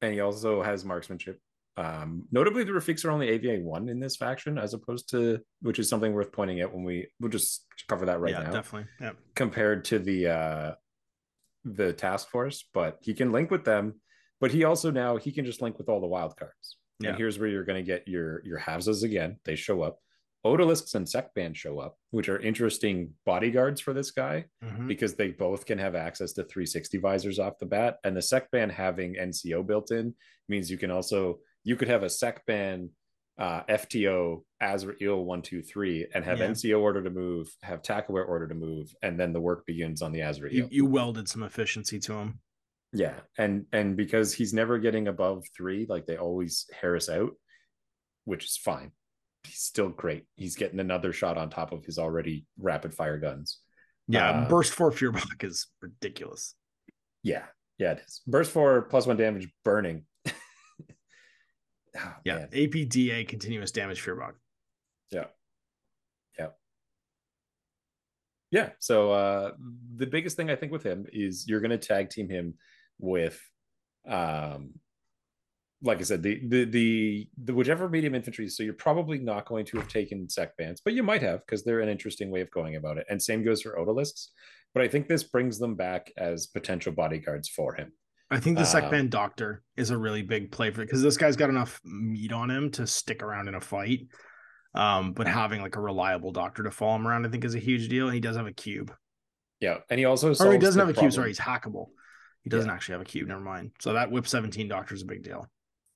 [0.00, 1.38] And he also has marksmanship.
[1.76, 5.78] Um, notably, the Rafiqs are only AVA one in this faction, as opposed to which
[5.78, 8.52] is something worth pointing out when we we'll just cover that right yeah, now.
[8.52, 8.88] definitely.
[9.02, 9.12] Yeah.
[9.34, 10.74] Compared to the uh
[11.64, 14.00] the task force, but he can link with them,
[14.40, 16.78] but he also now he can just link with all the wild cards.
[17.00, 17.10] Yeah.
[17.10, 19.36] And here's where you're gonna get your your Havzas again.
[19.44, 19.98] They show up.
[20.44, 24.88] Odalisques and Sekban show up, which are interesting bodyguards for this guy Mhm.
[24.88, 27.98] because they both can have access to 360 visors off the bat.
[28.04, 30.14] And the Sekban having NCO built in
[30.48, 32.88] means you can also you could have a Sekban
[33.38, 36.48] uh, FTO Azra'il one two three and have Yeah.
[36.48, 40.12] NCO order to move, have Takaware order to move, and then the work begins on
[40.12, 40.52] the Azra'il.
[40.52, 42.40] You, you welded some efficiency to him.
[42.92, 47.32] yeah, and and because he's never getting above three, like they always Haris out,
[48.24, 48.92] which is fine.
[49.44, 50.24] He's still great.
[50.36, 53.58] He's getting another shot on top of his already rapid fire guns.
[54.08, 56.54] Yeah, Uh, burst four Feuerbach is ridiculous.
[57.22, 57.44] Yeah,
[57.78, 58.20] yeah, it is.
[58.26, 60.04] Burst four plus one damage burning.
[60.26, 60.32] Oh,
[62.24, 62.48] Yeah, man.
[62.52, 64.34] APDA continuous damage Feuerbach.
[65.10, 65.26] Yeah.
[66.38, 66.48] Yeah.
[68.50, 68.70] Yeah.
[68.78, 69.52] So uh
[69.96, 72.54] the biggest thing I think with him is you're gonna tag team him
[72.98, 73.40] with
[74.08, 74.74] um
[75.82, 79.64] like I said, the the the the whichever medium infantry, so you're probably not going
[79.66, 82.76] to have taken Sekbans, but you might have because they're an interesting way of going
[82.76, 83.06] about it.
[83.08, 84.28] And same goes for Odalisques.
[84.74, 87.92] But I think this brings them back as potential bodyguards for him.
[88.30, 91.34] I think the Um, Sekban Doctor is a really big play for because this guy's
[91.34, 94.06] got enough meat on him to stick around in a fight.
[94.72, 97.58] Um, but having like a reliable doctor to follow him around, I think, is a
[97.58, 98.06] huge deal.
[98.06, 98.94] And he does have a cube.
[99.58, 99.78] Yeah.
[99.90, 101.12] And he also Or he doesn't have a cube.
[101.12, 101.86] Sorry, he's hackable.
[102.42, 103.26] He doesn't actually have a cube.
[103.26, 103.72] Never mind.
[103.80, 105.50] So that whip 17 doctor is a big deal.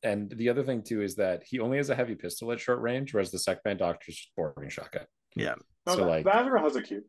[0.05, 2.81] And the other thing too is that he only has a heavy pistol at short
[2.81, 5.07] range, whereas the Sekban Doctor's just boarding shotgun.
[5.35, 5.55] Yeah.
[5.87, 7.05] No, so that- like Vazra has a cube.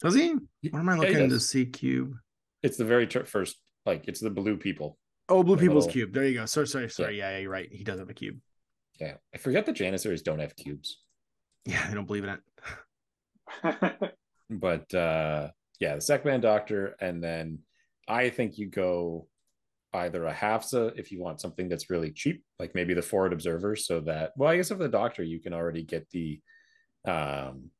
[0.00, 0.34] Does he?
[0.70, 1.66] What am I Yeah, looking to see?
[1.66, 2.14] Cube.
[2.62, 3.56] it's the very ter- first,
[3.86, 4.98] like it's the blue people.
[5.28, 6.12] Oh, Blue The People's little- Cube.
[6.12, 6.46] There you go.
[6.46, 7.16] Sorry, sorry, sorry.
[7.18, 7.30] Yeah.
[7.30, 7.70] yeah, you're right.
[7.72, 8.38] He does have a cube.
[9.00, 11.00] Yeah, I forget the Janissaries don't have cubes.
[11.66, 12.40] Yeah, I don't believe in it.
[14.50, 15.50] but uh
[15.80, 17.60] yeah, the Sekban Doctor, and then
[18.08, 19.28] I think you go
[19.94, 23.76] either a Hafza if you want something that's really cheap, like maybe the Forward Observer,
[23.76, 26.40] so that well, I guess if the Doctor you can already get the
[27.06, 27.70] um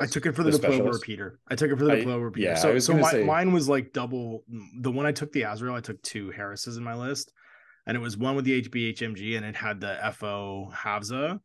[0.00, 1.00] I took it for the, The deployable specialist?
[1.02, 1.38] repeater.
[1.50, 2.48] I took it for the I- deployable repeater.
[2.50, 4.44] yeah, so was so my, say- mine was like double.
[4.80, 7.32] The one I took the Azra'il, I took two Harises in my list,
[7.86, 11.40] and it was one with the HB HMG, and it had the FO Hafza,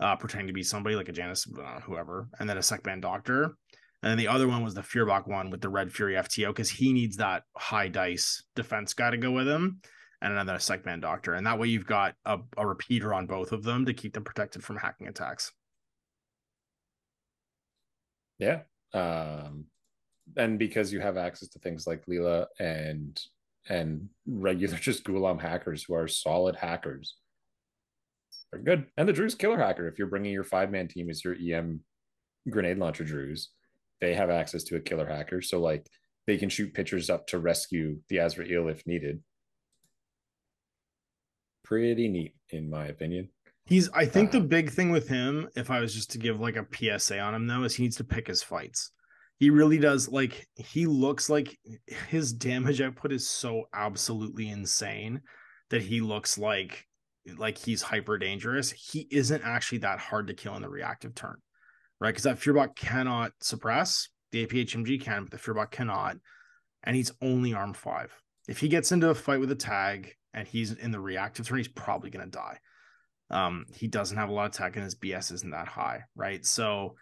[0.00, 3.54] uh, pretending to be somebody like a Janus, uh, whoever, and then a Sekban Doctor,
[4.02, 6.70] and then the other one was the Feuerbach one with the Red Fury FTO because
[6.70, 9.80] he needs that high dice defense guy to go with him,
[10.22, 13.62] and another Sekban Doctor, and that way you've got a, a repeater on both of
[13.62, 15.52] them to keep them protected from hacking attacks.
[18.40, 18.62] yeah.
[18.92, 19.66] Um
[20.36, 23.20] and because you have access to things like Leila and
[23.68, 27.16] and regular just Ghulam hackers who are solid hackers.
[28.50, 28.86] They're good.
[28.96, 29.86] And the Druze killer hacker.
[29.86, 31.80] If you're bringing your five man team as your EM
[32.48, 33.50] grenade launcher Druze,
[34.00, 35.42] they have access to a killer hacker.
[35.42, 35.86] So like
[36.26, 39.22] they can shoot pitchers up to rescue the Azra'il if needed.
[41.64, 43.28] Pretty neat, in my opinion.
[43.66, 46.40] He's I think the Uh, big thing with him, if I was just to give
[46.40, 48.90] like a PSA on him though, is he needs to pick his fights.
[49.38, 51.58] He really does like he looks like
[52.08, 55.22] his damage output is so absolutely insane
[55.70, 56.86] that he looks like
[57.38, 58.70] like he's hyper dangerous.
[58.72, 61.36] He isn't actually that hard to kill in the reactive turn.
[62.00, 62.10] Right?
[62.10, 64.08] Because that Feuerbach cannot suppress.
[64.32, 66.16] The APHMG can, but the Feuerbach cannot.
[66.84, 68.12] And he's only arm five.
[68.48, 71.58] If he gets into a fight with a tag and he's in the reactive turn,
[71.58, 72.58] he's probably gonna die
[73.30, 76.44] um he doesn't have a lot of tech and his bs isn't that high right
[76.44, 76.94] so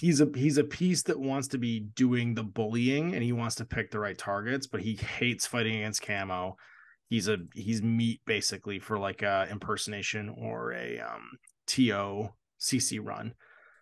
[0.00, 3.56] he's a he's a piece that wants to be doing the bullying and he wants
[3.56, 6.56] to pick the right targets but he hates fighting against camo
[7.08, 11.30] he's a he's meat basically for like a impersonation or a um
[11.66, 12.28] to
[12.60, 13.32] cc run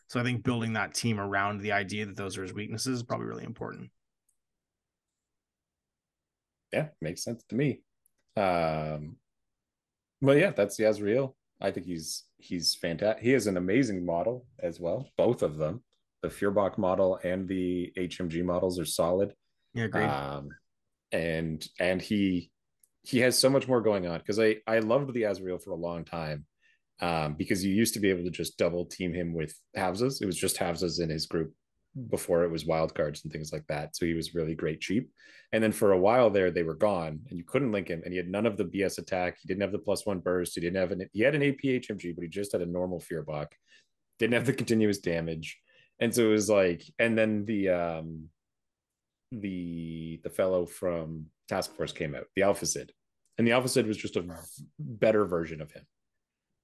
[0.09, 3.03] so i think building that team around the idea that those are his weaknesses is
[3.03, 3.91] probably really important
[6.75, 7.81] yeah, makes sense to me.
[8.37, 9.17] Um,
[10.21, 11.35] but yeah, that's the Azra'il.
[11.61, 13.23] I think he's he's fantastic.
[13.23, 15.09] He is an amazing model as well.
[15.17, 15.83] Both of them,
[16.23, 19.35] the Feuerbach model and the HMG models, are solid.
[19.73, 20.49] yeah great Um,
[21.13, 22.51] and and he
[23.03, 25.77] he has so much more going on because I I loved the Azra'il for a
[25.77, 26.45] long time.
[27.01, 30.23] Um, because you used to be able to just double team him with Hafzas.
[30.23, 31.53] It was just Hafzas in his group
[32.11, 33.95] before it was wild cards and things like that.
[33.97, 35.11] So he was really great cheap.
[35.53, 38.03] And then for a while there, they were gone and you couldn't link him.
[38.05, 39.39] And he had none of the BS attack.
[39.41, 40.55] He didn't have the plus one burst.
[40.55, 43.01] He didn't have an, he had an AP HMG, but he just had a normal
[43.01, 43.55] Feuerbach.
[44.19, 45.59] Didn't have the continuous damage.
[46.01, 48.29] And so it was like, and then the, um,
[49.31, 52.93] the, the fellow from Task Force came out, the Alpha Sid.
[53.39, 54.25] And the Alpha Sid was just a
[54.79, 55.85] better version of him.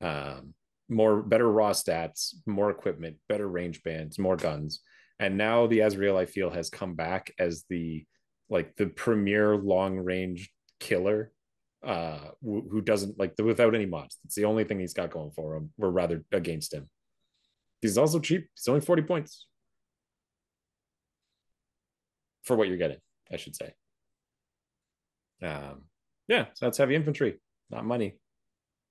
[0.01, 0.55] Um,
[0.89, 4.81] more, better raw stats, more equipment, better range bands, more guns.
[5.18, 8.05] And now the Azra'il I feel has come back as the
[8.48, 10.51] like the premier long range
[10.81, 11.31] killer
[11.85, 14.18] uh who, who doesn't like the without any mods.
[14.24, 16.89] It's the only thing he's got going for him we're rather against him.
[17.81, 18.48] He's also cheap.
[18.55, 19.47] He's only 40 points.
[22.43, 22.98] For what you're getting
[23.32, 23.72] i should say.
[25.43, 25.85] Um
[26.28, 27.39] yeah so that's heavy infantry
[27.70, 28.16] not money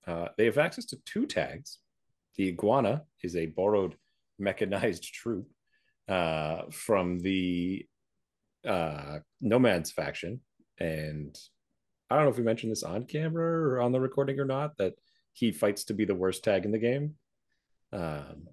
[0.09, 1.79] uh they have access to two tags
[2.39, 3.95] the iguana is a borrowed
[4.39, 5.47] mechanized troop
[6.07, 7.85] uh, from the
[8.65, 10.39] uh, Nomads faction.
[10.79, 11.37] And
[12.09, 14.77] I don't know if we mentioned this on camera or on the recording or not,
[14.77, 14.93] that
[15.33, 17.15] he fights to be the worst tag in the game.
[17.91, 18.47] Um,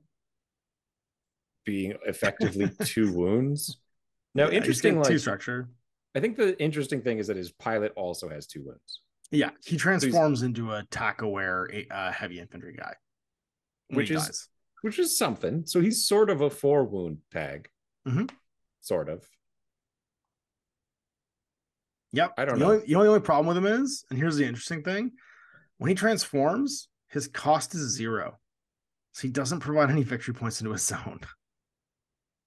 [1.64, 3.78] being effectively two wounds.
[4.34, 5.68] Now, Yeah, interesting, got two like, structure
[6.16, 9.00] I think the interesting thing is that his pilot also has two wounds,
[9.30, 12.94] Yeah, he transforms into a tack aware uh, heavy infantry guy.
[13.90, 14.48] Which is- dies.
[14.82, 15.64] which is something.
[15.66, 17.68] So he's sort of a four wound tag,
[18.06, 18.30] Mhm.
[18.80, 19.28] sort of.
[22.12, 22.34] Yep.
[22.38, 22.72] I don't the know.
[22.72, 25.12] Only, the only, only problem with him is, and here's the interesting thing:
[25.78, 28.38] when he transforms, his cost is zero,
[29.12, 31.20] so he doesn't provide any victory points into his zone.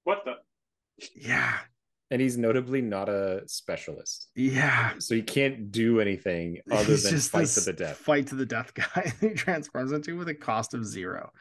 [0.06, 0.35] What the?
[1.15, 1.60] Yeah,
[2.11, 4.30] And he's notably not a specialist.
[4.36, 4.94] yeah.
[4.98, 7.98] So he can't do anything other He's than fight to the death.
[7.98, 9.14] Fight to the death guy.
[9.22, 11.31] he transforms into with a cost of zero.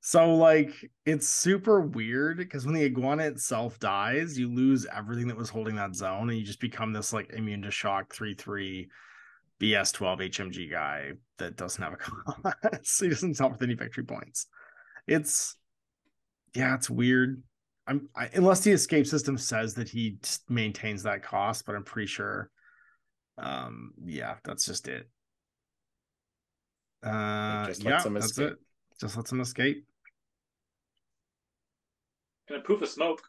[0.00, 0.70] So like
[1.04, 5.74] it's super weird because when the iguana itself dies, you lose everything that was holding
[5.76, 8.88] that zone, and you just become this like immune to shock three three
[9.60, 13.00] BS twelve HMG guy that doesn't have a cost.
[13.00, 14.46] he doesn't help with any victory points.
[15.08, 15.56] It's
[16.54, 17.42] yeah, it's weird.
[17.86, 20.18] I'm I, unless the escape system says that he
[20.48, 22.50] maintains that cost, but I'm pretty sure.
[23.38, 25.08] Um, yeah, that's just it.
[27.02, 28.52] Uh, just yeah, lets him that's escape.
[28.52, 28.58] it.
[29.00, 29.86] Just lets him escape.
[32.48, 33.22] Can improve the smoke.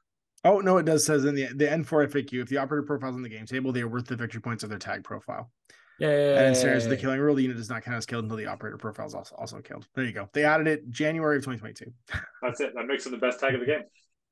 [0.44, 3.22] Oh no, it does says in the the N4 FAQ if the operator profiles on
[3.22, 5.52] the game table, they are worth the victory points of their tag profile.
[6.00, 6.10] Yeah.
[6.10, 8.38] And in scenarios of the killing rule, the unit does not count as killed until
[8.38, 9.88] the operator profile is also, also killed.
[9.96, 10.30] There you go.
[10.32, 11.92] They added it January of 2022.
[12.42, 12.74] That's it.
[12.76, 13.82] That makes it the best tag of the game.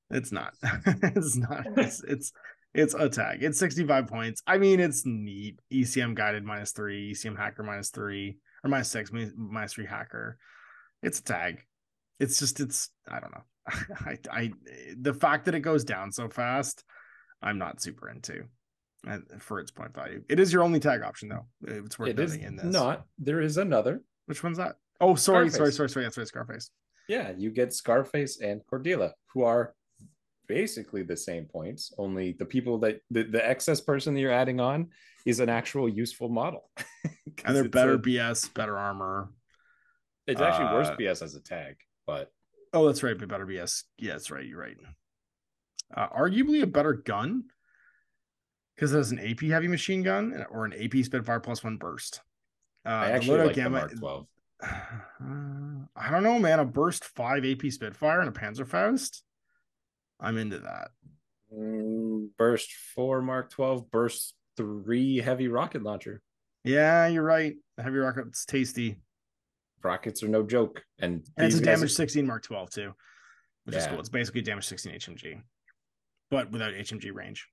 [0.09, 0.53] It's not.
[0.85, 1.65] it's not.
[1.77, 2.31] It's, it's
[2.73, 3.41] it's a tag.
[3.41, 4.43] It's 65 points.
[4.45, 5.59] I mean, it's neat.
[5.71, 10.37] ECM guided minus three, ECM hacker minus three, or minus six, minus, three hacker.
[11.01, 11.61] It's a tag.
[12.19, 13.43] It's just it's I don't know.
[14.05, 14.51] I I
[14.99, 16.83] the fact that it goes down so fast,
[17.41, 18.43] I'm not super into.
[19.37, 21.45] For its point value, it is your only tag option though.
[21.61, 22.65] It's worth It noting in this.
[22.65, 23.05] not.
[23.19, 24.01] There is another.
[24.25, 24.77] Which one's that?
[24.99, 25.75] Oh, sorry, sorry, Scarface.
[25.77, 26.05] sorry, sorry.
[26.05, 26.71] That's right, Scarface.
[27.07, 29.75] Yeah, you get Scarface and Cordelia, who are
[30.47, 31.93] basically the same points.
[31.97, 34.89] Only the people that the, the excess person that you're adding on
[35.25, 36.69] is an actual useful model
[37.45, 39.29] And they're better a- BS, better armor.
[40.27, 41.75] it's actually worse uh, BS as a tag,
[42.07, 42.31] but
[42.73, 43.83] Oh, that's right, but better BS.
[43.97, 44.45] Yeah, that's right.
[44.45, 44.75] You're right.
[45.95, 47.43] Uh, arguably a better gun
[48.75, 52.19] because it has an AP heavy machine gun or an AP Spitfire plus one burst.
[52.85, 54.27] Uh, I actually like the Mark 12.
[54.61, 54.67] Uh,
[55.95, 56.59] I don't know, man.
[56.59, 59.21] A burst five AP Spitfire and a Panzerfaust.
[60.19, 60.89] I'm into that.
[61.53, 66.21] Mm, burst four Mark 12, burst three heavy rocket launcher.
[66.63, 67.55] Yeah, you're right.
[67.77, 68.97] The heavy rocket's tasty.
[69.83, 70.83] Rockets are no joke.
[70.99, 72.93] And, And it's a damage are- 16 Mark 12 too,
[73.65, 73.99] which is cool.
[73.99, 75.41] It's basically damage 16 HMG,
[76.31, 77.47] but without HMG range.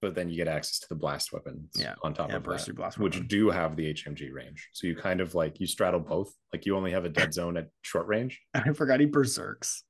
[0.00, 2.66] but then you get access to the blast weapons Yeah, on top yeah, of burst
[2.66, 4.68] that, blast which do have the HMG range.
[4.72, 6.32] So you kind of like you straddle both.
[6.52, 8.40] Like you only have a dead zone at short range.
[8.54, 9.82] I forgot he berserks.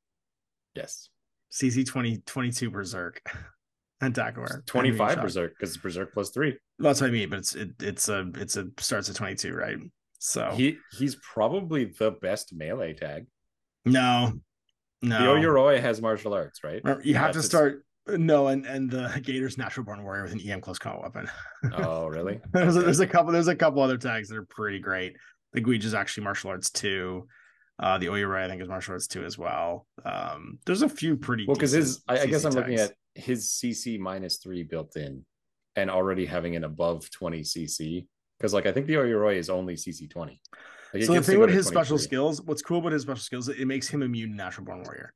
[0.75, 1.11] Yes.
[1.53, 3.21] CC 20, 22 berserk.
[4.01, 4.63] Attack aware.
[4.67, 6.57] 25 berserk because berserk plus three.
[6.79, 9.77] That's what I mean, but it's it, it's a it's a starts at 22, right?
[10.21, 13.27] So He he's probably the best melee tag.
[13.85, 14.35] no,
[15.03, 15.19] no.
[15.19, 16.81] The O-Yoroi has martial arts, right?
[16.85, 20.23] Remember, you have to That's its- start no, and and the Gator's natural born warrior
[20.23, 21.31] with an EM close combat weapon.
[21.75, 22.41] Oh, really?
[22.53, 25.17] there's, a, there's a couple there's a couple other tags that are pretty great.
[25.55, 27.27] The Guij is actually martial arts too.
[27.81, 29.87] Uh, the O-Yoroi I think is martial arts too as well.
[30.05, 33.51] Um, there's a few pretty Well, because his I, I guess I'm looking at his
[33.51, 35.25] CC minus three built in
[35.77, 38.07] and already having an above 20 CC.
[38.39, 40.41] Because like I think the O-Yoroi is only CC 20.
[40.95, 43.67] Like, so the thing with his special skills, what's cool about his special skills, it
[43.67, 45.13] makes him immune to natural born warrior,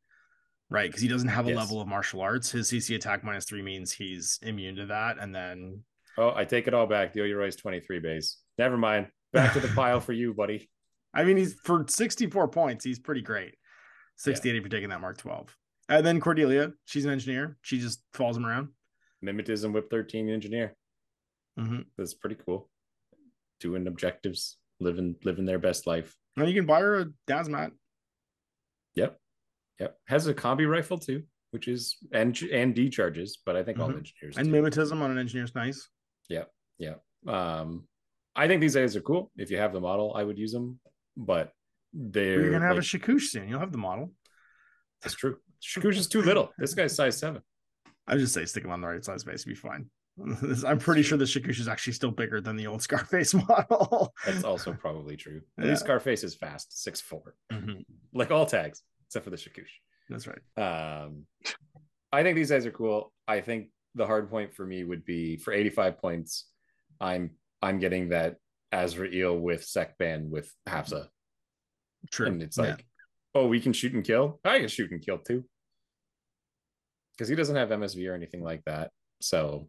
[0.70, 0.89] right?
[0.89, 1.56] Because he doesn't have a Yes.
[1.56, 2.51] level of martial arts.
[2.52, 5.80] His CC attack minus three means he's immune to that, and then
[6.18, 7.14] Oh, I take it all back.
[7.14, 8.39] The O-Yoroi is 23 base.
[8.59, 9.06] Never mind.
[9.32, 10.68] Back to the pile for you, buddy.
[11.14, 13.55] I mean, he's for 64 points, he's pretty great.
[14.16, 15.56] 68 if you're taking that Mark 12.
[15.89, 17.56] And then Cordelia, she's an engineer.
[17.62, 18.68] She just follows him around.
[19.24, 20.74] Mimetism Whip 13 engineer.
[21.59, 21.86] Mhm.
[21.98, 22.70] That's pretty cool.
[23.60, 26.16] Doing objectives, living living their best life.
[26.36, 27.72] And you can buy her a Nasmat.
[28.94, 29.18] Yep.
[29.80, 29.98] Yep.
[30.06, 33.89] Has a combi rifle too, which is and and D charges, but I think all
[33.90, 33.98] Mhm.
[33.98, 34.52] engineers And do.
[34.52, 35.89] mimetism on an engineer's nice.
[36.28, 36.44] Yeah.
[36.78, 36.97] Yeah.
[37.26, 37.86] Um,
[38.34, 39.30] I think these guys are cool.
[39.36, 40.80] If you have the model, I would use them,
[41.16, 41.52] but
[41.93, 43.48] they're You're gonna have like, a Shikush soon.
[43.48, 44.12] You'll have the model.
[45.02, 45.36] That's true.
[45.62, 46.51] Shikush is too little.
[46.59, 47.43] This guy's size seven.
[48.06, 49.86] I just say stick him on the right size base, be fine.
[50.66, 54.12] I'm pretty sure the Shikush is actually still bigger than the old Scarface model.
[54.26, 55.43] That's also probably true.
[55.59, 55.70] At Yeah.
[55.70, 57.84] least Scarface is fast, six four, Mhm.
[58.12, 59.68] like all tags except for the Shikush.
[60.09, 61.02] That's right.
[61.05, 61.26] Um,
[62.12, 63.12] I think these guys are cool.
[63.26, 66.47] I think the hard point for me would be for 85 points.
[67.01, 67.30] I'm
[67.62, 68.36] I'm getting that
[68.72, 71.08] Azra'il with Sekban with Hafza,
[72.10, 72.26] True.
[72.26, 72.64] and it's Yeah.
[72.64, 72.86] like,
[73.34, 74.40] oh, we can shoot and kill.
[74.44, 75.44] I can shoot and kill too,
[77.14, 78.90] because he doesn't have MSV or anything like that.
[79.20, 79.68] So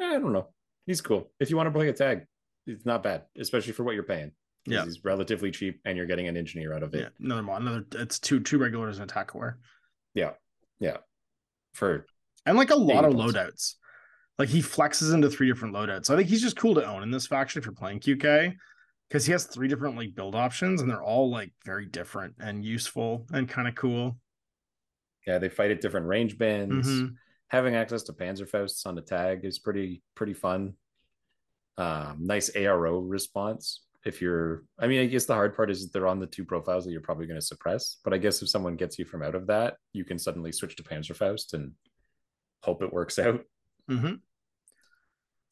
[0.00, 0.48] I don't know.
[0.86, 1.30] He's cool.
[1.40, 2.24] If you want to play a tag,
[2.66, 4.32] it's not bad, especially for what you're paying.
[4.66, 4.84] Yeah.
[4.84, 7.00] he's relatively cheap, and you're getting an engineer out of it.
[7.00, 7.84] yeah, another mod, another.
[7.92, 9.58] It's two two regulars and attack aware,
[10.14, 10.32] Yeah,
[10.78, 10.98] yeah.
[11.74, 12.04] For
[12.44, 13.74] and like a lot 80 of loadouts.
[14.40, 16.06] Like he flexes into three different loadouts.
[16.06, 18.54] So I think he's just cool to own in this faction if you're playing QK,
[19.06, 22.64] because he has three different like build options, and they're all like very different and
[22.64, 24.16] useful and kind of cool.
[25.26, 26.88] yeah, they fight at different range bands.
[26.88, 27.14] Mhm.
[27.48, 30.72] having access to Panzerfausts on the tag is pretty pretty fun.
[31.76, 33.82] Um, nice ARO response.
[34.06, 36.46] If you're, I mean, I guess the hard part is that they're on the two
[36.46, 37.98] profiles that you're probably going to suppress.
[38.02, 40.76] But I guess if someone gets you from out of that, you can suddenly switch
[40.76, 41.72] to Panzerfaust and
[42.62, 43.44] hope it works out.
[43.90, 44.14] Mm-hmm.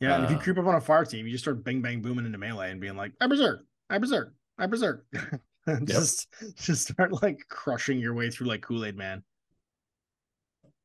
[0.01, 1.83] Yeah, and if you Uh, creep up on a fire team, you just start bang
[1.83, 5.05] bang booming into melee and being like, I berserk, I berserk, I berserk.
[5.67, 9.23] And just just start like crushing your way through like Kool-Aid man.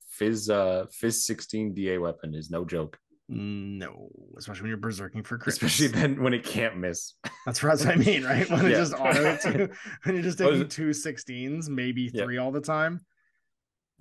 [0.10, 3.00] Fizz, uh, Fizz 16 DA weapon is no joke,
[3.30, 5.48] No, especially when you're berserking for crits.
[5.54, 7.14] especially then when it can't miss.
[7.46, 8.50] That's what I mean, right?
[8.50, 9.70] When it just auto to
[10.04, 10.70] when you're just What is taking it?
[10.70, 12.26] two 16s, maybe Yeah.
[12.26, 13.00] three all the time.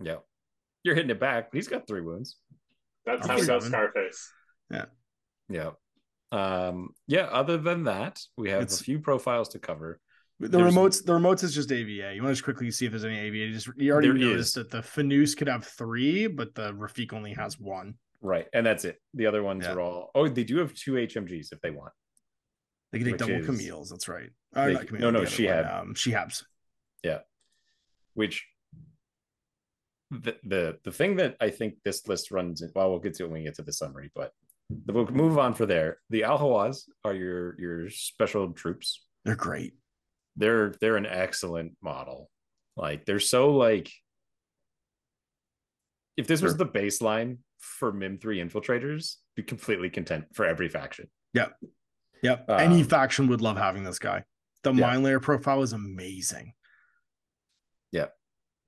[0.03, 0.17] Yeah.
[0.83, 2.39] You're hitting it back, but he's got three wounds.
[3.07, 3.63] That's how we got.
[3.63, 4.33] Scarface.
[4.71, 4.87] Yeah.
[6.31, 10.01] Um, yeah, other than that, we have It's- a few profiles to cover.
[10.41, 12.15] The There's- remotes, the remotes is just AVA.
[12.15, 13.53] You want to just quickly see if there's any AVA.
[13.53, 14.55] Just you already noticed is.
[14.55, 17.95] that the Fanous could have three, but the Rafiq only has one.
[18.23, 18.49] Right.
[18.53, 19.01] And that's it.
[19.15, 19.75] The other ones Yeah.
[19.75, 21.93] are all oh, they do have two HMGs if they want.
[22.91, 23.91] They can take double is- Kameel's.
[23.91, 24.31] That's right.
[24.55, 26.45] Uh, They- Kameel, no, no, she had- um, she has.
[27.05, 27.21] Yeah,
[28.15, 28.49] which
[30.11, 33.25] the the the thing that I think this list runs in, well, we'll get to
[33.25, 34.35] it when we get to the summary, but
[34.87, 35.99] we'll move on for there.
[36.11, 39.05] The Al Hawaz are your your special troops.
[39.25, 39.75] They're great.
[40.37, 42.31] They're they're an excellent model.
[42.77, 43.91] Like they're so like
[46.17, 51.09] if this was the baseline for MIM three infiltrators, be completely content for every faction.
[51.35, 51.55] Yep.
[52.23, 52.51] Yep.
[52.51, 54.25] Any Um, faction would love having this guy.
[54.63, 54.81] The yeah.
[54.81, 56.53] mine layer profile is amazing.
[57.91, 58.09] Yeah.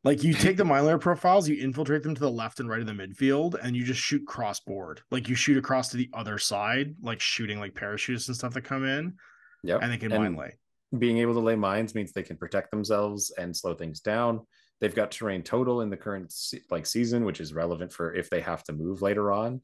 [0.04, 2.80] Like you take the mine layer profiles, you infiltrate them to the left and right
[2.80, 5.00] of the midfield, and you just shoot cross board.
[5.10, 8.62] Like you shoot across to the other side, like shooting like parachutes and stuff that
[8.62, 9.14] come in,
[9.62, 9.80] Yep.
[9.82, 10.58] and they can And- mine lay.
[10.98, 14.46] being able to lay mines means they can protect themselves and slow things down.
[14.80, 16.32] They've got terrain total in the current
[16.70, 19.62] like season, which is relevant for if they have to move later on.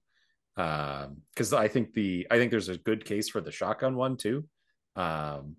[0.57, 4.17] Um, because I think the I think there's a good case for the shotgun one
[4.17, 4.49] too,
[4.97, 5.57] um,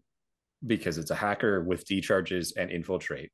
[0.66, 3.32] because it's a hacker with decharges and infiltrate,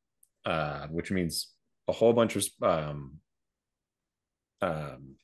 [0.51, 1.49] uh, which means
[1.89, 3.19] a whole bunch of um,
[4.61, 5.15] um,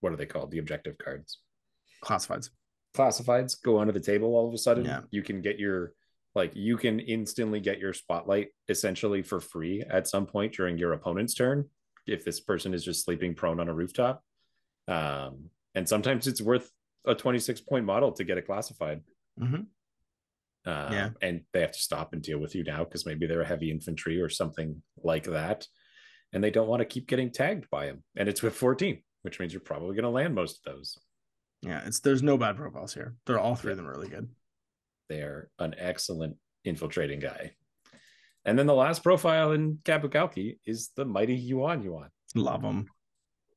[0.00, 0.50] what are they called?
[0.50, 1.38] The objective cards
[2.04, 2.50] Classifieds.
[2.96, 5.00] classifieds go onto the table all of a sudden Yeah.
[5.10, 5.92] you can get your
[6.36, 10.92] like you can instantly get your spotlight essentially for free at some point during your
[10.92, 11.68] opponent's turn
[12.06, 14.22] if this person is just sleeping prone on a rooftop
[14.86, 16.70] um and sometimes it's worth
[17.04, 19.00] a 26 point model to get it classified
[19.40, 19.66] Mhm.
[20.66, 21.10] Um, Yeah.
[21.22, 23.70] and they have to stop and deal with you now because maybe they're a heavy
[23.70, 25.66] infantry or something like that
[26.32, 29.40] and they don't want to keep getting tagged by them and it's with 14 which
[29.40, 30.98] means you're probably going to land most of those
[31.62, 33.14] Yeah, it's there's no bad profiles here.
[33.24, 34.28] They're all three of them really good.
[35.08, 37.52] they're an excellent infiltrating guy.
[38.44, 42.10] And then the last profile in Qapu Khalqi is the mighty Yuan Yuan.
[42.34, 42.86] Love them.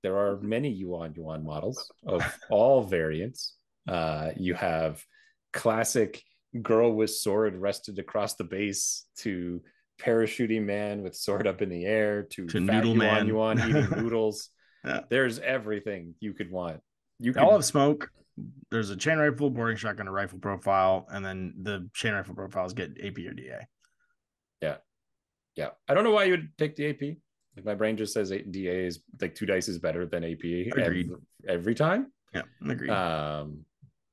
[0.02, 3.56] There are many Yuan Yuan models of all variants.
[3.88, 5.04] Uh, you have
[5.54, 6.24] classic
[6.60, 9.62] girl with sword rested across the base to
[10.00, 13.28] parachuting man with sword up in the air to, To noodle man.
[13.28, 14.50] Yuan eating noodles.
[14.84, 15.02] Yeah.
[15.10, 16.82] There's everything you could want.
[17.20, 18.12] You can all have smoke.
[18.72, 22.74] There's a chain rifle, boarding shotgun, a rifle profile, and then the chain rifle profiles
[22.74, 23.68] get AP or DA.
[24.62, 24.78] Yeah,
[25.56, 25.70] yeah.
[25.88, 27.18] I don't know why you would take the AP.
[27.56, 30.74] Like my brain just says eight DA is like two dice is better than AP
[30.76, 31.10] every,
[31.48, 32.12] every time.
[32.34, 32.90] Yeah, agreed.
[32.90, 33.66] Um,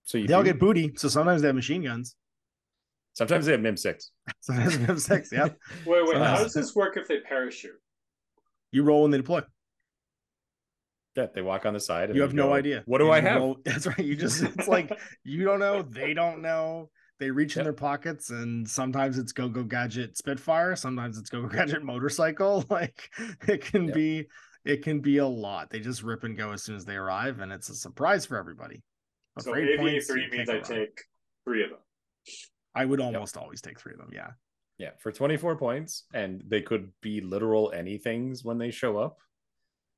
[0.05, 2.17] so you they all get booty, so sometimes they have machine guns.
[3.19, 4.13] Sometimes they have MIM six.
[4.41, 5.31] Sometimes they have six.
[5.33, 5.49] Yeah,
[5.85, 6.13] Wait, wait.
[6.13, 7.73] So- how does this work if they parachute?
[8.73, 9.41] you roll when they deploy.
[11.17, 12.11] Yeah, they walk on the side.
[12.11, 12.83] and You they have no go, idea.
[12.87, 13.41] What do You I have?
[13.41, 13.99] roll- that's right.
[13.99, 16.91] You just it's like you don't know, they don't know.
[17.19, 21.43] They reach in their pockets, and sometimes it's go go gadget Spitfire, sometimes it's go
[21.43, 22.65] go gadget motorcycle.
[22.71, 23.11] Like
[23.49, 23.95] it can Yep.
[23.95, 24.27] be,
[24.65, 25.71] it can be a lot.
[25.71, 28.37] They just rip and go as soon as they arrive, and it's a surprise for
[28.37, 28.83] everybody.
[29.41, 31.01] So for AVA three means I take
[31.45, 31.79] three of them.
[32.79, 34.11] I would almost always take three of them.
[34.13, 34.31] Yeah,
[34.79, 39.19] Yeah, for 24 points, and they could be literal anythings when they show up.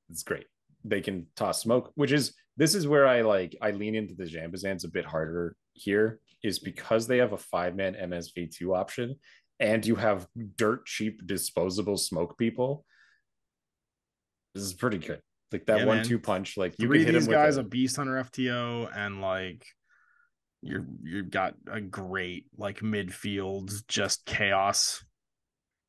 [0.09, 0.47] It's great.
[0.83, 4.25] They can toss smoke, which is this is where I like I lean into the
[4.25, 9.15] Djanbazans a bit harder here, is because they have a five-man MSV2 option
[9.59, 10.27] and you have
[10.57, 12.83] dirt cheap disposable smoke people.
[14.55, 15.21] This is pretty good.
[15.51, 16.05] Like that Yeah, one man.
[16.05, 19.65] two punch, like you can hit these guys, with a beast hunter FTO, and like
[20.61, 25.03] you're you've got a great like midfield just chaos.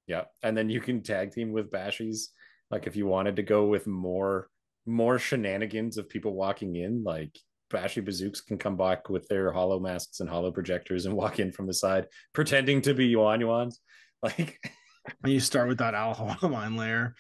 [0.07, 2.27] Yeah, and then you can tag team with bashies.
[2.71, 4.49] Like if you wanted to go with more
[4.87, 7.39] more shenanigans of people walking in, like
[7.71, 11.75] Bashi Bazouks can come back with their holomasks and holoprojectors and walk in from the
[11.75, 13.75] side, pretending to be Yuan Yuans.
[14.23, 14.59] Like
[15.25, 17.15] And you start with that Al mine layer,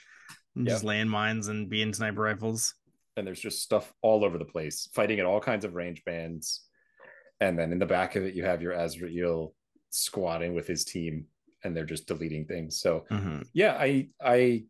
[0.56, 0.72] and Yep.
[0.74, 2.74] just land mines and being sniper rifles.
[3.16, 6.62] and there's just stuff all over the place, fighting at all kinds of range bands.
[7.42, 9.52] And then in the back of it, you have your Azra'il
[9.90, 11.26] squatting with his team,
[11.64, 12.78] and they're just deleting things.
[12.80, 13.44] So Mhm.
[13.52, 14.64] yeah, I I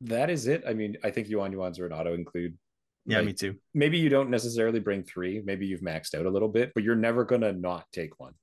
[0.00, 0.64] that is it.
[0.66, 2.56] I mean, I think Yuan Yuans are an auto include.
[3.04, 3.56] Yeah, Like, me too.
[3.74, 5.40] maybe you don't necessarily bring three.
[5.44, 8.34] Maybe you've maxed out a little bit, but you're never gonna not take one.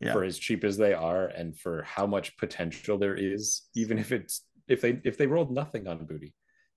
[0.00, 0.12] Yeah.
[0.12, 4.12] For as cheap as they are, and for how much potential there is, even if
[4.12, 6.34] it's if they if they rolled nothing on booty,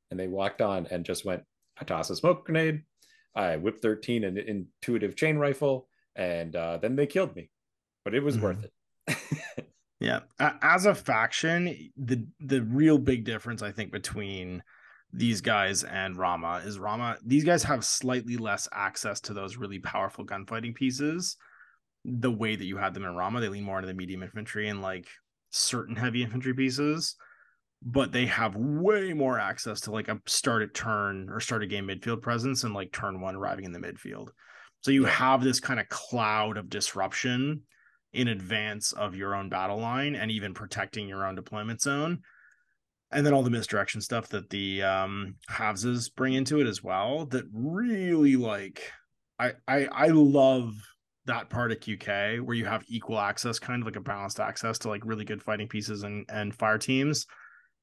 [0.09, 1.43] and they walked on and just went,
[1.79, 2.83] I toss a smoke grenade,
[3.37, 7.49] I whip thirteen an intuitive chain rifle, and uh, then they killed me,
[8.03, 8.41] but it was Mhm.
[8.41, 8.73] worth it.
[9.99, 10.19] Yeah.
[10.39, 14.61] As a faction, the the real big difference I think between
[15.11, 19.79] these guys and Ramah is Ramah these guys have slightly less access to those really
[19.79, 21.37] powerful gunfighting pieces
[22.05, 24.67] the way that you had them in Ramah they lean more into the medium infantry
[24.69, 25.07] and like
[25.49, 27.15] certain heavy infantry pieces
[27.81, 31.67] but they have way more access to like a start at turn or start a
[31.67, 34.29] game midfield presence and like turn one arriving in the midfield.
[34.81, 37.61] So you have this kind of cloud of disruption
[38.13, 42.19] in advance of your own battle line and even protecting your own deployment zone.
[43.11, 47.25] And then all the misdirection stuff that the um halveses bring into it as well
[47.27, 48.91] that really like
[49.39, 50.73] I I I love
[51.25, 54.79] that part of QK where you have equal access, kind of like a balanced access
[54.79, 57.27] to like really good fighting pieces and and fire teams,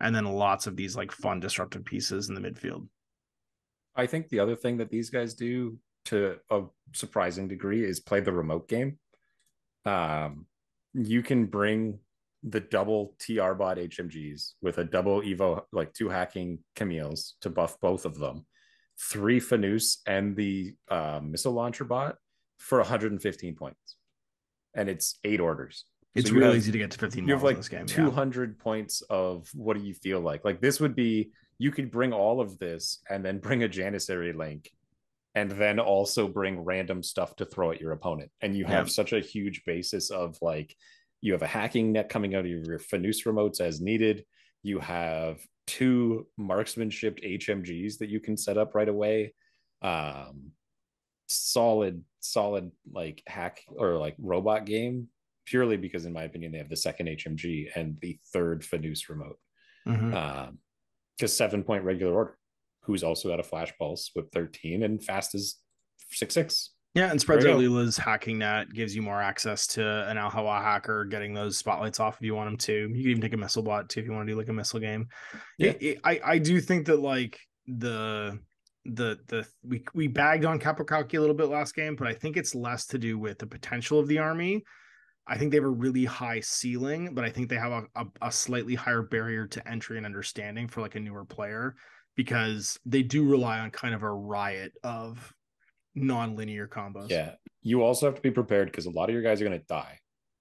[0.04, 2.86] and then lots of these like fun disruptive pieces in the midfield.
[3.96, 8.20] I think the other thing that these guys do to a surprising degree is play
[8.20, 8.98] the remote game.
[9.86, 10.44] Um,
[10.92, 12.00] you can bring
[12.42, 17.80] the double TR bot HMGs with a double Evo, like two hacking Kameel's to buff
[17.80, 18.44] both of them,
[19.00, 22.16] three Fanous and the uh, missile launcher bot
[22.58, 23.96] for 115 points.
[24.74, 25.86] And it's eight orders.
[26.14, 28.62] It's so really have, easy to get to 15 you have like game, 200 yeah.
[28.62, 30.44] points of what do you feel like?
[30.44, 34.34] Like this would be you could bring all of this and then bring a Janissary
[34.34, 34.70] link
[35.34, 38.30] and then also bring random stuff to throw at your opponent.
[38.40, 38.92] And you have yeah.
[38.92, 40.76] such a huge basis of like
[41.20, 44.24] you have a hacking net coming out of your Fanous remotes as needed.
[44.62, 49.34] You have two marksmanship HMGs that you can set up right away.
[49.82, 50.52] Um,
[51.26, 55.08] solid, solid like hack or like robot game
[55.44, 59.38] purely because, in my opinion, they have the second HMG and the third Fanous remote.
[59.86, 60.14] Mm-hmm.
[60.14, 60.58] Um,
[61.26, 62.38] seven point regular order
[62.82, 65.56] who's also got a flash pulse with 13 and fast as
[66.10, 66.70] six six.
[66.94, 71.04] Yeah, and spreads out Leila's hacking net gives you more access to an Alhawa hacker
[71.04, 72.72] getting those spotlights off if you want them to.
[72.72, 74.52] You can even take a missile bot too if you want to do like a
[74.52, 75.08] missile game.
[75.58, 78.38] Yeah, it, it, I I do think that like the
[78.84, 82.14] the the we we bagged on Qapu Khalqi a little bit last game, but I
[82.14, 84.62] think it's less to do with the potential of the army.
[85.26, 88.06] I think they have a really high ceiling, but I think they have a, a,
[88.22, 91.76] a slightly higher barrier to entry and understanding for like a newer player
[92.14, 95.32] because they do rely on kind of a riot of
[95.94, 97.10] non-linear combos.
[97.10, 97.32] Yeah.
[97.62, 99.66] You also have to be prepared because a lot of your guys are going to
[99.66, 99.98] die.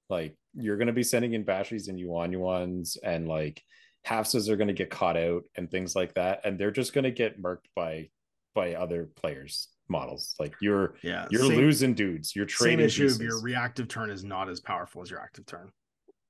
[0.09, 3.61] Like you're going to be sending in bashies and yuan yuans and like
[4.03, 7.05] halfs are going to get caught out and things like that and they're just going
[7.05, 8.09] to get murked by
[8.53, 13.23] by other players models like you're yeah you're same, losing dudes you're trading same issue
[13.23, 15.71] your reactive turn is not as powerful as your active turn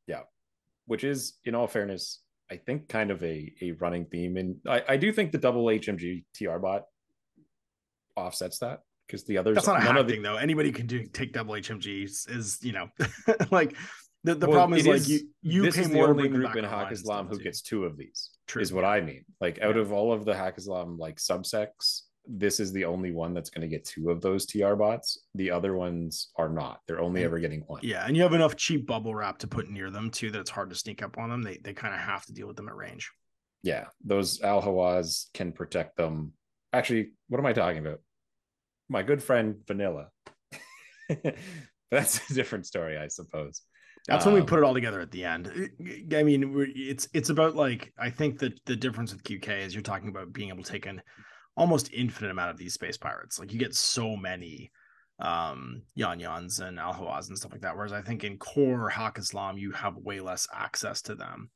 [0.08, 0.22] yeah
[0.86, 2.20] which is in all fairness
[2.54, 5.66] I think kind of a a running theme, and I, I do think the double
[5.66, 6.84] HMG TR bot
[8.16, 10.36] offsets that because the others that's not a hack thing though.
[10.36, 12.90] Anybody can do take double HMGs is you know
[13.52, 13.76] like
[14.24, 16.64] the, the well, problem is, is like you you pay more the only group in
[16.64, 18.62] Haqqislam who gets two of these True.
[18.62, 19.26] is what I mean.
[19.42, 19.82] Like out yeah.
[19.82, 23.68] of all of the Haqqislam like subsects, this is the only one that's going to
[23.68, 25.20] get two of those TR bots.
[25.36, 26.80] The other ones are not.
[26.88, 27.82] They're only ever getting one.
[27.84, 30.50] Yeah, and you have enough cheap bubble wrap to put near them too that it's
[30.50, 31.44] hard to sneak up on them.
[31.44, 33.12] They they kind of have to deal with them at range.
[33.62, 36.34] Yeah, those Al Hawas can protect them.
[36.72, 38.00] Actually, what am I talking about?
[38.90, 40.10] My good friend Vanilla.
[41.92, 43.62] that's a different story, I suppose.
[44.08, 45.70] That's um, when we um, put it all together at the end.
[46.14, 49.82] I mean, it's it's about like I think that the difference with QK is you're
[49.82, 51.02] talking about being able to take an
[51.56, 53.40] almost infinite amount of these space pirates.
[53.40, 54.72] Like you get so many
[55.20, 57.76] um Yuan Yuans and Al Hawaz and stuff like that.
[57.76, 61.50] Whereas I think in core Haqqislam, you have way less access to them.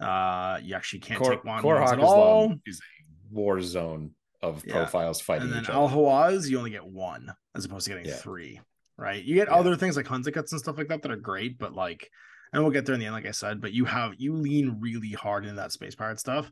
[0.00, 2.54] Uh you actually can't core, take one core at all.
[2.66, 4.10] is a war zone
[4.42, 4.74] of yeah.
[4.74, 8.16] profiles fighting and then Al Hawaz, you only get one as opposed to getting yeah.
[8.16, 8.60] three.
[8.98, 9.24] Right.
[9.24, 9.54] You get yeah.
[9.54, 12.10] other things like Hunzakuts and stuff like that that are great, but like
[12.52, 14.76] and we'll get there in the end, like I said, but you have you lean
[14.80, 16.50] really hard into that space pirate stuff.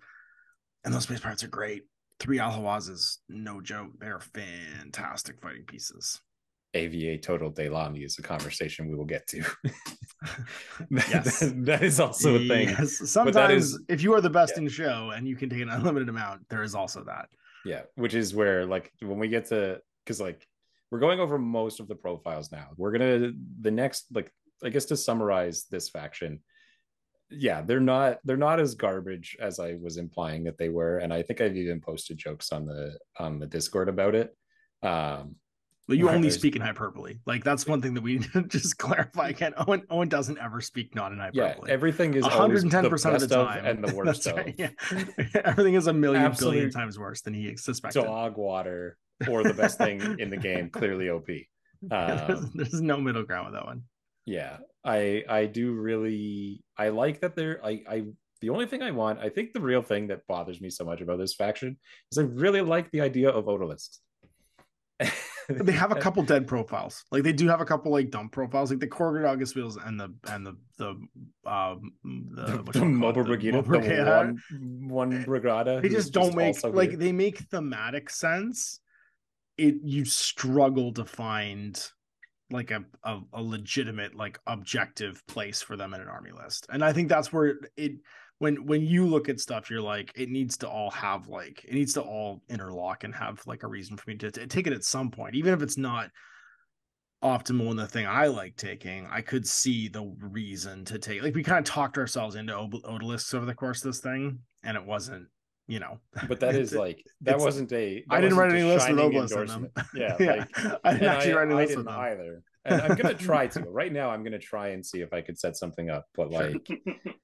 [0.83, 1.83] And those space pirates are great
[2.21, 3.91] three Al is no joke.
[3.99, 6.21] They're fantastic fighting pieces.
[6.75, 9.39] AVA Total Daylami is a conversation we will get to.
[10.91, 11.41] yes.
[11.41, 12.69] that, that is also a thing.
[12.69, 13.11] Yes.
[13.11, 14.63] Sometimes, is, if you are the best yeah.
[14.63, 17.29] in show and you can take an unlimited amount, there is also that.
[17.65, 20.47] Yeah, which is where, like, when we get to, because, like,
[20.91, 22.69] we're going over most of the profiles now.
[22.77, 24.33] We're gonna the next, like,
[24.65, 26.41] I guess to summarize this faction,
[27.31, 31.13] yeah they're not they're not as garbage as i was implying that they were and
[31.13, 34.37] i think i've even posted jokes on the on the discord about it
[34.83, 35.37] um
[35.91, 37.17] but you only speak in hyperbole.
[37.27, 39.55] Like that's one thing that we just clarify again.
[39.57, 41.67] Owen owen doesn't ever speak not in hyperbole.
[41.67, 43.67] yeah everything is 110% of the time.
[43.67, 44.71] and the worst right, yeah.
[45.45, 48.05] everything is a million Absolute billion times worse than he suspected.
[48.05, 48.97] dog water
[49.29, 51.29] or the best thing in the game clearly op
[51.91, 53.83] um, there's, there's no middle ground with that one.
[54.27, 58.05] yeah, I I do really I like that they're I I
[58.41, 61.03] the only thing I want, I think the real thing that bothers me so much
[61.03, 61.77] about this faction
[62.11, 63.99] is I really like the idea of Odalisques.
[65.49, 67.05] they have a couple dead profiles.
[67.11, 70.47] Like they do have a couple like dump profiles, like the Alguacils and the and
[70.47, 70.89] the the
[71.45, 75.83] um the, the, the Mobile Brigada, the one one brigada.
[75.83, 76.99] They just don't make like here.
[76.99, 78.81] they make thematic sense.
[79.59, 81.79] It you struggle to find
[82.51, 86.85] like a, a a legitimate like objective place for them in an army list, and
[86.85, 87.93] I think that's where it
[88.41, 91.75] when when you look at stuff, you're like, it needs to all have like it
[91.75, 94.73] needs to all interlock and have like a reason for me to, to take it
[94.73, 96.11] at some point, even if it's not
[97.23, 99.07] optimal in the thing I like taking.
[99.11, 102.83] I could see the reason to take like we kind of talked ourselves into Od-
[102.83, 105.27] Odalisques over the course of this thing, and it wasn't,
[105.71, 105.99] you know.
[106.29, 108.05] but that is like that wasn't a.
[108.11, 109.69] I that didn't write any a list with shining obelisks in them.
[109.95, 111.95] Yeah, yeah, like I didn't actually I, write any I list with them.
[111.95, 112.43] either.
[112.65, 113.61] And I'm gonna try to.
[113.63, 116.07] Right now, I'm gonna try and see if I could set something up.
[116.15, 116.69] But like,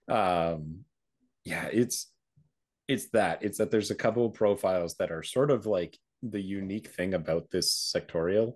[0.08, 0.84] um,
[1.44, 2.10] yeah, it's
[2.88, 3.42] it's that.
[3.42, 7.12] It's that there's a couple of profiles that are sort of like the unique thing
[7.14, 8.54] about this sectorial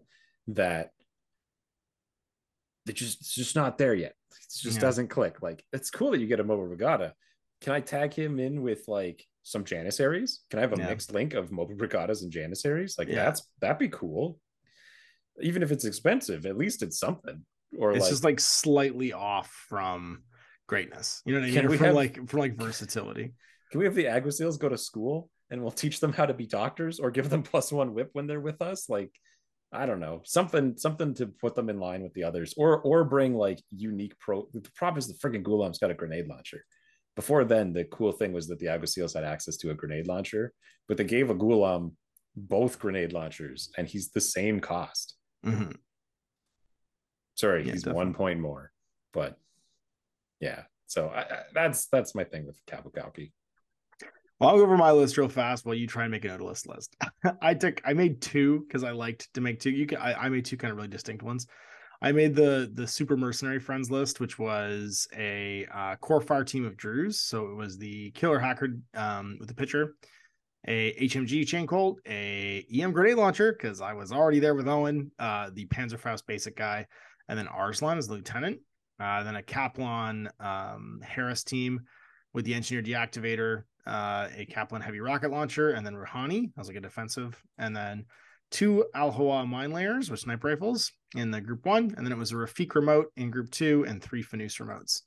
[0.48, 0.90] that
[2.86, 4.14] they just it's just not there yet.
[4.30, 4.80] It just Yeah.
[4.80, 5.42] doesn't click.
[5.42, 7.12] Like it's cool that you get a Mobile Brigada.
[7.60, 10.40] Can I tag him in with like some Janissaries?
[10.50, 10.88] Can I have a Yeah.
[10.88, 12.98] mixed link of Mobile Brigadas and Janissaries?
[12.98, 13.24] Like Yeah.
[13.24, 14.38] that's that'd be cool.
[15.40, 17.44] Even if it's expensive, at least it's something.
[17.78, 20.24] Or It's like, just like slightly off from
[20.66, 21.22] greatness.
[21.24, 21.68] You know what I mean?
[21.68, 23.34] we From have- like for like versatility.
[23.70, 26.46] can we have the Alguacils go to school and we'll teach them how to be
[26.46, 28.88] doctors or give them plus one whip when they're with us?
[28.88, 29.12] Like,
[29.72, 33.04] I don't know, something something to put them in line with the others, or or
[33.04, 34.48] bring like unique pro.
[34.52, 36.64] The problem is the freaking Ghulam's got a grenade launcher.
[37.16, 40.52] Before then, the cool thing was that the Alguacils had access to a grenade launcher,
[40.88, 41.92] but they gave a Ghulam
[42.36, 45.16] both grenade launchers, and he's the same cost.
[45.44, 45.76] Mhm.
[47.34, 48.04] Sorry, Yeah, he's definitely.
[48.04, 48.72] one point more,
[49.12, 49.38] but
[50.40, 50.64] yeah.
[50.86, 53.32] So I, I, that's that's my thing with Qapu Khalqi.
[54.38, 56.66] Well, I'll go over my list real fast while you try and make an Odalisque
[56.66, 56.96] list.
[57.42, 59.70] I took I made two because I liked to make two.
[59.70, 61.46] You can I, I made two kind of really distinct ones.
[62.02, 66.64] I made the the super mercenary friends list, which was a uh, core fire team
[66.64, 67.20] of Druze.
[67.20, 69.94] So it was the killer hacker um, with the pitcher,
[70.66, 75.10] a HMG chain colt, a EM grenade launcher because I was already there with Owen,
[75.18, 76.86] uh, the Panzerfaust basic guy,
[77.28, 78.60] and then Arslan as lieutenant.
[78.98, 81.80] Uh, then a Kaplan um, Haris team
[82.34, 86.76] with the engineer deactivator, uh, a Kaplan heavy rocket launcher, and then Rouhani as like
[86.76, 88.04] a defensive, and then
[88.50, 92.32] two Al mine layers with sniper rifles in the group one, and then it was
[92.32, 95.02] a Rafiq remote in group two, and three Fanous remotes.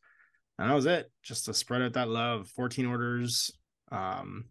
[0.57, 1.11] And that was it.
[1.23, 2.47] Just to spread out that love.
[2.49, 3.51] 14 orders,
[3.91, 4.45] um,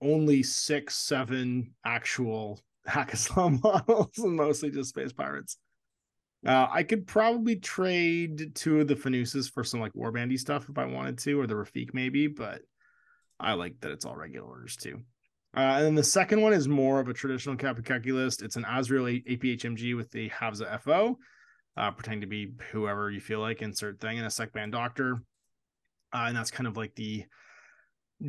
[0.00, 5.58] only six, seven actual Haqqislam models, mostly just space pirates.
[6.44, 10.76] Uh, I could probably trade two of the Fanouses for some like Warbandy stuff if
[10.76, 12.62] I wanted to, or the Rafiq maybe, but
[13.38, 15.02] I like that it's all regular orders too.
[15.54, 18.42] Uh, and then the second one is more of a traditional Qapu Khalqi list.
[18.42, 21.18] It's an Azra'il APHMG with the Hafza FO,
[21.76, 25.22] uh, pretending to be whoever you feel like, insert thing, and a Sekban Doctor.
[26.12, 27.24] Uh, and that's kind of like the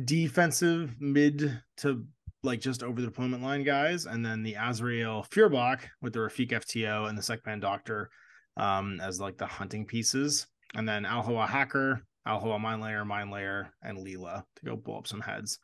[0.04, 2.04] defensive mid to
[2.42, 4.04] like just over the deployment line guys.
[4.04, 8.10] And then the Azra'il Feuerbach with the Rafiq FTO and the Sekban Doctor
[8.56, 10.46] um, as like the hunting pieces.
[10.74, 14.76] And then Al Hawa Hacker, Al Hawa Mine Layer, Mine Layer, and Leila to go
[14.76, 15.58] blow up some heads.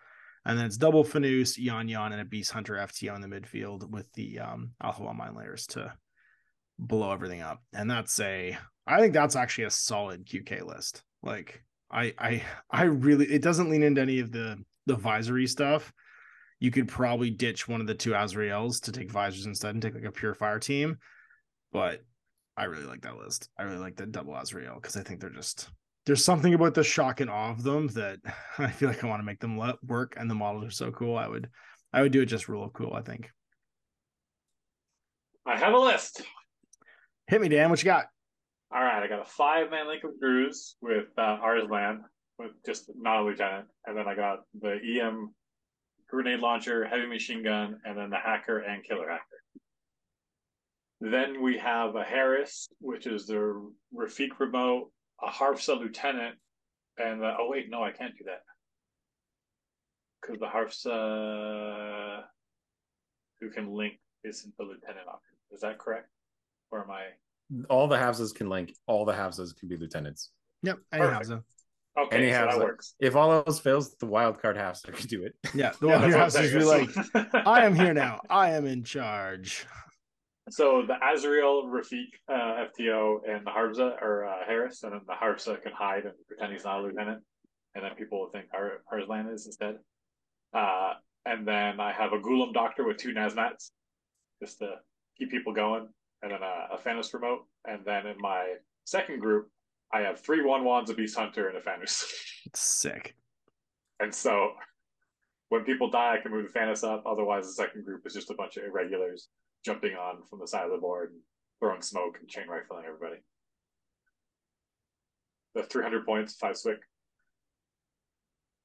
[0.44, 3.88] And then it's double Fanous, Yuan Yuan, and a Beast Hunter FTO in the midfield
[3.90, 5.92] with the um, Al Hawa Mine Layers to
[6.78, 7.62] blow everything up.
[7.74, 8.56] And that's a,
[8.86, 11.02] I think that's actually a solid QK list.
[11.22, 15.92] Like I, I, I really, it doesn't lean into any of the the visory stuff.
[16.58, 19.94] You could probably ditch one of the two Azra'ils to take visors instead and take
[19.94, 20.98] like a pure fire team.
[21.72, 22.02] But
[22.56, 23.48] I really like that list.
[23.58, 25.70] I really like the double Azra'il because I think they're just
[26.06, 28.18] there's something about the shock and awe of them that
[28.58, 30.90] I feel like I want to make them let work, and the models are so
[30.90, 31.16] cool.
[31.16, 31.48] I would
[31.92, 32.94] I would do it just real cool.
[32.94, 33.30] I think.
[35.46, 36.22] I have a list.
[37.26, 37.70] Hit me, Dan.
[37.70, 38.06] What you got?
[38.72, 42.02] All right, I got a five man link of Druze with uh, Arslan,
[42.38, 45.34] with just not a lieutenant, and then I got the EM
[46.08, 49.24] grenade launcher, heavy machine gun, and then the hacker and killer hacker.
[51.00, 54.90] Then we have a Haris, which is the Rafiq remote,
[55.22, 56.36] a Hafza lieutenant,
[56.98, 58.42] and the, oh wait, no, I can't do that
[60.20, 62.22] because the Hafza uh,
[63.40, 63.94] who can link
[64.24, 65.36] isn't the lieutenant option.
[65.52, 66.08] Is that correct?
[66.70, 67.04] Or am I?
[67.68, 68.74] All the Hafzas can link.
[68.86, 70.30] All the Hafzas can be lieutenants.
[70.62, 71.30] Yep, any Perfect.
[71.30, 71.42] Hafza.
[71.98, 72.94] Okay, Any so that works.
[73.00, 75.34] If all else fails, the wild card Hafza can do it.
[75.54, 77.92] Yeah, the Yeah, one who that's has what to I'm be like, I am here
[78.06, 78.20] now.
[78.30, 79.66] I am in charge.
[80.48, 85.12] So the Azra'il, Rafiq, uh, FTO, and the Hafza are uh, Haris, and then the
[85.12, 87.22] Hafza can hide and pretend he's not a lieutenant,
[87.74, 89.76] and then people will think Har- Arslan is instead.
[90.52, 90.94] Uh,
[91.26, 93.70] and then I have a Ghulam Doctor with two Nasmats,
[94.42, 94.76] just to
[95.18, 95.88] keep people going,
[96.22, 98.54] and then a, a Fanous remote, and then in my
[98.86, 99.48] second group,
[99.92, 102.04] I have three one wands, a Beast Hunter, and a Fanous.
[102.46, 103.14] It's sick.
[104.00, 104.52] and so
[105.50, 107.04] when people die, I can move the Fanous up.
[107.06, 109.28] Otherwise, the second group is just a bunch of irregulars
[109.64, 111.20] jumping on from the side of the board and
[111.58, 113.20] throwing smoke and chain rifling everybody.
[115.54, 116.80] The 300 points, five swick,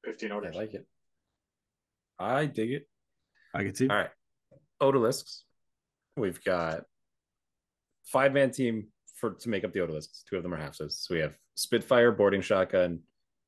[0.04, 0.86] 15 I like it.
[2.18, 2.88] I dig it.
[3.54, 3.88] I can see.
[3.88, 4.10] All right.
[4.80, 5.40] Odalisques.
[6.16, 6.84] We've got
[8.04, 10.22] five man team for to make up the Odalisques.
[10.28, 10.78] Two of them are halfs.
[10.78, 13.00] So we have Spitfire, boarding shotgun,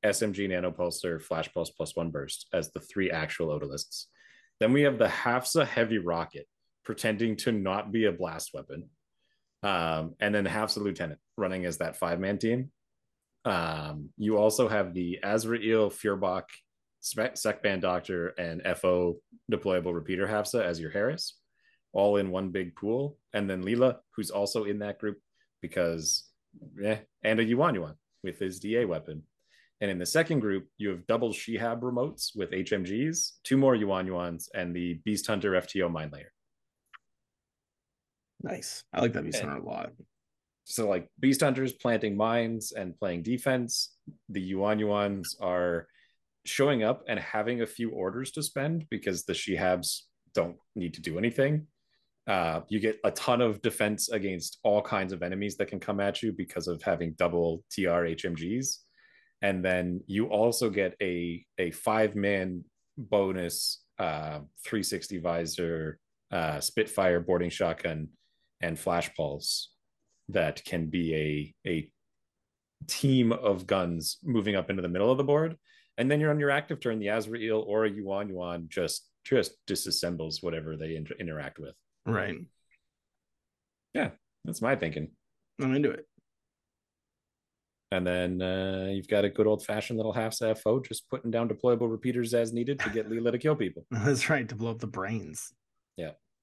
[0.05, 4.05] SMG, nano pulsar, flash pulse plus one burst as the three actual Odalisques.
[4.59, 6.47] Then we have the Hafza heavy rocket
[6.83, 8.89] pretending to not be a blast weapon.
[9.61, 12.71] Um, and then Hafza lieutenant running as that five man team.
[13.45, 15.91] Um, you also have the Azra'il
[17.01, 19.17] Sec Band Doctor and FO
[19.51, 21.37] deployable repeater Hafza as your Haris,
[21.93, 23.17] all in one big pool.
[23.33, 25.17] And then Leila, who's also in that group
[25.61, 26.25] because,
[26.79, 29.23] yeah, and a Yuan Yuan with his DA weapon.
[29.81, 34.07] And in the second group, you have double Shihab remotes with HMGs, two more Yuan
[34.07, 36.33] Yuans, and the Beast Hunter FTO Mine Layer.
[38.41, 38.83] Nice.
[38.93, 39.91] I like that Beast Hunter a lot.
[40.65, 43.95] So like Beast Hunters planting mines and playing defense.
[44.29, 45.87] The Yuan Yuans are
[46.45, 50.01] showing up and having a few orders to spend because the Shihabs
[50.33, 51.67] don't need to do anything.
[52.27, 55.99] Uh, you get a ton of defense against all kinds of enemies that can come
[55.99, 58.77] at you because of having double TR HMGs.
[59.41, 62.63] And then you also get a a five man
[62.97, 65.99] bonus uh, 360 visor,
[66.31, 68.09] uh, Spitfire boarding shotgun,
[68.61, 69.71] and flash pulse
[70.29, 71.91] that can be a a
[72.87, 75.57] team of guns moving up into the middle of the board
[75.97, 79.53] and then you're on your active turn the Azra'il or a yuan yuan just just
[79.67, 81.75] disassembles whatever they inter- interact with
[82.05, 82.35] Right.
[83.93, 84.11] Yeah,
[84.45, 85.09] that's my thinking
[85.61, 86.05] I'm into it.
[87.91, 91.49] and then uh, you've got a good old fashioned little half fo just putting down
[91.49, 94.47] deployable repeaters as needed to get Leila to kill people That's right.
[94.47, 95.51] To blow up the brains.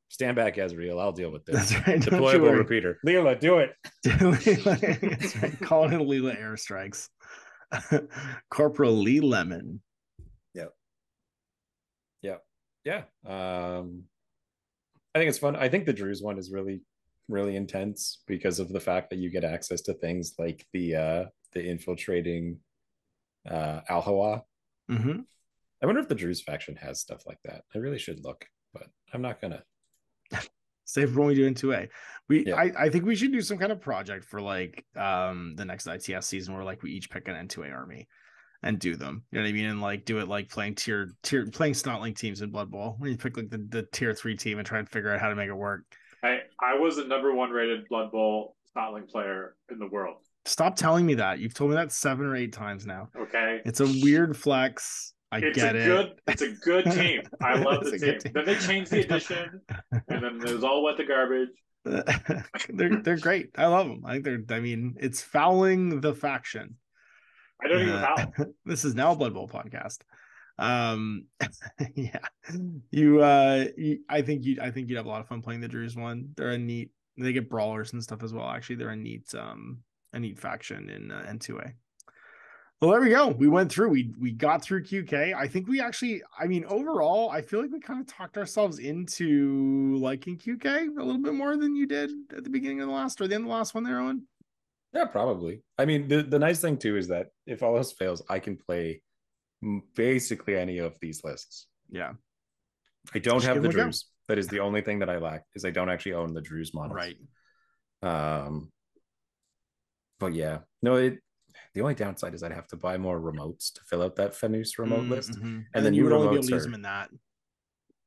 [0.09, 2.01] Stand back Azra'il i'll deal with this That's right.
[2.01, 3.73] Don't deployable repeater Leila, do it
[4.05, 5.61] That's right.
[5.61, 7.09] Calling it Leila airstrikes.
[8.51, 9.81] Corporal Lee Lemon.
[10.55, 10.73] Yep.
[12.23, 12.43] Yep.
[12.85, 14.05] yeah um
[15.15, 16.83] i think it's fun i think the Druze one is really
[17.29, 21.25] really intense because of the fact that you get access to things like the uh
[21.53, 22.59] the infiltrating
[23.51, 24.43] uh al hawa
[24.89, 25.23] Mm-hmm.
[25.83, 28.85] i wonder if the Druze faction has stuff like that i really should look but
[29.13, 29.65] i'm not gonna
[30.87, 31.89] Save for when we do in 2A.
[32.29, 32.57] We Yeah.
[32.57, 35.87] I, I think we should do some kind of project for like um the next
[35.87, 38.09] ITS season where like we each pick an N2A army
[38.63, 39.25] and do them.
[39.31, 39.67] You know what I mean?
[39.67, 42.97] And like do it like playing tier tier playing Snotling teams in Blood Bowl.
[42.99, 45.29] When you pick like the, the tier three team and try and figure out how
[45.29, 45.83] to make it work.
[46.23, 50.17] I, I was the number one rated Blood Bowl Snotling player in the world.
[50.45, 51.41] Stop telling me that.
[51.41, 53.09] You've told me that seven or eight times now.
[53.19, 53.61] Okay.
[53.65, 55.13] It's a weird flex.
[55.33, 55.85] I it's get a it.
[55.87, 57.23] good it's a good team.
[57.41, 58.19] I love the team.
[58.19, 58.33] team.
[58.33, 59.61] Then they changed the edition
[59.93, 61.49] and then it was all wet the garbage.
[62.69, 63.51] they're they're great.
[63.57, 64.03] I love them.
[64.05, 64.57] I think they're.
[64.57, 66.77] I mean, it's fouling the faction.
[67.63, 68.27] I don't even Uh,
[68.65, 69.99] this is now a Blood Bowl podcast.
[70.59, 71.27] Um,
[71.95, 72.19] yeah,
[72.91, 73.21] you.
[73.21, 74.59] Uh, you, I think you.
[74.61, 76.31] I think you'd have a lot of fun playing the Druze one.
[76.37, 76.91] They're a neat.
[77.19, 78.49] They get brawlers and stuff as well.
[78.49, 79.33] Actually, they're a neat.
[79.35, 79.79] Um,
[80.13, 81.73] a neat faction in uh, N2A.
[82.81, 83.29] Well, there we go.
[83.29, 83.89] We went through.
[83.89, 85.35] We we got through QK.
[85.35, 86.23] I think we actually.
[86.39, 90.67] I mean, overall, I feel like we kind of talked ourselves into liking QK
[90.99, 93.35] a little bit more than you did at the beginning of the last or the
[93.35, 94.27] end of the last one there, Owen.
[94.93, 98.23] yeah probably i mean the, the nice thing too is that if all else fails
[98.31, 99.03] i can play
[99.95, 102.13] basically any of these lists Yeah.
[103.15, 103.83] i don't Just have the them a go.
[103.85, 106.41] Druze that is the only thing that i lack is i don't actually own the
[106.41, 107.17] Druze models Right.
[108.03, 108.71] Um,
[110.21, 111.19] but yeah, no, it.
[111.75, 114.79] The only downside is I'd have to buy more remotes to fill out that Fanous
[114.79, 115.37] remote Mm, list.
[115.37, 116.83] And, then the you new would only be able remotes to use are them in
[116.83, 117.11] that,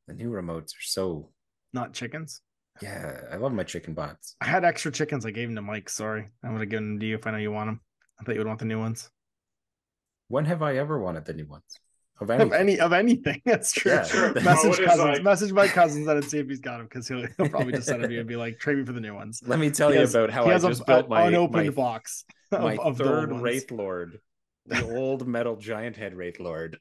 [0.08, 1.30] the new remotes are so.
[1.74, 2.42] not chickens.
[2.82, 4.36] Yeah, I love my chicken bots.
[4.42, 5.26] I had extra chickens.
[5.26, 5.90] I gave them to Mike.
[5.90, 7.82] Sorry, I would have given them to you if I know you want them.
[8.20, 9.10] I thought you would want the new ones.
[10.30, 11.64] When have I ever wanted the new ones?
[12.22, 12.54] Of Of anything?
[12.60, 13.42] any of anything.
[13.46, 13.92] That's true.
[13.94, 14.04] Yeah.
[14.04, 14.34] Sure.
[14.34, 15.00] Message cousins.
[15.00, 17.88] like- Message my cousins and see if he's got them because he'll, he'll probably just
[17.88, 19.42] send them to you and be like, trade me for the new ones.
[19.46, 21.10] Let me tell He you has- about how he I has just a, built a
[21.10, 22.26] my unopened my, box
[22.62, 23.44] my of, of third ones.
[23.44, 24.20] Wraith Lord,
[24.66, 26.78] the old metal giant head Wraith Lord.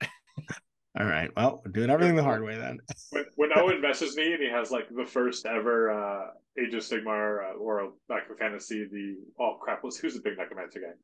[0.98, 1.30] All right.
[1.36, 2.78] Well, we're doing everything the hard way then.
[3.10, 6.26] When, when Owen messages me and he has like the first ever uh,
[6.58, 10.36] Age of Sigmar uh, or back in fantasy, the oh crap, was who's the big
[10.38, 10.94] necromancer guy?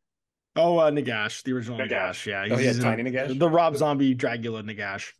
[0.56, 1.88] Oh, uh, Nagash, the original Nagash.
[1.88, 2.26] Nagash.
[2.26, 2.42] Yeah.
[2.42, 3.38] Oh, yeah, using Tiny Nagash?
[3.38, 5.12] The Rob Zombie Dragula Nagash.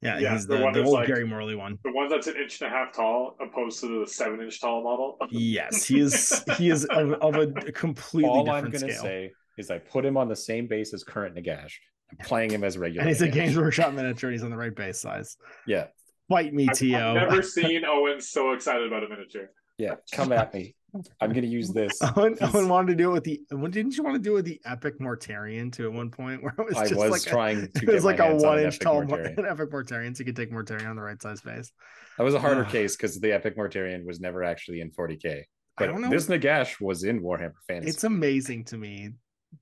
[0.00, 1.78] Yeah, Yeah, he's the the, one the old like- Gary Morley one.
[1.84, 4.82] The one that's an inch and a half tall, opposed to the seven inch tall
[4.82, 5.16] model.
[5.30, 6.44] Yes, he is.
[6.56, 9.02] He is of, of a completely All I'm gonna scale.
[9.02, 11.72] say is I put him on the same base as current Nagash.
[12.12, 13.00] I'm playing him as regular.
[13.02, 14.30] and he's a Games Workshop miniature.
[14.30, 15.36] He's on the right base size.
[15.66, 15.86] Yeah,
[16.28, 16.94] Fight me, I've, To.
[16.94, 19.50] I've never seen Owen so excited about a miniature.
[19.78, 19.96] yeah.
[20.12, 20.76] Come at me.
[21.20, 21.98] I'm gonna use this.
[22.16, 23.40] Owen, Owen wanted to do it with the.
[23.70, 25.86] Didn't you want to do it with the Epic Mortarion too?
[25.86, 27.94] At one point, where it was I just was like a- trying to it get
[27.94, 29.38] was like a one inch tall Mortarion.
[29.38, 31.70] an Epic Mortarion, so you could take Mortarion on the right size face.
[32.16, 35.26] That was a harder case because the Epic Mortarion was never actually in 40k.
[35.40, 35.44] I
[35.76, 36.10] But don't know.
[36.10, 37.90] this Nagash was in Warhammer Fantasy.
[37.90, 39.10] It's amazing to me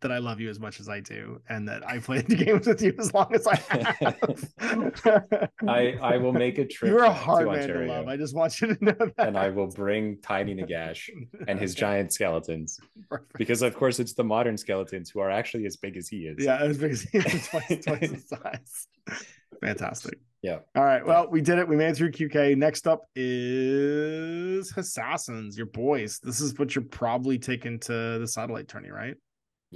[0.00, 2.82] that I love you as much as I do, and that I played games with
[2.82, 5.48] you as long as I have.
[5.66, 6.90] I I will make a trip.
[6.90, 8.08] You're a to hard man to love.
[8.08, 9.14] I just want you to know that.
[9.18, 11.08] and I will bring Tiny Nagash
[11.48, 13.38] and his giant skeletons Perfect.
[13.38, 16.44] because, of course, it's the modern skeletons who are actually as big as he is.
[16.44, 16.92] Yeah, was big.
[17.12, 18.88] It's twice, twice the size.
[19.60, 20.18] Fantastic.
[20.42, 20.58] Yeah.
[20.76, 21.04] All right.
[21.04, 21.66] Well, we did it.
[21.68, 22.56] We made it through QK.
[22.56, 26.20] Next up is Assassins, your boys.
[26.22, 29.16] This is what you're probably taking to the satellite tourney, right?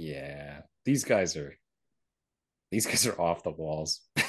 [0.01, 0.61] Yeah.
[0.85, 1.53] These guys are.
[2.71, 4.01] These guys are off the walls.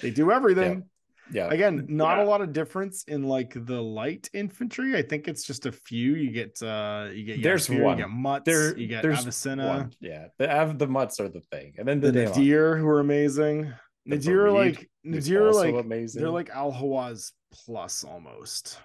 [0.00, 0.84] They do everything.
[1.32, 1.48] yeah.
[1.48, 2.24] Again, not Yeah.
[2.24, 4.96] a lot of difference in like the light infantry.
[4.96, 6.14] I think it's just a few.
[6.14, 7.98] You get uh you get There's Yasir, one.
[7.98, 9.92] you get Mutts, There- you get there's Avicenna, One.
[10.00, 10.28] Yeah.
[10.38, 13.00] The Av- the mutts are the thing, and then the, the Daemon, Nadir who are
[13.00, 13.72] amazing.
[14.06, 16.20] The Nadir are like who's Nadir are like amazing.
[16.22, 17.32] they're like Al Hawaz
[17.64, 18.78] plus almost.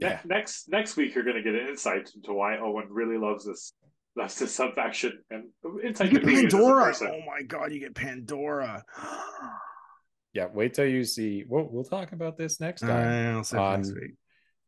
[0.00, 0.20] Ne- Yeah.
[0.24, 3.72] next next week, you're going to get an insight into why Owen really loves this
[4.16, 5.44] loves this sub faction and
[5.84, 6.94] insight You get to who he is as Pandora.
[7.02, 8.84] Oh my god, you get Pandora.
[10.34, 10.46] yeah.
[10.52, 11.44] Wait till you see.
[11.48, 12.90] We'll we'll talk about this next time.
[12.90, 14.14] right, I'll say it next on- week.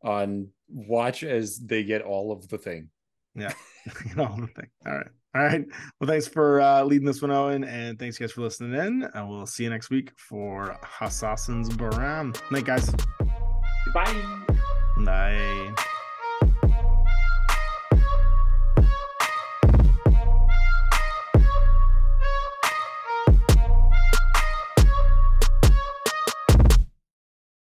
[0.05, 2.89] On watch as they get all of the thing.
[3.35, 3.53] Yeah
[4.09, 4.69] you know the thing.
[4.87, 5.07] All right.
[5.35, 5.65] All right.
[5.99, 9.09] Well, thanks for uh, leading this one, Owen, and thanks guys for listening in.
[9.15, 12.39] And we'll see you next week for Assassins Bahram.
[12.51, 12.91] Night, guys.
[13.95, 14.23] Bye.
[14.99, 15.75] Bye.